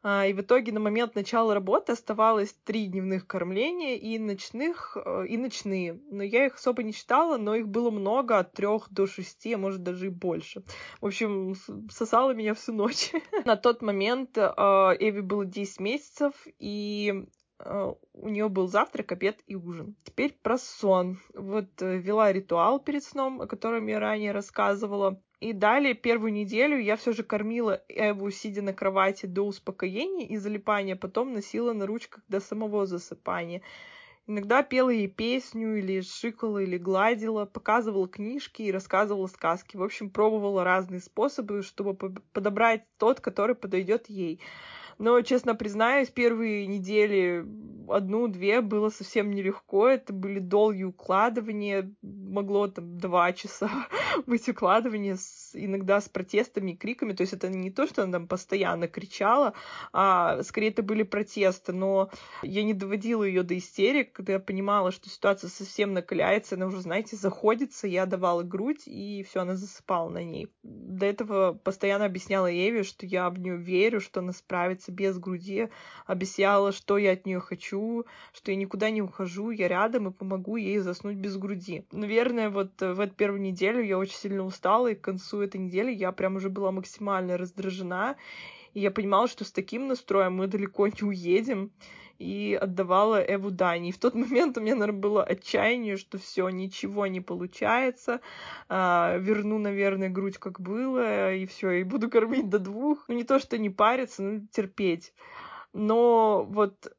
А, 0.08 0.28
и 0.28 0.34
в 0.34 0.42
итоге 0.42 0.72
на 0.72 0.80
момент 0.80 1.16
начала 1.16 1.56
работы 1.56 1.94
оставалось 1.94 2.54
три 2.64 2.86
дневных 2.86 3.26
кормления 3.26 3.96
и 3.96 4.20
ночных, 4.20 4.96
э, 5.04 5.26
и 5.28 5.36
ночные. 5.36 6.00
Но 6.12 6.22
я 6.22 6.46
их 6.46 6.58
особо 6.58 6.84
не 6.84 6.92
считала, 6.92 7.38
но 7.38 7.56
их 7.56 7.68
было 7.68 7.90
много, 7.90 8.38
от 8.38 8.54
трех 8.54 8.88
до 8.92 9.08
шести, 9.08 9.56
а 9.56 9.58
может 9.58 9.82
даже 9.82 10.06
и 10.06 10.10
больше. 10.10 10.62
В 11.02 11.08
общем, 11.08 11.56
сосала 11.90 12.36
меня 12.36 12.54
всю 12.54 12.74
ночь. 12.74 13.14
На 13.46 13.56
тот 13.56 13.82
момент 13.82 14.38
э, 14.38 14.42
Эви 14.42 15.22
было 15.22 15.44
10 15.44 15.80
месяцев, 15.80 16.36
и 16.60 17.26
э, 17.58 17.94
у 18.14 18.30
нее 18.30 18.48
был 18.48 18.68
завтрак, 18.68 19.12
обед 19.12 19.40
и 19.48 19.56
ужин. 19.56 19.96
Теперь 20.04 20.38
про 20.40 20.60
сон. 20.60 21.18
Вот 21.34 21.82
вела 21.82 22.32
ритуал 22.32 22.80
перед 22.80 23.04
сном, 23.04 23.42
о 23.42 23.48
котором 23.48 23.88
я 23.88 24.00
ранее 24.00 24.34
рассказывала. 24.34 25.20
И 25.40 25.52
далее 25.54 25.94
первую 25.94 26.32
неделю 26.32 26.80
я 26.80 26.96
все 26.96 27.12
же 27.12 27.24
кормила 27.24 27.84
Эву, 27.90 28.32
сидя 28.32 28.62
на 28.62 28.74
кровати 28.74 29.26
до 29.26 29.44
успокоения 29.44 30.26
и 30.26 30.38
залипания, 30.38 30.96
потом 30.96 31.34
носила 31.34 31.74
на 31.74 31.86
ручках 31.86 32.24
до 32.28 32.40
самого 32.40 32.86
засыпания. 32.86 33.62
Иногда 34.28 34.64
пела 34.64 34.90
ей 34.90 35.08
песню, 35.08 35.78
или 35.78 36.02
шикала, 36.02 36.60
или 36.60 36.78
гладила, 36.78 37.46
показывала 37.46 38.08
книжки 38.08 38.64
и 38.64 38.72
рассказывала 38.72 39.28
сказки. 39.28 39.78
В 39.78 39.84
общем, 39.84 40.10
пробовала 40.10 40.64
разные 40.64 41.00
способы, 41.00 41.62
чтобы 41.62 41.94
подобрать 42.34 42.86
тот, 42.98 43.20
который 43.20 43.56
подойдет 43.56 44.10
ей. 44.10 44.40
Но, 44.98 45.22
честно 45.22 45.56
признаюсь, 45.56 46.10
первые 46.10 46.68
недели, 46.68 47.46
одну-две, 47.90 48.62
было 48.62 48.90
совсем 48.90 49.32
нелегко. 49.32 49.90
Это 49.90 50.14
были 50.14 50.40
долгие 50.40 50.84
укладывания, 50.84 51.94
могло 52.02 52.68
там 52.68 52.98
два 52.98 53.34
часа 53.34 53.70
быть 54.26 54.48
укладывание, 54.48 55.18
с, 55.18 55.45
иногда 55.56 56.02
с 56.02 56.10
протестами 56.10 56.72
и 56.72 56.76
криками. 56.76 57.14
То 57.14 57.22
есть 57.22 57.34
это 57.34 57.50
не 57.50 57.72
то, 57.72 57.88
что 57.88 58.04
она 58.04 58.14
там 58.14 58.28
постоянно 58.28 58.88
кричала, 58.88 59.54
а 59.94 60.44
скорее 60.44 60.70
это 60.70 60.84
были 60.84 61.04
протесты. 61.04 61.74
Но 61.74 62.10
я 62.44 62.64
не 62.64 62.74
доводила 62.74 63.24
ее 63.24 63.44
до 63.44 63.58
истерик, 63.58 64.14
когда 64.14 64.34
я 64.34 64.40
понимала, 64.40 64.92
что 64.92 65.10
ситуация 65.10 65.50
совсем 65.50 65.94
накаляется, 65.94 66.56
она 66.56 66.68
уже, 66.68 66.82
знаете, 66.82 67.16
заходится, 67.16 67.88
я 67.88 68.06
давала 68.06 68.44
грудь, 68.44 68.84
и 68.86 69.24
все, 69.24 69.42
она 69.42 69.56
засыпала 69.56 70.10
на 70.10 70.24
ней. 70.24 70.48
До 70.64 71.06
этого 71.06 71.54
постоянно 71.54 72.06
объясняла 72.06 72.48
Еве, 72.48 72.84
что 72.84 73.06
я 73.06 73.30
в 73.30 73.40
нее 73.40 73.58
верю, 73.58 74.00
что 74.00 74.20
она 74.20 74.34
справится 74.34 74.92
без 74.92 75.18
груди, 75.18 75.70
объясняла, 76.06 76.72
что 76.72 76.98
я 76.98 77.12
от 77.12 77.26
нее 77.26 77.40
хочу, 77.40 78.06
что 78.34 78.52
я 78.52 78.58
никуда 78.58 78.90
не 78.90 79.02
ухожу, 79.02 79.52
я 79.52 79.68
рядом 79.68 80.08
и 80.08 80.12
помогу 80.12 80.56
ей 80.58 80.80
заснуть 80.80 81.18
без 81.18 81.38
груди. 81.38 81.86
Наверное, 81.92 82.50
вот 82.50 82.82
в 82.82 83.00
эту 83.00 83.14
первую 83.16 83.42
неделю 83.42 83.84
я 83.84 83.98
очень 83.98 84.18
сильно 84.18 84.44
устала, 84.44 84.88
и 84.88 84.96
к 84.96 85.02
концу 85.02 85.42
этой 85.46 85.58
недели 85.58 85.92
я 85.92 86.12
прям 86.12 86.36
уже 86.36 86.50
была 86.50 86.72
максимально 86.72 87.38
раздражена, 87.38 88.16
и 88.74 88.82
я 88.82 88.92
понимала, 88.92 89.28
что 89.28 89.46
с 89.46 89.52
таким 89.52 89.88
настроем 89.88 90.36
мы 90.36 90.48
далеко 90.48 90.88
не 90.88 91.04
уедем 91.04 91.72
и 92.20 92.58
отдавала 92.60 93.22
Эву 93.22 93.52
Дани. 93.52 93.90
И 93.90 93.92
в 93.92 93.98
тот 93.98 94.16
момент 94.16 94.58
у 94.58 94.62
меня, 94.62 94.76
наверное, 94.76 95.00
было 95.00 95.24
отчаяние, 95.24 95.98
что 95.98 96.18
все, 96.18 96.48
ничего 96.50 97.08
не 97.08 97.22
получается, 97.22 98.22
а, 98.70 99.18
верну, 99.18 99.58
наверное, 99.58 100.10
грудь 100.10 100.38
как 100.38 100.60
было, 100.60 101.34
и 101.34 101.46
все, 101.46 101.72
и 101.72 101.84
буду 101.84 102.10
кормить 102.10 102.50
до 102.50 102.60
двух. 102.60 103.06
Ну, 103.08 103.16
не 103.16 103.24
то, 103.24 103.40
что 103.40 103.58
не 103.58 103.70
париться, 103.70 104.24
но 104.24 104.42
терпеть. 104.52 105.14
Но 105.74 106.46
вот 106.50 106.94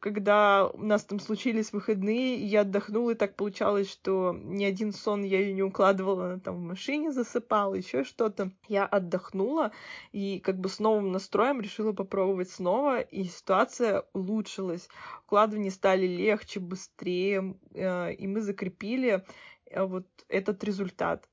когда 0.00 0.68
у 0.68 0.82
нас 0.82 1.04
там 1.04 1.20
случились 1.20 1.72
выходные, 1.72 2.36
я 2.36 2.60
отдохнула, 2.60 3.12
и 3.12 3.14
так 3.14 3.34
получалось, 3.36 3.90
что 3.90 4.36
ни 4.38 4.64
один 4.64 4.92
сон 4.92 5.22
я 5.22 5.40
ее 5.40 5.52
не 5.52 5.62
укладывала, 5.62 6.26
она 6.26 6.38
там 6.38 6.56
в 6.56 6.60
машине 6.60 7.12
засыпала, 7.12 7.74
еще 7.74 8.04
что-то. 8.04 8.52
Я 8.68 8.86
отдохнула 8.86 9.72
и 10.12 10.40
как 10.40 10.58
бы 10.58 10.68
с 10.68 10.78
новым 10.78 11.12
настроем 11.12 11.60
решила 11.60 11.92
попробовать 11.92 12.50
снова, 12.50 13.00
и 13.00 13.24
ситуация 13.24 14.04
улучшилась. 14.12 14.88
Укладывания 15.26 15.70
стали 15.70 16.06
легче, 16.06 16.60
быстрее, 16.60 17.56
э, 17.74 18.12
и 18.14 18.26
мы 18.26 18.40
закрепили 18.40 19.24
э, 19.66 19.82
вот 19.82 20.06
этот 20.28 20.62
результат. 20.64 21.28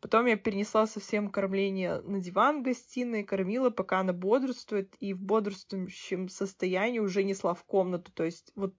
Потом 0.00 0.26
я 0.26 0.36
перенесла 0.36 0.86
совсем 0.86 1.28
кормление 1.30 2.00
на 2.02 2.20
диван 2.20 2.60
в 2.60 2.62
гостиной, 2.62 3.24
кормила, 3.24 3.70
пока 3.70 4.00
она 4.00 4.12
бодрствует, 4.12 4.94
и 5.00 5.12
в 5.12 5.20
бодрствующем 5.20 6.28
состоянии 6.28 7.00
уже 7.00 7.24
несла 7.24 7.54
в 7.54 7.64
комнату. 7.64 8.12
То 8.12 8.24
есть 8.24 8.52
вот 8.54 8.74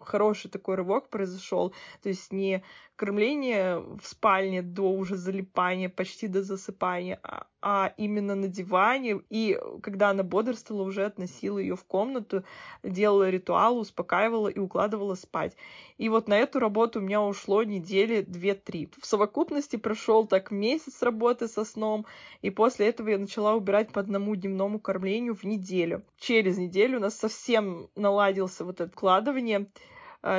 хороший 0.00 0.50
такой 0.50 0.76
рывок 0.76 1.08
произошел. 1.08 1.74
То 2.02 2.08
есть 2.08 2.32
не 2.32 2.62
кормление 2.96 3.78
в 3.78 4.02
спальне 4.04 4.62
до 4.62 4.92
уже 4.92 5.16
залипания, 5.16 5.88
почти 5.88 6.28
до 6.28 6.42
засыпания, 6.42 7.18
а, 7.22 7.46
а 7.60 7.92
именно 7.96 8.34
на 8.36 8.46
диване. 8.46 9.20
И 9.30 9.58
когда 9.82 10.10
она 10.10 10.22
бодрствовала, 10.22 10.84
уже 10.84 11.04
относила 11.04 11.58
ее 11.58 11.74
в 11.74 11.84
комнату, 11.84 12.44
делала 12.84 13.28
ритуал, 13.30 13.78
успокаивала 13.78 14.48
и 14.48 14.58
укладывала 14.58 15.14
спать. 15.14 15.56
И 15.98 16.08
вот 16.08 16.28
на 16.28 16.38
эту 16.38 16.60
работу 16.60 17.00
у 17.00 17.02
меня 17.02 17.20
ушло 17.20 17.62
недели 17.64 18.22
две-три. 18.22 18.88
В 19.00 19.06
совокупности 19.06 19.76
прошел 19.76 20.26
так 20.26 20.50
месяц 20.50 21.02
работы 21.02 21.48
со 21.48 21.64
сном, 21.64 22.06
и 22.42 22.50
после 22.50 22.88
этого 22.88 23.08
я 23.08 23.18
начала 23.18 23.54
убирать 23.54 23.92
по 23.92 24.00
одному 24.00 24.36
дневному 24.36 24.78
кормлению 24.78 25.34
в 25.34 25.44
неделю. 25.44 26.04
Через 26.18 26.58
неделю 26.58 26.98
у 26.98 27.00
нас 27.00 27.16
совсем 27.16 27.88
наладился 27.96 28.64
вот 28.64 28.80
это 28.80 28.92
укладывание 28.92 29.54
Э, 29.54 29.63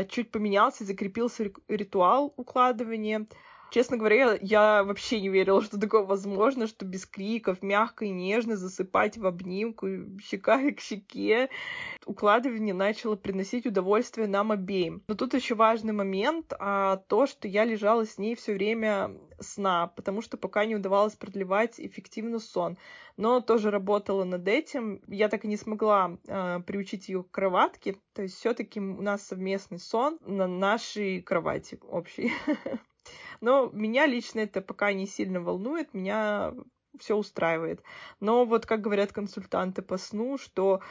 чуть 0.10 0.32
поменялся, 0.32 0.84
закрепился 0.84 1.52
ритуал 1.68 2.34
укладывания. 2.38 3.28
Честно 3.76 3.98
говоря, 3.98 4.38
я 4.42 4.86
вообще 4.86 5.20
не 5.20 5.28
верила, 5.28 5.62
что 5.62 5.78
такое 5.78 6.04
возможно, 6.04 6.66
что 6.66 6.86
без 6.86 7.06
криков, 7.06 7.62
мягко 7.62 8.06
и 8.06 8.10
нежно 8.10 8.56
засыпать 8.56 9.18
в 9.18 9.28
обнимку, 9.28 9.88
щека 10.24 10.72
к 10.72 10.80
щеке. 10.80 11.50
Укладывание 12.06 12.74
начало 12.74 13.18
приносить 13.18 13.66
удовольствие 13.66 14.28
нам 14.28 14.54
обеим. 14.54 15.04
Но 15.10 15.16
тут 15.16 15.34
еще 15.34 15.56
важный 15.56 15.92
момент, 15.92 16.54
а, 16.58 17.04
то, 17.10 17.26
что 17.28 17.50
я 17.50 17.66
лежала 17.66 18.06
с 18.06 18.18
ней 18.18 18.36
все 18.36 18.54
время 18.54 19.12
сна, 19.42 19.88
потому 19.88 20.22
что 20.22 20.38
пока 20.38 20.64
не 20.64 20.78
удавалось 20.78 21.16
продлевать 21.16 21.78
эффективно 21.78 22.40
сон. 22.40 22.78
Но 23.18 23.42
тоже 23.42 23.72
работала 23.72 24.24
над 24.24 24.48
этим. 24.48 25.02
Я 25.10 25.28
так 25.28 25.44
и 25.44 25.50
не 25.50 25.58
смогла 25.58 26.18
а, 26.30 26.62
приучить 26.62 27.10
ее 27.10 27.24
к 27.24 27.32
кроватке. 27.32 27.98
То 28.14 28.22
есть 28.22 28.36
все-таки 28.36 28.80
у 28.80 29.02
нас 29.02 29.28
совместный 29.28 29.80
сон 29.80 30.18
на 30.26 30.48
нашей 30.48 31.22
кровати 31.22 31.78
общей. 31.90 32.32
Но 33.42 33.70
меня 33.72 34.06
лично 34.06 34.42
это 34.42 34.62
пока 34.62 34.94
не 34.94 35.08
сильно 35.08 35.42
волнует. 35.42 35.94
Меня 35.94 36.54
все 37.00 37.16
устраивает. 37.16 37.82
Но 38.20 38.46
вот, 38.46 38.66
как 38.66 38.82
говорят 38.82 39.12
консультанты 39.12 39.82
по 39.82 39.98
сну, 39.98 40.38
что 40.38 40.82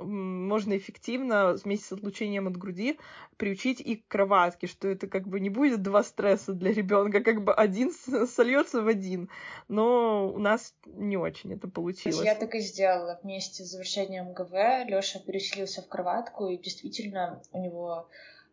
можно 0.00 0.76
эффективно 0.76 1.54
вместе 1.54 1.86
с 1.86 1.92
отлучением 1.92 2.48
от 2.48 2.56
груди 2.56 2.98
приучить 3.36 3.80
и 3.80 3.96
к 3.96 4.08
кроватке, 4.08 4.66
что 4.66 4.88
это 4.88 5.06
как 5.06 5.26
бы 5.26 5.40
не 5.40 5.50
будет 5.50 5.82
два 5.82 6.02
стресса 6.02 6.52
для 6.52 6.72
ребенка, 6.72 7.20
как 7.20 7.44
бы 7.44 7.52
один 7.52 7.92
сольется 8.26 8.82
в 8.82 8.88
один. 8.88 9.28
Но 9.68 10.32
у 10.32 10.38
нас 10.38 10.74
не 10.86 11.16
очень 11.16 11.52
это 11.52 11.68
получилось. 11.68 12.24
Я 12.24 12.34
так 12.34 12.54
и 12.54 12.60
сделала. 12.60 13.18
Вместе 13.22 13.64
с 13.64 13.70
завершением 13.70 14.32
ГВ 14.32 14.88
Лёша 14.88 15.20
переселился 15.20 15.82
в 15.82 15.88
кроватку, 15.88 16.48
и 16.48 16.56
действительно 16.56 17.42
у 17.52 17.62
него 17.62 18.08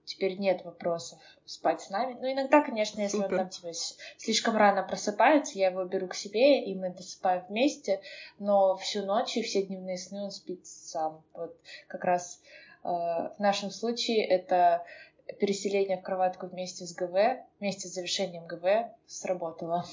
теперь 0.06 0.38
нет 0.38 0.64
вопросов 0.64 1.20
спать 1.45 1.82
с 1.82 1.89
нами. 1.89 2.18
Ну, 2.20 2.32
иногда, 2.32 2.62
конечно, 2.62 3.02
если 3.02 3.18
Супер. 3.18 3.34
он 3.34 3.38
там 3.39 3.49
типа, 3.49 3.72
слишком 4.18 4.58
рано 4.58 4.84
просыпается, 4.84 5.58
я 5.58 5.70
его 5.70 5.84
беру 5.86 6.08
к 6.08 6.16
себе, 6.16 6.64
и 6.64 6.76
мы 6.76 6.89
досыпаем 6.89 7.45
вместе, 7.47 8.02
но 8.39 8.76
всю 8.78 9.06
ночь 9.06 9.38
и 9.38 9.41
все 9.41 9.64
дневные 9.64 9.97
сны 9.97 10.24
он 10.24 10.32
спит 10.32 10.66
сам. 10.66 11.24
Вот 11.34 11.56
как 11.88 12.04
раз 12.04 12.41
э, 12.84 12.89
в 12.89 13.36
нашем 13.39 13.70
случае 13.70 14.26
это 14.26 14.86
переселение 15.39 15.97
в 15.97 16.02
кроватку 16.02 16.47
вместе 16.47 16.86
с 16.86 16.93
ГВ, 16.93 17.39
вместе 17.60 17.88
с 17.88 17.93
завершением 17.93 18.47
ГВ 18.47 18.91
сработало. 19.06 19.86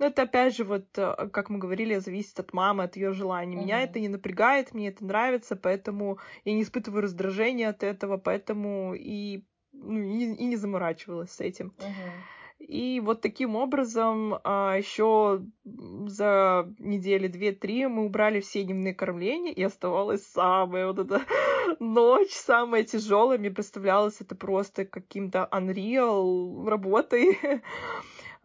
Но 0.00 0.06
это 0.06 0.22
опять 0.22 0.56
же, 0.56 0.64
вот, 0.64 0.86
э, 0.96 1.28
как 1.30 1.50
мы 1.50 1.58
говорили, 1.58 1.98
зависит 1.98 2.40
от 2.40 2.54
мамы, 2.54 2.84
от 2.84 2.96
ее 2.96 3.12
желаний. 3.12 3.56
Mm-hmm. 3.56 3.62
Меня 3.62 3.82
это 3.82 4.00
не 4.00 4.08
напрягает, 4.08 4.72
мне 4.72 4.88
это 4.88 5.04
нравится, 5.04 5.56
поэтому 5.56 6.18
я 6.46 6.54
не 6.54 6.62
испытываю 6.62 7.02
раздражения 7.02 7.68
от 7.68 7.82
этого, 7.82 8.16
поэтому 8.16 8.94
и, 8.94 9.44
ну, 9.72 10.00
и, 10.00 10.24
и 10.24 10.44
не 10.46 10.56
заморачивалась 10.56 11.32
с 11.32 11.40
этим. 11.40 11.74
Mm-hmm. 11.76 12.66
И 12.66 13.00
вот 13.00 13.20
таким 13.20 13.56
образом 13.56 14.38
а, 14.42 14.76
еще 14.76 15.42
за 15.64 16.72
недели 16.78 17.26
две-три 17.26 17.86
мы 17.86 18.06
убрали 18.06 18.40
все 18.40 18.62
дневные 18.62 18.94
кормления, 18.94 19.52
и 19.52 19.62
оставалась 19.62 20.26
самая 20.26 20.86
вот 20.86 20.98
эта 20.98 21.22
ночь, 21.78 22.32
самая 22.32 22.84
тяжелая. 22.84 23.38
Мне 23.38 23.50
представлялось 23.50 24.20
это 24.20 24.34
просто 24.34 24.86
каким-то 24.86 25.46
unreal 25.52 26.66
работой. 26.66 27.38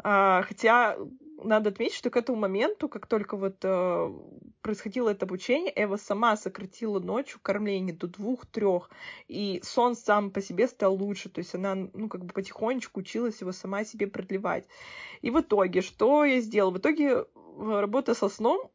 а, 0.04 0.42
хотя 0.44 0.98
надо 1.46 1.70
отметить, 1.70 1.96
что 1.96 2.10
к 2.10 2.18
этому 2.18 2.38
моменту, 2.38 2.90
как 2.90 3.08
только 3.08 3.38
вот 3.38 3.58
э, 3.64 4.14
происходило 4.62 5.10
это 5.10 5.26
обучение, 5.26 5.72
Эва 5.76 5.98
сама 5.98 6.36
сократила 6.38 7.00
ночью 7.00 7.40
кормление 7.42 7.96
до 7.96 8.08
двух-трех, 8.08 8.90
и 9.28 9.62
сон 9.64 9.96
сам 9.96 10.32
по 10.32 10.42
себе 10.42 10.68
стал 10.68 10.96
лучше, 10.96 11.30
то 11.30 11.40
есть 11.40 11.56
она, 11.56 11.76
ну, 11.76 12.10
как 12.10 12.26
бы 12.26 12.34
потихонечку 12.34 13.00
училась 13.00 13.42
его 13.42 13.52
сама 13.52 13.84
себе 13.86 14.08
продлевать. 14.08 14.68
И 15.22 15.30
в 15.30 15.40
итоге, 15.40 15.82
что 15.82 16.26
я 16.26 16.42
сделала? 16.42 16.72
В 16.72 16.78
итоге, 16.80 17.06
э, 17.10 17.26
работа 17.56 18.14
со 18.14 18.30
сном 18.30 18.70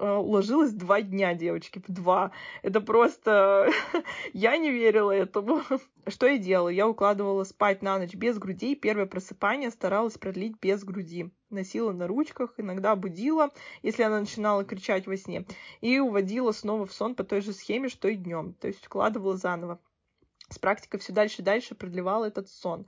уложилась 0.00 0.72
два 0.72 1.02
дня, 1.02 1.34
девочки, 1.34 1.82
в 1.86 1.92
два. 1.92 2.32
Это 2.62 2.80
просто... 2.80 3.70
я 4.32 4.56
не 4.56 4.70
верила 4.70 5.10
этому. 5.10 5.62
Что 6.06 6.26
я 6.26 6.38
делала? 6.38 6.68
Я 6.68 6.88
укладывала 6.88 7.44
спать 7.44 7.82
на 7.82 7.98
ночь 7.98 8.14
без 8.14 8.38
груди, 8.38 8.74
первое 8.74 9.06
просыпание 9.06 9.70
старалась 9.70 10.18
продлить 10.18 10.56
без 10.60 10.82
груди. 10.84 11.30
Носила 11.50 11.92
на 11.92 12.06
ручках, 12.06 12.54
иногда 12.56 12.96
будила, 12.96 13.50
если 13.82 14.02
она 14.02 14.20
начинала 14.20 14.64
кричать 14.64 15.06
во 15.06 15.16
сне, 15.16 15.44
и 15.80 15.98
уводила 15.98 16.52
снова 16.52 16.86
в 16.86 16.92
сон 16.92 17.14
по 17.14 17.24
той 17.24 17.42
же 17.42 17.52
схеме, 17.52 17.88
что 17.88 18.08
и 18.08 18.16
днем. 18.16 18.54
То 18.54 18.68
есть 18.68 18.86
укладывала 18.86 19.36
заново. 19.36 19.78
С 20.48 20.58
практикой 20.58 21.00
все 21.00 21.12
дальше 21.12 21.42
и 21.42 21.44
дальше 21.44 21.74
продлевала 21.74 22.26
этот 22.26 22.48
сон. 22.48 22.86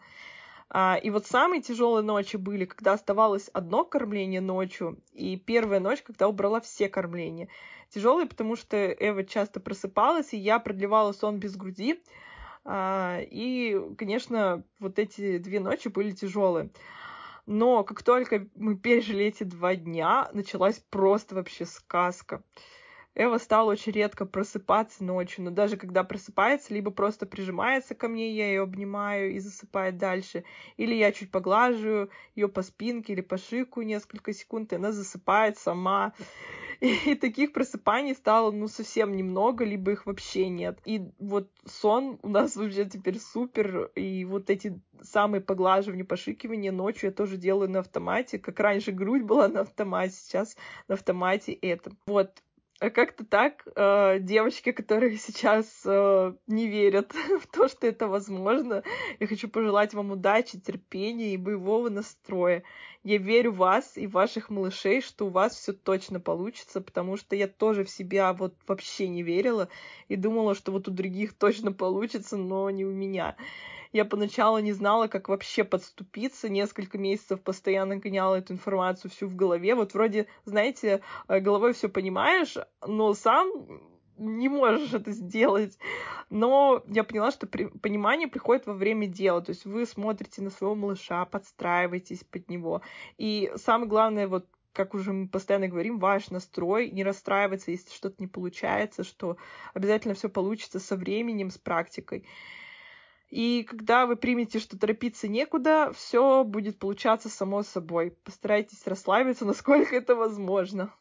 А, 0.71 0.97
и 0.97 1.11
вот 1.11 1.27
самые 1.27 1.63
тяжелые 1.63 2.03
ночи 2.03 2.37
были, 2.37 2.65
когда 2.65 2.95
оставалось 2.95 3.49
одно 3.53 3.85
кормление 3.85 4.41
ночью, 4.41 4.99
и 5.13 5.37
первая 5.37 5.81
ночь, 5.81 6.03
когда 6.03 6.29
убрала 6.29 6.61
все 6.61 6.89
кормления. 6.89 7.49
Тяжелые, 7.91 8.27
потому 8.27 8.57
что 8.57 8.91
Эва 8.93 9.25
часто 9.25 9.61
просыпалась, 9.61 10.33
и 10.33 10.39
я 10.39 10.59
продлевала 10.59 11.13
сон 11.13 11.39
без 11.39 11.57
груди. 11.57 12.03
А, 12.65 13.21
и, 13.21 13.79
конечно, 13.99 14.65
вот 14.81 14.99
эти 14.99 15.39
две 15.39 15.61
ночи 15.61 15.89
были 15.89 16.13
тяжелые. 16.13 16.71
Но 17.47 17.85
как 17.85 18.03
только 18.03 18.47
мы 18.55 18.77
пережили 18.77 19.27
эти 19.27 19.45
два 19.45 19.77
дня, 19.77 20.31
началась 20.33 20.83
просто 20.91 21.35
вообще 21.35 21.67
сказка. 21.67 22.43
Эва 23.17 23.39
стала 23.39 23.71
очень 23.71 23.93
редко 23.93 24.27
просыпаться 24.27 25.05
ночью, 25.05 25.45
но 25.45 25.51
даже 25.51 25.77
когда 25.77 26.03
просыпается, 26.03 26.75
либо 26.75 26.91
просто 26.91 27.27
прижимается 27.27 27.95
ко 27.95 28.09
мне, 28.09 28.35
я 28.35 28.49
ее 28.49 28.63
обнимаю 28.63 29.35
и 29.35 29.39
засыпает 29.39 29.99
дальше, 29.99 30.45
или 30.77 30.95
я 30.95 31.13
чуть 31.13 31.31
поглаживаю 31.31 32.11
ее 32.35 32.49
по 32.49 32.63
спинке 32.63 33.13
или 33.13 33.21
по 33.21 33.39
шику 33.39 33.83
несколько 33.83 34.33
секунд, 34.33 34.73
и 34.73 34.77
она 34.77 34.91
засыпает 34.91 35.59
сама. 35.59 36.13
И, 36.81 37.15
таких 37.15 37.53
просыпаний 37.53 38.15
стало, 38.15 38.51
ну, 38.51 38.69
совсем 38.69 39.15
немного, 39.17 39.65
либо 39.65 39.93
их 39.93 40.07
вообще 40.07 40.49
нет. 40.49 40.79
И 40.85 41.09
вот 41.19 41.49
сон 41.65 42.19
у 42.23 42.29
нас 42.29 42.57
вообще 42.57 42.85
теперь 42.85 43.19
супер, 43.19 43.91
и 43.95 44.25
вот 44.25 44.51
эти 44.51 44.81
самые 45.03 45.41
поглаживания, 45.41 46.05
пошикивания 46.05 46.73
ночью 46.73 47.11
я 47.11 47.13
тоже 47.13 47.37
делаю 47.37 47.71
на 47.71 47.79
автомате. 47.79 48.39
Как 48.39 48.59
раньше 48.61 48.93
грудь 48.93 49.23
была 49.23 49.49
на 49.49 49.61
автомате, 49.61 50.15
сейчас 50.15 50.57
на 50.89 50.95
автомате 50.95 51.53
это. 51.53 51.93
Вот, 52.07 52.43
как-то 52.79 53.25
так 53.25 53.67
э, 53.75 54.19
девочки, 54.21 54.73
которые 54.73 55.17
сейчас 55.19 55.83
э, 55.85 56.35
не 56.47 56.69
верят 56.69 57.13
в 57.41 57.47
то, 57.47 57.69
что 57.69 57.87
это 57.87 58.09
возможно, 58.09 58.83
я 59.21 59.27
хочу 59.27 59.49
пожелать 59.49 59.95
вам 59.95 60.13
удачи, 60.13 60.59
терпения 60.59 61.35
и 61.35 61.39
боевого 61.39 61.89
настроя. 61.89 62.63
Я 63.03 63.19
верю 63.19 63.53
в 63.53 63.57
вас 63.57 63.97
и 63.97 64.07
ваших 64.07 64.49
малышей, 64.49 65.03
что 65.03 65.27
у 65.27 65.31
вас 65.31 65.55
все 65.55 65.75
точно 65.75 66.21
получится, 66.21 66.81
потому 66.81 67.17
что 67.19 67.37
я 67.37 67.49
тоже 67.49 67.85
в 67.85 67.91
себя 67.91 68.33
вот 68.33 68.55
вообще 68.67 69.09
не 69.09 69.23
верила 69.23 69.69
и 70.09 70.17
думала, 70.17 70.55
что 70.55 70.73
вот 70.73 70.89
у 70.89 70.91
других 70.91 71.35
точно 71.35 71.73
получится, 71.73 72.37
но 72.39 72.71
не 72.71 72.85
у 72.85 72.91
меня. 72.91 73.37
Я 73.95 74.05
поначалу 74.05 74.59
не 74.59 74.73
знала, 74.73 75.07
как 75.07 75.29
вообще 75.29 75.63
подступиться. 75.63 76.49
Несколько 76.49 76.99
месяцев 76.99 77.41
постоянно 77.41 77.97
гоняла 77.97 78.35
эту 78.35 78.53
информацию 78.53 79.09
всю 79.09 79.29
в 79.29 79.37
голове. 79.37 79.77
Вот 79.77 79.95
вроде, 79.95 80.27
знаете, 80.45 81.01
э, 81.29 81.39
головой 81.39 81.75
все 81.75 81.89
понимаешь, 81.89 82.57
но 82.85 83.15
сам 83.15 83.53
не 84.19 84.49
можешь 84.49 84.93
это 84.95 85.13
сделать. 85.13 85.79
Но 86.29 86.83
я 86.89 87.05
поняла, 87.05 87.31
что 87.31 87.47
при... 87.47 87.67
понимание 87.67 88.27
приходит 88.27 88.67
во 88.67 88.73
время 88.73 89.07
дела. 89.07 89.41
То 89.43 89.51
есть 89.51 89.65
вы 89.65 89.87
смотрите 89.87 90.43
на 90.43 90.51
своего 90.51 90.75
малыша, 90.75 91.25
подстраиваетесь 91.25 92.25
под 92.25 92.51
него. 92.51 92.83
И 93.17 93.53
самое 93.55 93.89
главное, 93.89 94.27
вот 94.27 94.49
как 94.73 94.95
уже 94.95 95.13
мы 95.13 95.29
постоянно 95.29 95.69
говорим, 95.69 96.01
ваш 96.01 96.31
настрой, 96.31 96.91
не 96.91 97.05
расстраиваться, 97.05 97.71
если 97.71 97.95
что-то 97.95 98.17
не 98.19 98.27
получается, 98.27 99.05
что 99.05 99.37
обязательно 99.73 100.15
все 100.15 100.29
получится 100.29 100.81
со 100.81 100.97
временем, 100.97 101.51
с 101.51 101.59
практикой. 101.59 102.27
И 103.35 103.65
когда 103.65 104.07
вы 104.07 104.15
примете, 104.15 104.61
что 104.61 104.79
торопиться 104.79 105.27
некуда, 105.27 105.93
все 105.93 106.45
будет 106.45 106.79
получаться 106.79 107.29
само 107.29 107.65
собой. 107.65 108.13
Постарайтесь 108.23 108.87
расслабиться, 108.87 109.45
насколько 109.45 109.97
это 109.97 110.15
возможно. 110.15 110.95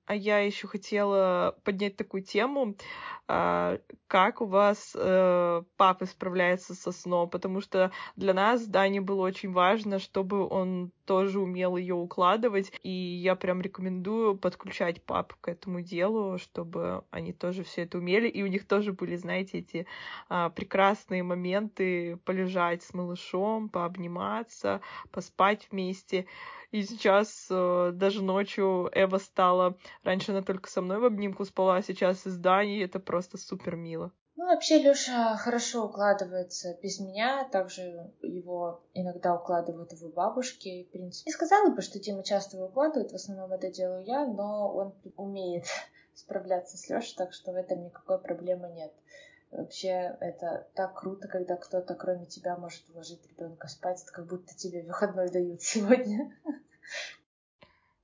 я 0.13 0.39
еще 0.39 0.67
хотела 0.67 1.55
поднять 1.63 1.95
такую 1.95 2.23
тему, 2.23 2.75
а, 3.27 3.79
как 4.07 4.41
у 4.41 4.45
вас 4.45 4.91
э, 4.93 5.63
папа 5.77 6.05
справляется 6.05 6.75
со 6.75 6.91
сном, 6.91 7.29
потому 7.29 7.61
что 7.61 7.91
для 8.17 8.33
нас 8.33 8.65
Дане 8.65 8.99
было 8.99 9.21
очень 9.21 9.53
важно, 9.53 9.99
чтобы 9.99 10.45
он 10.45 10.91
тоже 11.05 11.39
умел 11.39 11.77
ее 11.77 11.95
укладывать, 11.95 12.73
и 12.83 12.89
я 12.89 13.35
прям 13.35 13.61
рекомендую 13.61 14.37
подключать 14.37 15.01
папу 15.03 15.35
к 15.39 15.47
этому 15.47 15.79
делу, 15.81 16.37
чтобы 16.39 17.05
они 17.09 17.31
тоже 17.31 17.63
все 17.63 17.83
это 17.83 17.99
умели, 17.99 18.27
и 18.27 18.43
у 18.43 18.47
них 18.47 18.67
тоже 18.67 18.91
были, 18.91 19.15
знаете, 19.15 19.59
эти 19.59 19.87
а, 20.27 20.49
прекрасные 20.49 21.23
моменты 21.23 22.17
полежать 22.25 22.83
с 22.83 22.93
малышом, 22.93 23.69
пообниматься, 23.69 24.81
поспать 25.11 25.67
вместе. 25.71 26.25
И 26.71 26.83
сейчас 26.83 27.47
э, 27.49 27.91
даже 27.93 28.23
ночью 28.23 28.89
Эва 28.93 29.17
стала... 29.17 29.77
Раньше 30.03 30.31
она 30.31 30.41
только 30.41 30.69
со 30.69 30.81
мной 30.81 30.99
в 30.99 31.05
обнимку 31.05 31.43
спала, 31.43 31.75
а 31.75 31.81
сейчас 31.81 32.25
из 32.25 32.37
Дани. 32.37 32.81
Это 32.81 32.99
просто 32.99 33.37
супер 33.37 33.75
мило. 33.75 34.11
Ну, 34.37 34.45
вообще, 34.45 34.79
Лёша 34.79 35.35
хорошо 35.35 35.85
укладывается 35.85 36.77
без 36.81 36.99
меня. 37.01 37.43
Также 37.51 38.11
его 38.21 38.81
иногда 38.93 39.35
укладывают 39.35 39.91
его 39.91 40.09
бабушки. 40.09 40.87
В 40.89 40.91
принципе, 40.93 41.29
не 41.29 41.33
сказала 41.33 41.71
бы, 41.71 41.81
что 41.81 41.99
Дима 41.99 42.23
часто 42.23 42.55
его 42.55 42.67
укладывает. 42.67 43.11
В 43.11 43.15
основном 43.15 43.51
это 43.51 43.69
делаю 43.69 44.05
я, 44.05 44.25
но 44.25 44.73
он 44.73 44.93
умеет 45.17 45.65
справляться 46.15 46.77
с 46.77 46.89
Лёшей, 46.89 47.15
так 47.17 47.33
что 47.33 47.51
в 47.51 47.55
этом 47.55 47.83
никакой 47.83 48.17
проблемы 48.17 48.69
нет. 48.69 48.93
Вообще, 49.51 50.15
это 50.21 50.69
так 50.75 50.97
круто, 50.99 51.27
когда 51.27 51.57
кто-то, 51.57 51.93
кроме 51.95 52.25
тебя, 52.25 52.55
может 52.55 52.89
уложить 52.89 53.27
ребенка 53.27 53.67
спать. 53.67 54.01
Это 54.01 54.11
как 54.13 54.27
будто 54.27 54.55
тебе 54.55 54.83
выходной 54.83 55.29
дают 55.29 55.61
сегодня. 55.61 56.31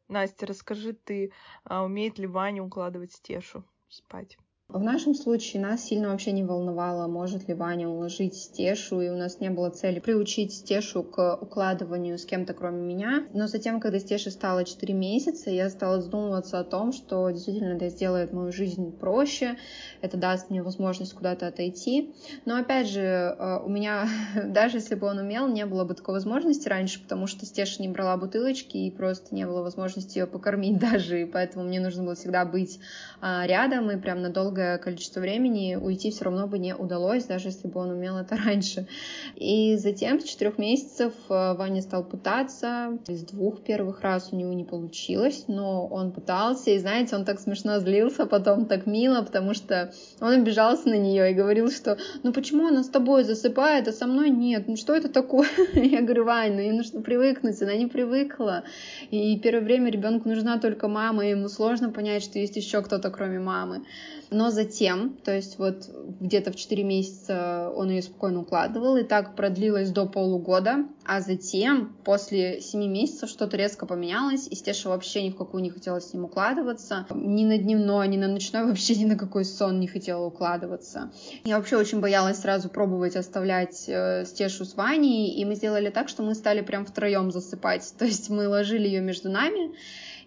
Настя, 0.09 0.45
расскажи 0.45 0.93
ты, 0.93 1.31
а 1.63 1.83
умеет 1.83 2.17
ли 2.17 2.27
Ваня 2.27 2.63
укладывать 2.63 3.13
Стешу 3.13 3.63
спать? 3.89 4.37
В 4.69 4.81
нашем 4.81 5.15
случае 5.15 5.61
нас 5.61 5.85
сильно 5.85 6.09
вообще 6.09 6.33
не 6.33 6.43
волновало, 6.43 7.07
может 7.07 7.47
ли 7.47 7.53
Ваня 7.53 7.87
уложить 7.87 8.35
Стешу, 8.35 8.99
и 8.99 9.07
у 9.07 9.15
нас 9.15 9.39
не 9.39 9.49
было 9.49 9.69
цели 9.69 10.01
приучить 10.01 10.51
Стешу 10.51 11.03
к 11.03 11.37
укладыванию 11.41 12.17
с 12.17 12.25
кем-то, 12.25 12.53
кроме 12.53 12.81
меня. 12.81 13.25
Но 13.33 13.47
затем, 13.47 13.79
когда 13.79 13.97
Стеше 13.97 14.29
стало 14.29 14.65
4 14.65 14.93
месяца, 14.93 15.49
я 15.51 15.69
стала 15.69 16.01
задумываться 16.01 16.59
о 16.59 16.65
том, 16.65 16.91
что 16.91 17.29
действительно 17.29 17.75
это 17.75 17.87
сделает 17.87 18.33
мою 18.33 18.51
жизнь 18.51 18.91
проще, 18.91 19.55
это 20.01 20.17
даст 20.17 20.49
мне 20.49 20.61
возможность 20.61 21.13
куда-то 21.13 21.47
отойти. 21.47 22.13
Но 22.43 22.57
опять 22.57 22.89
же, 22.89 22.99
э, 22.99 23.59
у 23.63 23.69
меня, 23.69 24.09
даже 24.47 24.79
если 24.79 24.95
бы 24.95 25.07
он 25.07 25.19
умел, 25.19 25.47
не 25.47 25.65
было 25.65 25.85
бы 25.85 25.93
такой 25.93 26.15
возможности 26.15 26.67
раньше, 26.67 27.01
потому 27.01 27.27
что 27.27 27.45
Стеша 27.45 27.81
не 27.81 27.87
брала 27.87 28.17
бутылочки, 28.17 28.75
и 28.75 28.91
просто 28.91 29.33
не 29.33 29.45
было 29.45 29.61
возможности 29.61 30.17
ее 30.19 30.27
покормить 30.27 30.77
даже, 30.91 31.21
и 31.21 31.25
поэтому 31.25 31.63
мне 31.63 31.79
нужно 31.79 32.03
было 32.03 32.15
всегда 32.15 32.43
быть 32.43 32.81
а, 33.21 33.47
рядом, 33.47 33.89
и 33.91 33.95
прям 33.95 34.21
надолго 34.21 34.56
долгое 34.57 34.77
количество 34.79 35.19
времени 35.19 35.75
уйти 35.75 36.09
все 36.09 36.25
равно 36.25 36.47
бы 36.47 36.57
не 36.57 36.75
удалось, 36.75 37.25
даже 37.25 37.49
если 37.49 37.67
бы 37.67 37.79
он 37.79 37.91
умел 37.91 38.17
это 38.17 38.35
раньше. 38.45 38.87
И 39.35 39.75
затем 39.75 40.19
с 40.19 40.23
четырех 40.23 40.57
месяцев 40.57 41.13
э, 41.29 41.53
Ваня 41.53 41.81
стал 41.81 42.03
пытаться. 42.03 42.97
Из 43.07 43.21
двух 43.23 43.61
первых 43.61 44.01
раз 44.01 44.29
у 44.31 44.35
него 44.35 44.53
не 44.53 44.63
получилось, 44.63 45.45
но 45.47 45.85
он 45.85 46.11
пытался, 46.11 46.71
и 46.71 46.79
знаете, 46.79 47.15
он 47.15 47.25
так 47.25 47.39
смешно 47.39 47.79
злился, 47.79 48.25
потом 48.25 48.65
так 48.65 48.87
мило, 48.87 49.21
потому 49.21 49.53
что 49.53 49.93
он 50.21 50.33
обижался 50.33 50.89
на 50.89 50.97
нее 50.97 51.31
и 51.31 51.35
говорил, 51.35 51.69
что 51.69 51.97
ну 52.23 52.33
почему 52.33 52.67
она 52.67 52.83
с 52.83 52.89
тобой 52.89 53.23
засыпает, 53.23 53.87
а 53.87 53.91
со 53.91 54.07
мной 54.07 54.29
нет, 54.29 54.67
ну 54.67 54.75
что 54.75 54.95
это 54.95 55.09
такое? 55.09 55.49
Я 55.73 56.01
говорю, 56.01 56.25
Вань, 56.25 56.55
ну 56.55 56.61
ей 56.61 56.71
нужно 56.71 57.01
привыкнуть, 57.01 57.61
она 57.61 57.75
не 57.75 57.85
привыкла. 57.85 58.63
И 59.11 59.39
первое 59.39 59.63
время 59.63 59.91
ребенку 59.91 60.29
нужна 60.29 60.57
только 60.57 60.87
мама, 60.87 61.25
и 61.25 61.31
ему 61.31 61.47
сложно 61.47 61.91
понять, 61.91 62.23
что 62.23 62.39
есть 62.39 62.55
еще 62.55 62.81
кто-то, 62.81 63.11
кроме 63.11 63.39
мамы. 63.39 63.83
Но 64.29 64.51
затем, 64.51 65.17
то 65.23 65.33
есть 65.33 65.57
вот 65.57 65.89
где-то 66.19 66.51
в 66.51 66.55
4 66.55 66.83
месяца 66.83 67.71
он 67.75 67.89
ее 67.89 68.01
спокойно 68.01 68.41
укладывал, 68.41 68.97
и 68.97 69.03
так 69.03 69.35
продлилось 69.35 69.91
до 69.91 70.05
полугода, 70.05 70.85
а 71.05 71.21
затем, 71.21 71.95
после 72.03 72.59
7 72.59 72.85
месяцев, 72.91 73.29
что-то 73.29 73.55
резко 73.55 73.85
поменялось, 73.85 74.47
и 74.47 74.55
Стеша 74.55 74.89
вообще 74.89 75.23
ни 75.23 75.29
в 75.29 75.37
какую 75.37 75.63
не 75.63 75.69
хотела 75.69 76.01
с 76.01 76.13
ним 76.13 76.25
укладываться, 76.25 77.07
ни 77.11 77.45
на 77.45 77.57
дневной, 77.57 78.07
ни 78.09 78.17
на 78.17 78.27
ночной, 78.27 78.65
вообще 78.67 78.95
ни 78.95 79.05
на 79.05 79.17
какой 79.17 79.45
сон 79.45 79.79
не 79.79 79.87
хотела 79.87 80.25
укладываться. 80.25 81.11
Я 81.45 81.57
вообще 81.57 81.77
очень 81.77 82.01
боялась 82.01 82.39
сразу 82.39 82.69
пробовать 82.69 83.15
оставлять 83.15 83.85
э, 83.87 84.25
Стешу 84.25 84.65
с 84.65 84.75
Ваней, 84.75 85.33
и 85.35 85.45
мы 85.45 85.55
сделали 85.55 85.89
так, 85.89 86.09
что 86.09 86.23
мы 86.23 86.35
стали 86.35 86.61
прям 86.61 86.85
втроем 86.85 87.31
засыпать, 87.31 87.93
то 87.97 88.05
есть 88.05 88.29
мы 88.29 88.49
ложили 88.49 88.87
ее 88.87 89.01
между 89.01 89.29
нами, 89.29 89.71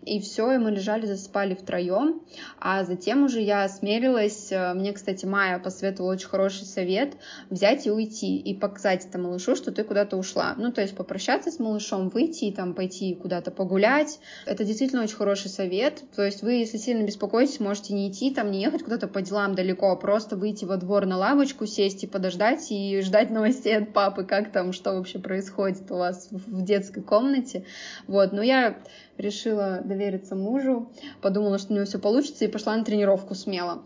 и 0.05 0.19
все, 0.21 0.53
и 0.53 0.59
мы 0.59 0.71
лежали, 0.71 1.07
засыпали 1.07 1.55
втроем, 1.55 2.23
а 2.59 2.85
затем 2.85 3.25
уже 3.25 3.41
я 3.41 3.65
осмелилась, 3.65 4.51
э, 4.51 4.73
мне, 4.75 4.93
кстати, 4.93 5.27
Майя 5.27 5.59
посоветовала 5.59 6.13
очень 6.13 6.29
хороший 6.29 6.65
совет, 6.65 7.15
взять 7.51 7.87
и 7.87 7.91
уйти, 7.91 8.39
и 8.39 8.55
показать 8.55 9.07
это 9.07 9.19
малышу, 9.19 9.57
что 9.57 9.73
ты 9.73 9.85
куда-то 9.85 10.17
ушла, 10.17 10.55
ну, 10.57 10.73
то 10.73 10.81
есть 10.81 10.97
попрощаться 10.97 11.51
с 11.51 11.59
малышом, 11.59 12.09
выйти 12.09 12.47
и 12.47 12.53
там 12.53 12.75
пойти 12.75 13.15
куда-то 13.15 13.51
погулять, 13.51 14.21
это 14.47 14.65
действительно 14.65 15.03
очень 15.03 15.17
хороший 15.17 15.51
совет, 15.51 16.03
то 16.17 16.25
есть 16.25 16.43
вы, 16.43 16.53
если 16.53 16.79
сильно 16.79 17.05
беспокоитесь, 17.05 17.61
можете 17.61 17.93
не 17.93 18.11
идти, 18.11 18.33
там, 18.33 18.51
не 18.51 18.63
ехать 18.63 18.83
куда-то 18.83 19.07
по 19.07 19.21
делам 19.21 19.55
далеко, 19.55 19.91
а 19.91 19.97
просто 19.97 20.37
выйти 20.37 20.65
во 20.65 20.79
двор 20.79 21.05
на 21.05 21.19
лавочку, 21.19 21.67
сесть 21.67 22.05
и 22.05 22.07
подождать, 22.07 22.71
и 22.71 23.01
ждать 23.03 23.31
новостей 23.31 23.77
от 23.77 23.93
папы, 23.93 24.25
как 24.25 24.51
там, 24.51 24.73
что 24.73 24.95
вообще 24.95 25.19
происходит 25.19 25.91
у 25.91 25.97
вас 25.97 26.29
в 26.31 26.63
детской 26.63 27.03
комнате, 27.03 27.67
вот, 28.07 28.33
но 28.33 28.43
я 28.43 28.79
решила 29.21 29.81
довериться 29.85 30.35
мужу, 30.35 30.91
подумала, 31.21 31.59
что 31.59 31.73
у 31.73 31.77
него 31.77 31.87
все 31.87 31.99
получится, 31.99 32.45
и 32.45 32.49
пошла 32.49 32.77
на 32.77 32.85
тренировку 32.85 33.35
смело. 33.35 33.83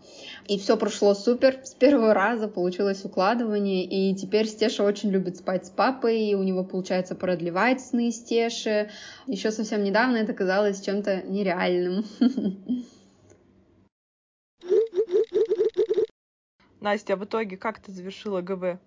И 0.47 0.57
все 0.57 0.77
прошло 0.77 1.13
супер. 1.13 1.59
С 1.63 1.73
первого 1.73 2.13
раза 2.13 2.47
получилось 2.47 3.05
укладывание, 3.05 3.85
и 3.85 4.15
теперь 4.15 4.47
Стеша 4.47 4.83
очень 4.83 5.09
любит 5.11 5.37
спать 5.37 5.67
с 5.67 5.69
папой, 5.69 6.19
и 6.21 6.35
у 6.35 6.43
него 6.43 6.63
получается 6.63 7.15
продлевать 7.15 7.81
сны 7.81 8.11
Стеши. 8.11 8.89
Еще 9.27 9.51
совсем 9.51 9.83
недавно 9.83 10.17
это 10.17 10.33
казалось 10.33 10.81
чем-то 10.81 11.23
нереальным. 11.23 12.05
Настя, 16.81 17.13
а 17.13 17.17
в 17.17 17.25
итоге 17.25 17.57
как 17.57 17.79
ты 17.79 17.91
завершила 17.91 18.41
ГВ? 18.41 18.79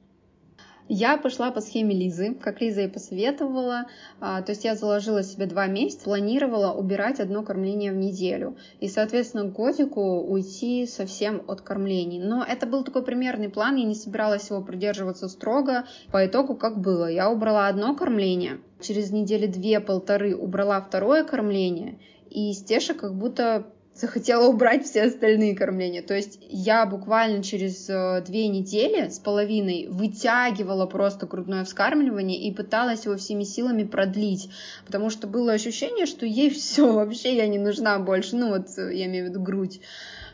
Я 0.89 1.19
пошла 1.19 1.51
по 1.51 1.61
схеме 1.61 1.95
Лизы, 1.95 2.35
как 2.35 2.61
Лиза 2.63 2.83
и 2.83 2.89
посоветовала. 2.89 3.87
А, 4.21 4.41
то 4.41 4.53
есть 4.53 4.65
я 4.65 4.75
заложила 4.75 5.23
себе 5.23 5.45
два 5.47 5.67
месяца, 5.67 6.05
планировала 6.05 6.73
убирать 6.73 7.21
одно 7.21 7.43
кормление 7.43 7.93
в 7.93 7.97
неделю. 7.97 8.57
И, 8.81 8.89
соответственно, 8.89 9.45
годику 9.45 10.21
уйти 10.21 10.87
совсем 10.87 11.43
от 11.47 11.61
кормлений. 11.61 12.21
Но 12.21 12.43
это 12.43 12.67
был 12.67 12.85
такой 12.85 13.03
примерный 13.05 13.51
план, 13.51 13.77
я 13.77 13.85
не 13.85 13.95
собиралась 13.95 14.49
его 14.49 14.63
придерживаться 14.63 15.29
строго. 15.29 15.85
По 16.11 16.27
итогу 16.27 16.57
как 16.57 16.81
было? 16.81 17.11
Я 17.11 17.31
убрала 17.31 17.69
одно 17.69 17.95
кормление, 17.95 18.61
через 18.81 19.11
недели 19.11 19.47
две-полторы 19.47 20.35
убрала 20.35 20.81
второе 20.81 21.25
кормление, 21.25 21.99
и 22.31 22.53
Стеша 22.53 22.95
как 22.95 23.15
будто 23.15 23.67
захотела 23.99 24.47
убрать 24.47 24.87
все 24.87 25.03
остальные 25.05 25.57
кормления. 25.57 26.03
То 26.03 26.15
есть 26.15 26.39
я 26.49 26.87
буквально 26.87 27.43
через 27.43 27.89
э, 27.89 28.23
две 28.25 28.49
недели 28.49 29.09
с 29.09 29.19
половиной 29.19 29.89
вытягивала 29.89 30.87
просто 30.87 31.27
грудное 31.27 31.65
вскармливание 31.65 32.39
и 32.41 32.55
пыталась 32.55 33.05
его 33.05 33.17
всеми 33.17 33.45
силами 33.45 33.85
продлить, 33.85 34.51
потому 34.87 35.11
что 35.11 35.27
было 35.27 35.53
ощущение, 35.53 36.07
что 36.07 36.27
ей 36.27 36.51
все 36.51 36.93
вообще 36.93 37.37
я 37.37 37.49
не 37.49 37.59
нужна 37.59 37.99
больше, 37.99 38.37
ну 38.37 38.51
вот 38.51 38.67
э, 38.79 38.95
я 38.95 39.07
имею 39.07 39.27
в 39.27 39.29
виду 39.31 39.41
грудь. 39.41 39.81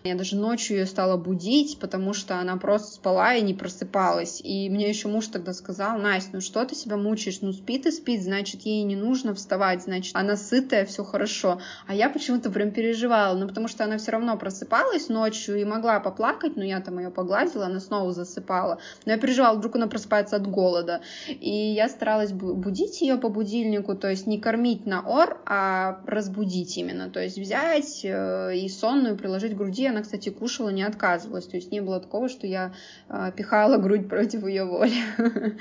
Я 0.07 0.17
даже 0.17 0.37
ночью 0.37 0.77
ее 0.77 0.85
стала 0.85 1.17
будить, 1.17 1.79
потому 1.79 2.13
что 2.13 2.39
она 2.39 2.59
просто 2.59 2.93
спала 2.93 3.33
и 3.33 3.41
не 3.41 3.55
просыпалась. 3.55 4.39
И 4.45 4.69
мне 4.69 4.87
еще 4.87 5.09
муж 5.09 5.29
тогда 5.29 5.55
сказал, 5.55 5.97
Настя, 5.99 6.29
ну 6.35 6.41
что 6.43 6.63
ты 6.67 6.75
себя 6.75 6.99
мучаешь? 6.99 7.41
Ну 7.41 7.55
спит 7.55 7.87
и 7.87 7.91
спит, 7.91 8.23
значит, 8.23 8.61
ей 8.67 8.83
не 8.83 8.97
нужно 8.97 9.35
вставать, 9.35 9.83
значит, 9.83 10.15
она 10.15 10.37
сытая, 10.37 10.85
все 10.85 11.05
хорошо. 11.05 11.59
А 11.87 11.95
я 11.95 12.11
почему-то 12.11 12.51
прям 12.51 12.71
переживала, 12.71 13.35
ну 13.35 13.49
потому 13.49 13.67
что 13.67 13.85
она 13.85 13.97
все 13.97 14.11
равно 14.11 14.37
просыпалась 14.37 15.09
ночью 15.09 15.59
и 15.59 15.65
могла 15.65 16.01
поплакать, 16.01 16.55
но 16.57 16.65
я 16.65 16.83
там 16.83 16.99
ее 16.99 17.09
погладила, 17.09 17.65
она 17.65 17.81
снова 17.81 18.13
засыпала. 18.13 18.81
Но 19.07 19.13
я 19.13 19.19
переживала, 19.19 19.57
вдруг 19.57 19.77
она 19.77 19.87
просыпается 19.87 20.37
от 20.37 20.47
голода. 20.47 21.01
И 21.29 21.49
я 21.49 21.89
старалась 21.89 22.33
будить 22.33 23.01
ее 23.01 23.17
по 23.17 23.31
будильнику, 23.31 23.95
то 23.95 24.11
есть 24.11 24.27
не 24.27 24.39
кормить 24.39 24.85
на 24.85 25.01
ор, 25.01 25.41
а 25.47 26.03
разбудить 26.05 26.77
именно. 26.77 27.09
То 27.09 27.21
есть 27.21 27.39
взять 27.39 28.05
э, 28.05 28.55
и 28.55 28.69
сонную 28.69 29.17
приложить 29.17 29.55
к 29.55 29.57
груди, 29.57 29.94
она, 29.95 30.03
кстати, 30.03 30.29
кушала, 30.29 30.69
не 30.71 30.83
отказывалась. 30.83 31.47
То 31.47 31.57
есть 31.57 31.73
не 31.73 31.81
было 31.81 32.01
такого, 32.01 32.29
что 32.29 32.47
я 32.47 32.73
э, 33.09 33.33
пихала 33.37 33.79
грудь 33.79 34.09
против 34.09 34.45
ее 34.47 34.65
воли. 34.65 34.93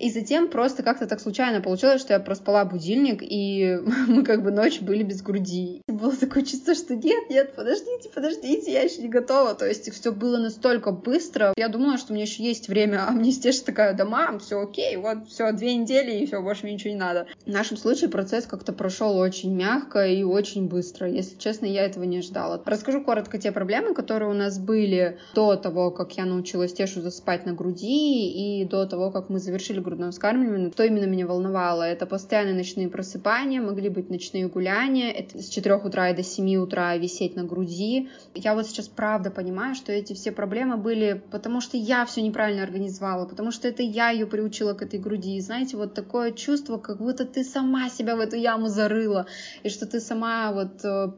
И 0.00 0.10
затем 0.10 0.48
просто 0.48 0.82
как-то 0.82 1.06
так 1.06 1.20
случайно 1.20 1.60
получилось, 1.60 2.00
что 2.00 2.14
я 2.14 2.20
проспала 2.20 2.64
будильник, 2.64 3.18
и 3.20 3.78
мы 4.08 4.24
как 4.24 4.42
бы 4.42 4.50
ночь 4.50 4.80
были 4.80 5.02
без 5.02 5.20
груди. 5.20 5.82
И 5.86 5.92
было 5.92 6.16
такое 6.16 6.42
чувство, 6.42 6.74
что 6.74 6.96
нет, 6.96 7.28
нет, 7.28 7.54
подождите, 7.54 8.08
подождите, 8.14 8.72
я 8.72 8.82
еще 8.82 9.02
не 9.02 9.08
готова. 9.08 9.54
То 9.54 9.66
есть 9.66 9.92
все 9.92 10.10
было 10.10 10.38
настолько 10.38 10.90
быстро. 10.90 11.52
Я 11.56 11.68
думала, 11.68 11.98
что 11.98 12.14
мне 12.14 12.22
еще 12.22 12.42
есть 12.42 12.68
время, 12.68 13.06
а 13.06 13.10
мне 13.10 13.30
Стеша 13.30 13.62
такая, 13.62 13.92
да 13.92 14.06
мам, 14.06 14.38
все 14.38 14.62
окей, 14.62 14.96
вот 14.96 15.28
все, 15.28 15.52
две 15.52 15.74
недели, 15.74 16.12
и 16.12 16.26
все, 16.26 16.40
больше 16.40 16.64
мне 16.64 16.74
ничего 16.74 16.94
не 16.94 16.98
надо. 16.98 17.26
В 17.44 17.50
нашем 17.50 17.76
случае 17.76 18.08
процесс 18.08 18.46
как-то 18.46 18.72
прошел 18.72 19.18
очень 19.18 19.54
мягко 19.54 20.06
и 20.06 20.22
очень 20.22 20.66
быстро. 20.66 21.10
Если 21.10 21.36
честно, 21.36 21.66
я 21.66 21.84
этого 21.84 22.04
не 22.04 22.22
ждала. 22.22 22.62
Расскажу 22.64 23.02
коротко 23.02 23.36
те 23.36 23.52
проблемы, 23.52 23.92
которые 23.92 24.30
у 24.30 24.34
нас 24.34 24.58
были 24.58 25.18
до 25.34 25.56
того, 25.56 25.90
как 25.90 26.16
я 26.16 26.24
научилась 26.24 26.72
Тешу 26.72 27.02
засыпать 27.02 27.44
на 27.44 27.52
груди, 27.52 28.30
и 28.30 28.64
до 28.64 28.86
того, 28.86 29.10
как 29.10 29.28
мы 29.28 29.38
завершили 29.38 29.89
грудное 29.90 30.12
вскармливание, 30.12 30.70
что 30.70 30.84
именно 30.84 31.04
меня 31.04 31.26
волновало. 31.26 31.82
Это 31.82 32.06
постоянные 32.06 32.54
ночные 32.54 32.88
просыпания, 32.88 33.60
могли 33.60 33.88
быть 33.88 34.08
ночные 34.08 34.46
гуляния, 34.46 35.10
это 35.10 35.42
с 35.42 35.48
4 35.48 35.74
утра 35.74 36.10
и 36.10 36.16
до 36.16 36.22
7 36.22 36.56
утра 36.56 36.96
висеть 36.96 37.34
на 37.34 37.42
груди. 37.42 38.08
Я 38.34 38.54
вот 38.54 38.66
сейчас 38.66 38.88
правда 38.88 39.30
понимаю, 39.30 39.74
что 39.74 39.92
эти 39.92 40.12
все 40.12 40.30
проблемы 40.30 40.76
были 40.76 41.20
потому, 41.30 41.60
что 41.60 41.76
я 41.76 42.06
все 42.06 42.22
неправильно 42.22 42.62
организовала, 42.62 43.26
потому 43.26 43.50
что 43.50 43.66
это 43.66 43.82
я 43.82 44.10
ее 44.10 44.26
приучила 44.26 44.74
к 44.74 44.82
этой 44.82 45.00
груди. 45.00 45.36
И 45.36 45.40
знаете, 45.40 45.76
вот 45.76 45.94
такое 45.94 46.30
чувство, 46.32 46.78
как 46.78 46.98
будто 46.98 47.24
ты 47.24 47.42
сама 47.42 47.90
себя 47.90 48.14
в 48.14 48.20
эту 48.20 48.36
яму 48.36 48.68
зарыла, 48.68 49.26
и 49.64 49.68
что 49.68 49.86
ты 49.86 50.00
сама 50.00 50.52
вот 50.52 50.84
э, 50.84 51.12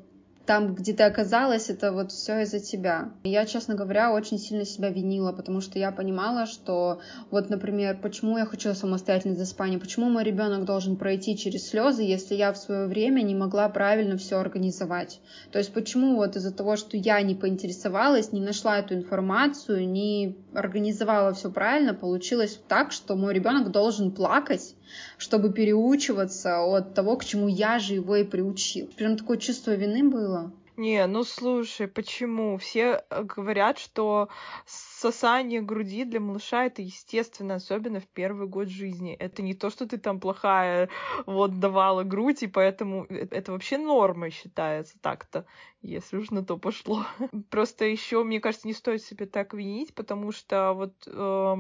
там, 0.52 0.74
где 0.74 0.92
ты 0.92 1.04
оказалась, 1.04 1.70
это 1.70 1.92
вот 1.92 2.12
все 2.12 2.42
из-за 2.42 2.60
тебя. 2.60 3.08
Я, 3.24 3.46
честно 3.46 3.74
говоря, 3.74 4.12
очень 4.12 4.38
сильно 4.38 4.66
себя 4.66 4.90
винила, 4.90 5.32
потому 5.32 5.62
что 5.62 5.78
я 5.78 5.90
понимала, 5.92 6.44
что 6.44 7.00
вот, 7.30 7.48
например, 7.48 7.96
почему 8.02 8.36
я 8.36 8.44
хочу 8.44 8.74
самостоятельное 8.74 9.38
засыпание, 9.38 9.78
почему 9.78 10.10
мой 10.10 10.24
ребенок 10.24 10.66
должен 10.66 10.96
пройти 10.96 11.38
через 11.38 11.66
слезы, 11.66 12.02
если 12.02 12.34
я 12.34 12.52
в 12.52 12.58
свое 12.58 12.86
время 12.86 13.22
не 13.22 13.34
могла 13.34 13.66
правильно 13.70 14.18
все 14.18 14.40
организовать. 14.40 15.20
То 15.52 15.58
есть 15.58 15.72
почему 15.72 16.16
вот 16.16 16.36
из-за 16.36 16.52
того, 16.52 16.76
что 16.76 16.98
я 16.98 17.22
не 17.22 17.34
поинтересовалась, 17.34 18.32
не 18.32 18.42
нашла 18.42 18.78
эту 18.78 18.92
информацию, 18.92 19.88
не 19.88 20.36
организовала 20.52 21.32
все 21.32 21.50
правильно, 21.50 21.94
получилось 21.94 22.60
так, 22.68 22.92
что 22.92 23.16
мой 23.16 23.32
ребенок 23.32 23.70
должен 23.70 24.10
плакать, 24.10 24.74
чтобы 25.16 25.50
переучиваться 25.50 26.62
от 26.62 26.92
того, 26.92 27.16
к 27.16 27.24
чему 27.24 27.48
я 27.48 27.78
же 27.78 27.94
его 27.94 28.16
и 28.16 28.24
приучил. 28.24 28.88
Прям 28.98 29.16
такое 29.16 29.38
чувство 29.38 29.70
вины 29.74 30.04
было. 30.04 30.41
Не, 30.76 31.06
ну 31.06 31.22
слушай, 31.22 31.86
почему? 31.86 32.56
Все 32.56 33.04
э, 33.10 33.24
говорят, 33.24 33.78
что 33.78 34.28
сосание 34.64 35.60
груди 35.60 36.04
для 36.04 36.18
малыша 36.18 36.64
это 36.64 36.80
естественно, 36.80 37.56
особенно 37.56 38.00
в 38.00 38.06
первый 38.06 38.48
год 38.48 38.68
жизни. 38.68 39.12
Это 39.12 39.42
не 39.42 39.52
то, 39.54 39.68
что 39.68 39.86
ты 39.86 39.98
там 39.98 40.18
плохая 40.18 40.88
вот 41.26 41.60
давала 41.60 42.04
грудь, 42.04 42.42
и 42.42 42.46
поэтому 42.46 43.04
э, 43.10 43.26
это 43.30 43.52
вообще 43.52 43.76
нормой 43.76 44.30
считается 44.30 44.98
так-то, 45.00 45.44
если 45.82 46.16
уж 46.16 46.30
на 46.30 46.42
то 46.42 46.56
пошло. 46.56 47.04
Просто 47.50 47.84
еще, 47.84 48.24
мне 48.24 48.40
кажется, 48.40 48.66
не 48.66 48.74
стоит 48.74 49.02
себе 49.02 49.26
так 49.26 49.52
винить, 49.52 49.94
потому 49.94 50.32
что 50.32 50.72
вот 50.72 50.94
э, 51.06 51.56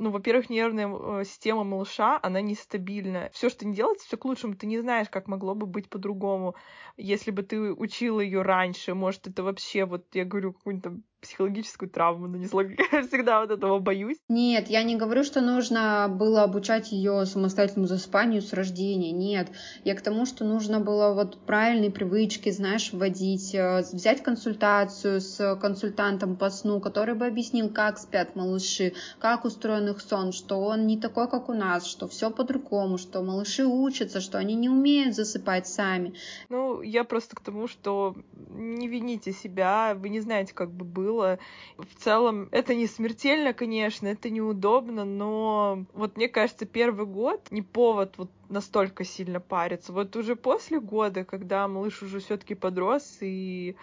ну, 0.00 0.10
во-первых, 0.10 0.50
нервная 0.50 0.88
э, 0.88 1.24
система 1.24 1.62
малыша, 1.62 2.18
она 2.22 2.40
нестабильная. 2.40 3.30
Все, 3.34 3.50
что 3.50 3.66
не 3.66 3.74
делается, 3.74 4.06
все 4.06 4.16
к 4.16 4.24
лучшему. 4.24 4.56
Ты 4.56 4.66
не 4.66 4.78
знаешь, 4.80 5.08
как 5.10 5.28
могло 5.28 5.54
бы 5.54 5.66
быть 5.66 5.88
по-другому. 5.88 6.56
Если 6.96 7.30
бы 7.30 7.42
ты 7.42 7.72
учила 7.72 8.20
ее 8.20 8.42
раньше, 8.42 8.94
может, 8.94 9.26
это 9.26 9.42
вообще, 9.42 9.84
вот 9.84 10.06
я 10.14 10.24
говорю, 10.24 10.54
какую-нибудь 10.54 11.04
психологическую 11.20 11.88
травму 11.90 12.26
нанесла. 12.26 12.62
Я 12.92 13.02
всегда 13.06 13.40
вот 13.40 13.50
этого 13.50 13.78
боюсь. 13.78 14.16
Нет, 14.28 14.68
я 14.68 14.82
не 14.82 14.96
говорю, 14.96 15.24
что 15.24 15.40
нужно 15.40 16.08
было 16.08 16.42
обучать 16.42 16.92
ее 16.92 17.26
самостоятельному 17.26 17.86
засыпанию 17.86 18.42
с 18.42 18.52
рождения. 18.52 19.12
Нет, 19.12 19.48
я 19.84 19.94
к 19.94 20.00
тому, 20.00 20.26
что 20.26 20.44
нужно 20.44 20.80
было 20.80 21.12
вот 21.14 21.38
правильные 21.46 21.90
привычки, 21.90 22.50
знаешь, 22.50 22.92
вводить, 22.92 23.54
э, 23.54 23.82
взять 23.92 24.22
консультацию 24.22 25.20
с 25.20 25.56
консультантом 25.56 26.36
по 26.36 26.50
сну, 26.50 26.80
который 26.80 27.14
бы 27.14 27.26
объяснил, 27.26 27.68
как 27.68 27.98
спят 27.98 28.36
малыши, 28.36 28.94
как 29.18 29.44
устроен 29.44 29.88
их 29.88 30.00
сон, 30.00 30.32
что 30.32 30.60
он 30.60 30.86
не 30.86 30.98
такой, 30.98 31.28
как 31.28 31.48
у 31.48 31.54
нас, 31.54 31.86
что 31.86 32.08
все 32.08 32.30
по-другому, 32.30 32.98
что 32.98 33.22
малыши 33.22 33.64
учатся, 33.64 34.20
что 34.20 34.38
они 34.38 34.54
не 34.54 34.68
умеют 34.68 35.14
засыпать 35.14 35.66
сами. 35.66 36.14
Ну, 36.48 36.82
я 36.82 37.04
просто 37.04 37.36
к 37.36 37.40
тому, 37.40 37.68
что 37.68 38.14
не 38.48 38.88
вините 38.88 39.32
себя, 39.32 39.94
вы 39.94 40.08
не 40.08 40.20
знаете, 40.20 40.54
как 40.54 40.70
бы 40.70 40.84
было 40.84 41.09
было. 41.10 41.38
В 41.76 41.94
целом, 41.96 42.48
это 42.52 42.74
не 42.74 42.86
смертельно, 42.86 43.52
конечно, 43.52 44.08
это 44.08 44.30
неудобно, 44.30 45.04
но 45.04 45.84
вот 45.92 46.16
мне 46.16 46.28
кажется, 46.28 46.66
первый 46.66 47.06
год 47.06 47.48
не 47.50 47.62
повод 47.62 48.14
вот 48.16 48.30
настолько 48.48 49.04
сильно 49.04 49.40
париться. 49.40 49.92
Вот 49.92 50.16
уже 50.16 50.36
после 50.36 50.80
года, 50.80 51.24
когда 51.24 51.68
малыш 51.68 52.02
уже 52.02 52.20
все-таки 52.20 52.54
подрос 52.54 53.18
и 53.20 53.76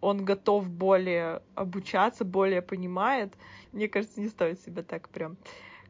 он 0.00 0.24
готов 0.24 0.68
более 0.68 1.40
обучаться, 1.54 2.24
более 2.24 2.60
понимает, 2.60 3.32
мне 3.72 3.88
кажется, 3.88 4.20
не 4.20 4.28
стоит 4.28 4.60
себя 4.60 4.82
так 4.82 5.08
прям 5.08 5.36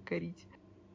корить. 0.04 0.46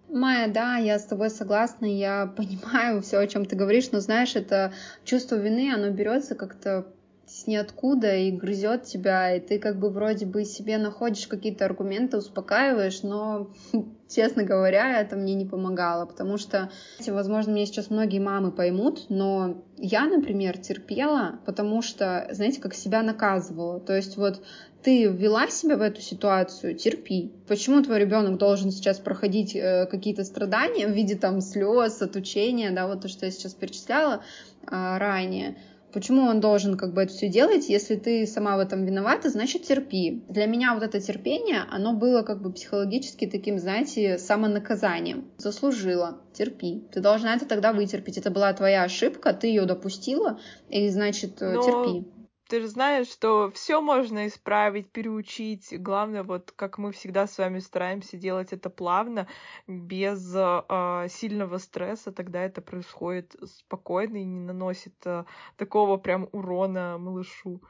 Майя, 0.07 0.47
да, 0.47 0.77
я 0.77 0.99
с 0.99 1.05
тобой 1.05 1.29
согласна, 1.29 1.85
я 1.85 2.27
понимаю 2.37 3.01
все, 3.01 3.17
о 3.17 3.27
чем 3.27 3.45
ты 3.45 3.55
говоришь, 3.55 3.91
но 3.91 3.99
знаешь, 3.99 4.35
это 4.35 4.71
чувство 5.03 5.35
вины, 5.35 5.73
оно 5.73 5.89
берется 5.89 6.35
как-то 6.35 6.85
с 7.27 7.47
ниоткуда 7.47 8.15
и 8.15 8.31
грызет 8.31 8.83
тебя, 8.83 9.35
и 9.35 9.39
ты 9.39 9.57
как 9.59 9.79
бы 9.79 9.89
вроде 9.89 10.25
бы 10.25 10.45
себе 10.45 10.77
находишь 10.77 11.27
какие-то 11.27 11.65
аргументы, 11.65 12.17
успокаиваешь, 12.17 13.01
но, 13.01 13.51
честно 14.09 14.43
говоря, 14.43 15.01
это 15.01 15.15
мне 15.15 15.33
не 15.33 15.45
помогало, 15.45 16.05
потому 16.05 16.37
что, 16.37 16.69
возможно, 17.07 17.51
меня 17.51 17.65
сейчас 17.65 17.89
многие 17.89 18.19
мамы 18.19 18.51
поймут, 18.51 19.05
но 19.09 19.63
я, 19.77 20.05
например, 20.05 20.57
терпела, 20.57 21.39
потому 21.45 21.81
что, 21.81 22.27
знаете, 22.31 22.61
как 22.61 22.75
себя 22.75 23.01
наказывала. 23.01 23.79
То 23.79 23.95
есть 23.95 24.17
вот 24.17 24.43
ты 24.83 25.05
ввела 25.05 25.47
себя 25.47 25.77
в 25.77 25.81
эту 25.81 26.01
ситуацию, 26.01 26.75
терпи. 26.75 27.33
Почему 27.47 27.81
твой 27.81 27.99
ребенок 27.99 28.37
должен 28.37 28.69
сейчас 28.69 28.99
проходить 28.99 29.55
э, 29.55 29.87
какие-то 29.89 30.23
страдания 30.23 30.85
в 30.85 30.91
виде 30.91 31.15
там 31.15 31.41
слез, 31.41 32.03
отучения, 32.03 32.69
да, 32.69 32.85
вот 32.85 33.01
то, 33.01 33.07
что 33.07 33.25
я 33.25 33.31
сейчас 33.31 33.55
перечисляла 33.55 34.21
э, 34.61 34.97
ранее 34.97 35.57
Почему 35.95 36.23
он 36.23 36.41
должен 36.41 36.75
как 36.75 36.93
бы 36.93 37.03
это 37.03 37.13
все 37.13 37.29
делать? 37.29 37.69
Если 37.69 37.95
ты 37.95 38.27
сама 38.27 38.57
в 38.57 38.59
этом 38.59 38.83
виновата, 38.83 39.29
значит 39.29 39.63
терпи. 39.63 40.25
Для 40.27 40.45
меня 40.45 40.73
вот 40.73 40.83
это 40.83 40.99
терпение, 40.99 41.61
оно 41.71 41.93
было 41.93 42.21
как 42.21 42.41
бы 42.41 42.51
психологически 42.51 43.27
таким, 43.27 43.57
знаете, 43.57 44.17
самонаказанием. 44.17 45.31
Заслужила, 45.37 46.17
терпи. 46.33 46.83
Ты 46.91 46.99
должна 46.99 47.33
это 47.33 47.45
тогда 47.45 47.71
вытерпеть. 47.71 48.17
Это 48.17 48.29
была 48.29 48.51
твоя 48.51 48.83
ошибка, 48.83 49.31
ты 49.31 49.47
ее 49.47 49.63
допустила, 49.63 50.37
и 50.67 50.89
значит 50.89 51.41
э, 51.41 51.53
Но... 51.53 51.61
терпи 51.63 52.05
ты 52.47 52.61
же 52.61 52.67
знаешь, 52.67 53.07
что 53.07 53.51
все 53.53 53.81
можно 53.81 54.27
исправить, 54.27 54.91
переучить. 54.91 55.67
Главное, 55.71 56.23
вот 56.23 56.51
как 56.55 56.77
мы 56.77 56.91
всегда 56.91 57.27
с 57.27 57.37
вами 57.37 57.59
стараемся 57.59 58.17
делать 58.17 58.53
это 58.53 58.69
плавно, 58.69 59.27
без 59.67 60.33
э, 60.35 61.07
сильного 61.09 61.57
стресса, 61.57 62.11
тогда 62.11 62.41
это 62.41 62.61
происходит 62.61 63.35
спокойно 63.43 64.17
и 64.17 64.25
не 64.25 64.39
наносит 64.39 64.95
э, 65.05 65.23
такого 65.57 65.97
прям 65.97 66.29
урона 66.31 66.97
малышу. 66.97 67.61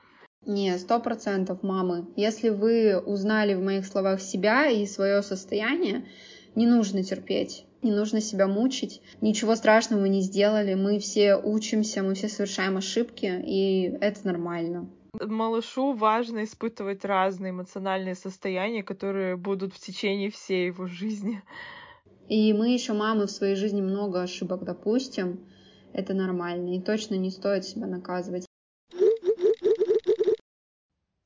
Не, 0.46 0.78
сто 0.78 1.00
процентов, 1.00 1.64
мамы. 1.64 2.08
Если 2.16 2.50
вы 2.50 3.00
узнали 3.00 3.56
в 3.56 3.64
моих 3.64 3.86
словах 3.86 4.22
себя 4.22 4.68
и 4.68 4.86
свое 4.86 5.24
состояние, 5.24 6.06
не 6.54 6.68
нужно 6.68 7.04
терпеть 7.04 7.66
не 7.86 7.92
нужно 7.92 8.20
себя 8.20 8.48
мучить. 8.48 9.02
Ничего 9.22 9.56
страшного 9.56 10.02
мы 10.02 10.10
не 10.10 10.22
сделали, 10.22 10.74
мы 10.74 11.00
все 11.00 11.38
учимся, 11.38 12.04
мы 12.04 12.16
все 12.16 12.28
совершаем 12.28 12.76
ошибки, 12.78 13.26
и 13.46 13.98
это 14.02 14.26
нормально. 14.26 14.90
Малышу 15.22 15.94
важно 15.94 16.44
испытывать 16.44 17.06
разные 17.06 17.52
эмоциональные 17.52 18.16
состояния, 18.16 18.84
которые 18.84 19.38
будут 19.38 19.74
в 19.74 19.80
течение 19.80 20.30
всей 20.30 20.68
его 20.68 20.88
жизни. 20.88 21.42
И 22.28 22.52
мы 22.54 22.74
еще, 22.74 22.94
мамы, 22.94 23.28
в 23.28 23.32
своей 23.32 23.56
жизни 23.56 23.82
много 23.82 24.22
ошибок 24.22 24.64
допустим. 24.64 25.40
Это 25.94 26.14
нормально. 26.14 26.76
И 26.76 26.82
точно 26.82 27.16
не 27.16 27.30
стоит 27.30 27.64
себя 27.64 27.88
наказывать. 27.88 28.46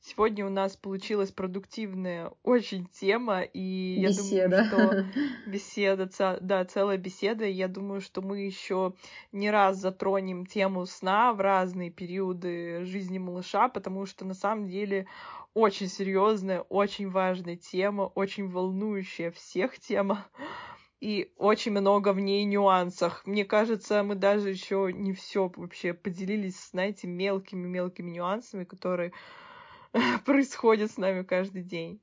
Сегодня 0.10 0.44
у 0.44 0.50
нас 0.50 0.76
получилась 0.76 1.32
продуктивная 1.32 2.32
очень 2.42 2.88
тема, 2.88 3.42
и 3.42 4.04
беседа. 4.08 4.56
я 4.56 4.72
думаю, 4.72 5.06
что 5.06 5.22
беседа, 5.46 6.10
да, 6.42 6.66
целая 6.66 6.98
беседа, 6.98 7.46
и 7.46 7.52
я 7.52 7.68
думаю, 7.68 8.02
что 8.02 8.24
мы 8.24 8.40
еще 8.40 8.94
не 9.32 9.52
раз 9.52 9.78
затронем 9.78 10.48
тему 10.48 10.88
сна 10.88 11.32
в 11.32 11.42
разные 11.42 11.92
периоды 11.92 12.86
жизни 12.86 13.20
малыша, 13.20 13.70
потому 13.70 14.08
что 14.08 14.26
на 14.26 14.34
самом 14.34 14.68
деле 14.68 15.06
очень 15.54 15.88
серьезная, 15.88 16.62
очень 16.62 17.12
важная 17.12 17.56
тема, 17.56 18.12
очень 18.16 18.50
волнующая 18.50 19.30
всех 19.30 19.78
тема 19.78 20.26
и 21.00 21.32
очень 21.38 21.72
много 21.72 22.14
в 22.14 22.20
ней 22.20 22.46
нюансах. 22.46 23.22
Мне 23.28 23.46
кажется, 23.46 24.02
мы 24.02 24.16
даже 24.16 24.50
еще 24.50 24.90
не 24.92 25.14
все 25.14 25.52
вообще 25.56 25.94
поделились, 25.94 26.70
знаете, 26.72 27.06
мелкими-мелкими 27.06 28.10
нюансами, 28.10 28.64
которые 28.64 29.14
происходит 30.26 30.92
с 30.92 30.98
нами 30.98 31.24
каждый 31.24 31.64
день. 31.64 32.02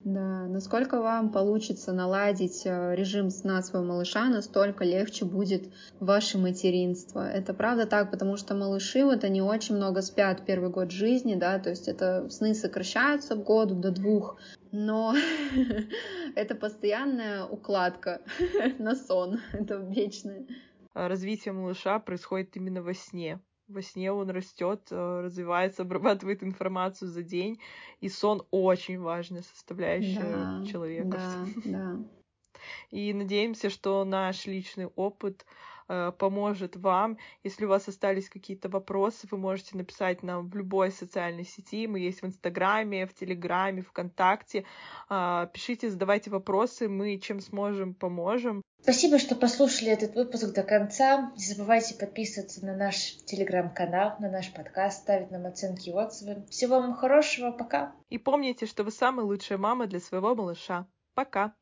Да, 0.00 0.46
насколько 0.46 1.00
вам 1.00 1.32
получится 1.32 1.92
наладить 1.92 2.66
э, 2.66 2.94
режим 2.94 3.30
сна 3.30 3.62
своего 3.62 3.88
малыша, 3.88 4.28
настолько 4.28 4.84
легче 4.84 5.24
будет 5.24 5.72
ваше 6.00 6.36
материнство. 6.36 7.26
Это 7.26 7.54
правда 7.54 7.86
так, 7.86 8.10
потому 8.10 8.36
что 8.36 8.54
малыши, 8.54 9.04
вот 9.04 9.24
они 9.24 9.40
очень 9.40 9.74
много 9.74 10.02
спят 10.02 10.44
первый 10.44 10.68
год 10.68 10.90
жизни, 10.90 11.34
да, 11.34 11.58
то 11.58 11.70
есть 11.70 11.88
это 11.88 12.28
сны 12.28 12.54
сокращаются 12.54 13.36
в 13.36 13.42
году 13.42 13.74
до 13.74 13.90
двух, 13.90 14.38
но 14.70 15.14
это 16.36 16.54
постоянная 16.54 17.44
укладка 17.44 18.20
на 18.78 18.94
сон, 18.94 19.40
это 19.52 19.76
вечное. 19.76 20.46
Развитие 20.92 21.52
малыша 21.52 21.98
происходит 22.00 22.54
именно 22.56 22.82
во 22.82 22.92
сне 22.92 23.40
во 23.68 23.82
сне 23.82 24.12
он 24.12 24.30
растет, 24.30 24.88
э, 24.90 25.20
развивается, 25.20 25.82
обрабатывает 25.82 26.42
информацию 26.42 27.08
за 27.10 27.22
день, 27.22 27.60
и 28.00 28.08
сон 28.08 28.46
очень 28.50 29.00
важная 29.00 29.42
составляющая 29.42 30.20
да, 30.20 30.64
человека. 30.70 31.08
Да, 31.08 31.46
да. 31.64 31.96
И 32.90 33.12
надеемся, 33.12 33.70
что 33.70 34.04
наш 34.04 34.46
личный 34.46 34.86
опыт 34.86 35.44
э, 35.88 36.12
поможет 36.18 36.76
вам. 36.76 37.18
Если 37.44 37.64
у 37.64 37.68
вас 37.68 37.88
остались 37.88 38.28
какие-то 38.28 38.68
вопросы, 38.68 39.26
вы 39.30 39.38
можете 39.38 39.76
написать 39.76 40.22
нам 40.22 40.48
в 40.48 40.56
любой 40.56 40.90
социальной 40.90 41.44
сети. 41.44 41.86
Мы 41.86 42.00
есть 42.00 42.22
в 42.22 42.26
Инстаграме, 42.26 43.06
в 43.06 43.14
Телеграме, 43.14 43.82
ВКонтакте. 43.82 44.64
Э, 45.10 45.46
пишите, 45.52 45.90
задавайте 45.90 46.30
вопросы, 46.30 46.88
мы 46.88 47.18
чем 47.18 47.40
сможем, 47.40 47.94
поможем. 47.94 48.62
Спасибо, 48.82 49.18
что 49.18 49.34
послушали 49.34 49.90
этот 49.90 50.14
выпуск 50.14 50.52
до 50.54 50.62
конца. 50.62 51.32
Не 51.36 51.44
забывайте 51.44 51.96
подписываться 51.96 52.64
на 52.64 52.76
наш 52.76 53.16
телеграм-канал, 53.24 54.14
на 54.20 54.30
наш 54.30 54.52
подкаст, 54.52 55.02
ставить 55.02 55.30
нам 55.32 55.46
оценки 55.46 55.88
и 55.88 55.92
отзывы. 55.92 56.46
Всего 56.50 56.76
вам 56.76 56.94
хорошего, 56.94 57.50
пока. 57.50 57.92
И 58.10 58.18
помните, 58.18 58.66
что 58.66 58.84
вы 58.84 58.92
самая 58.92 59.26
лучшая 59.26 59.58
мама 59.58 59.86
для 59.86 59.98
своего 59.98 60.36
малыша. 60.36 60.86
Пока. 61.14 61.54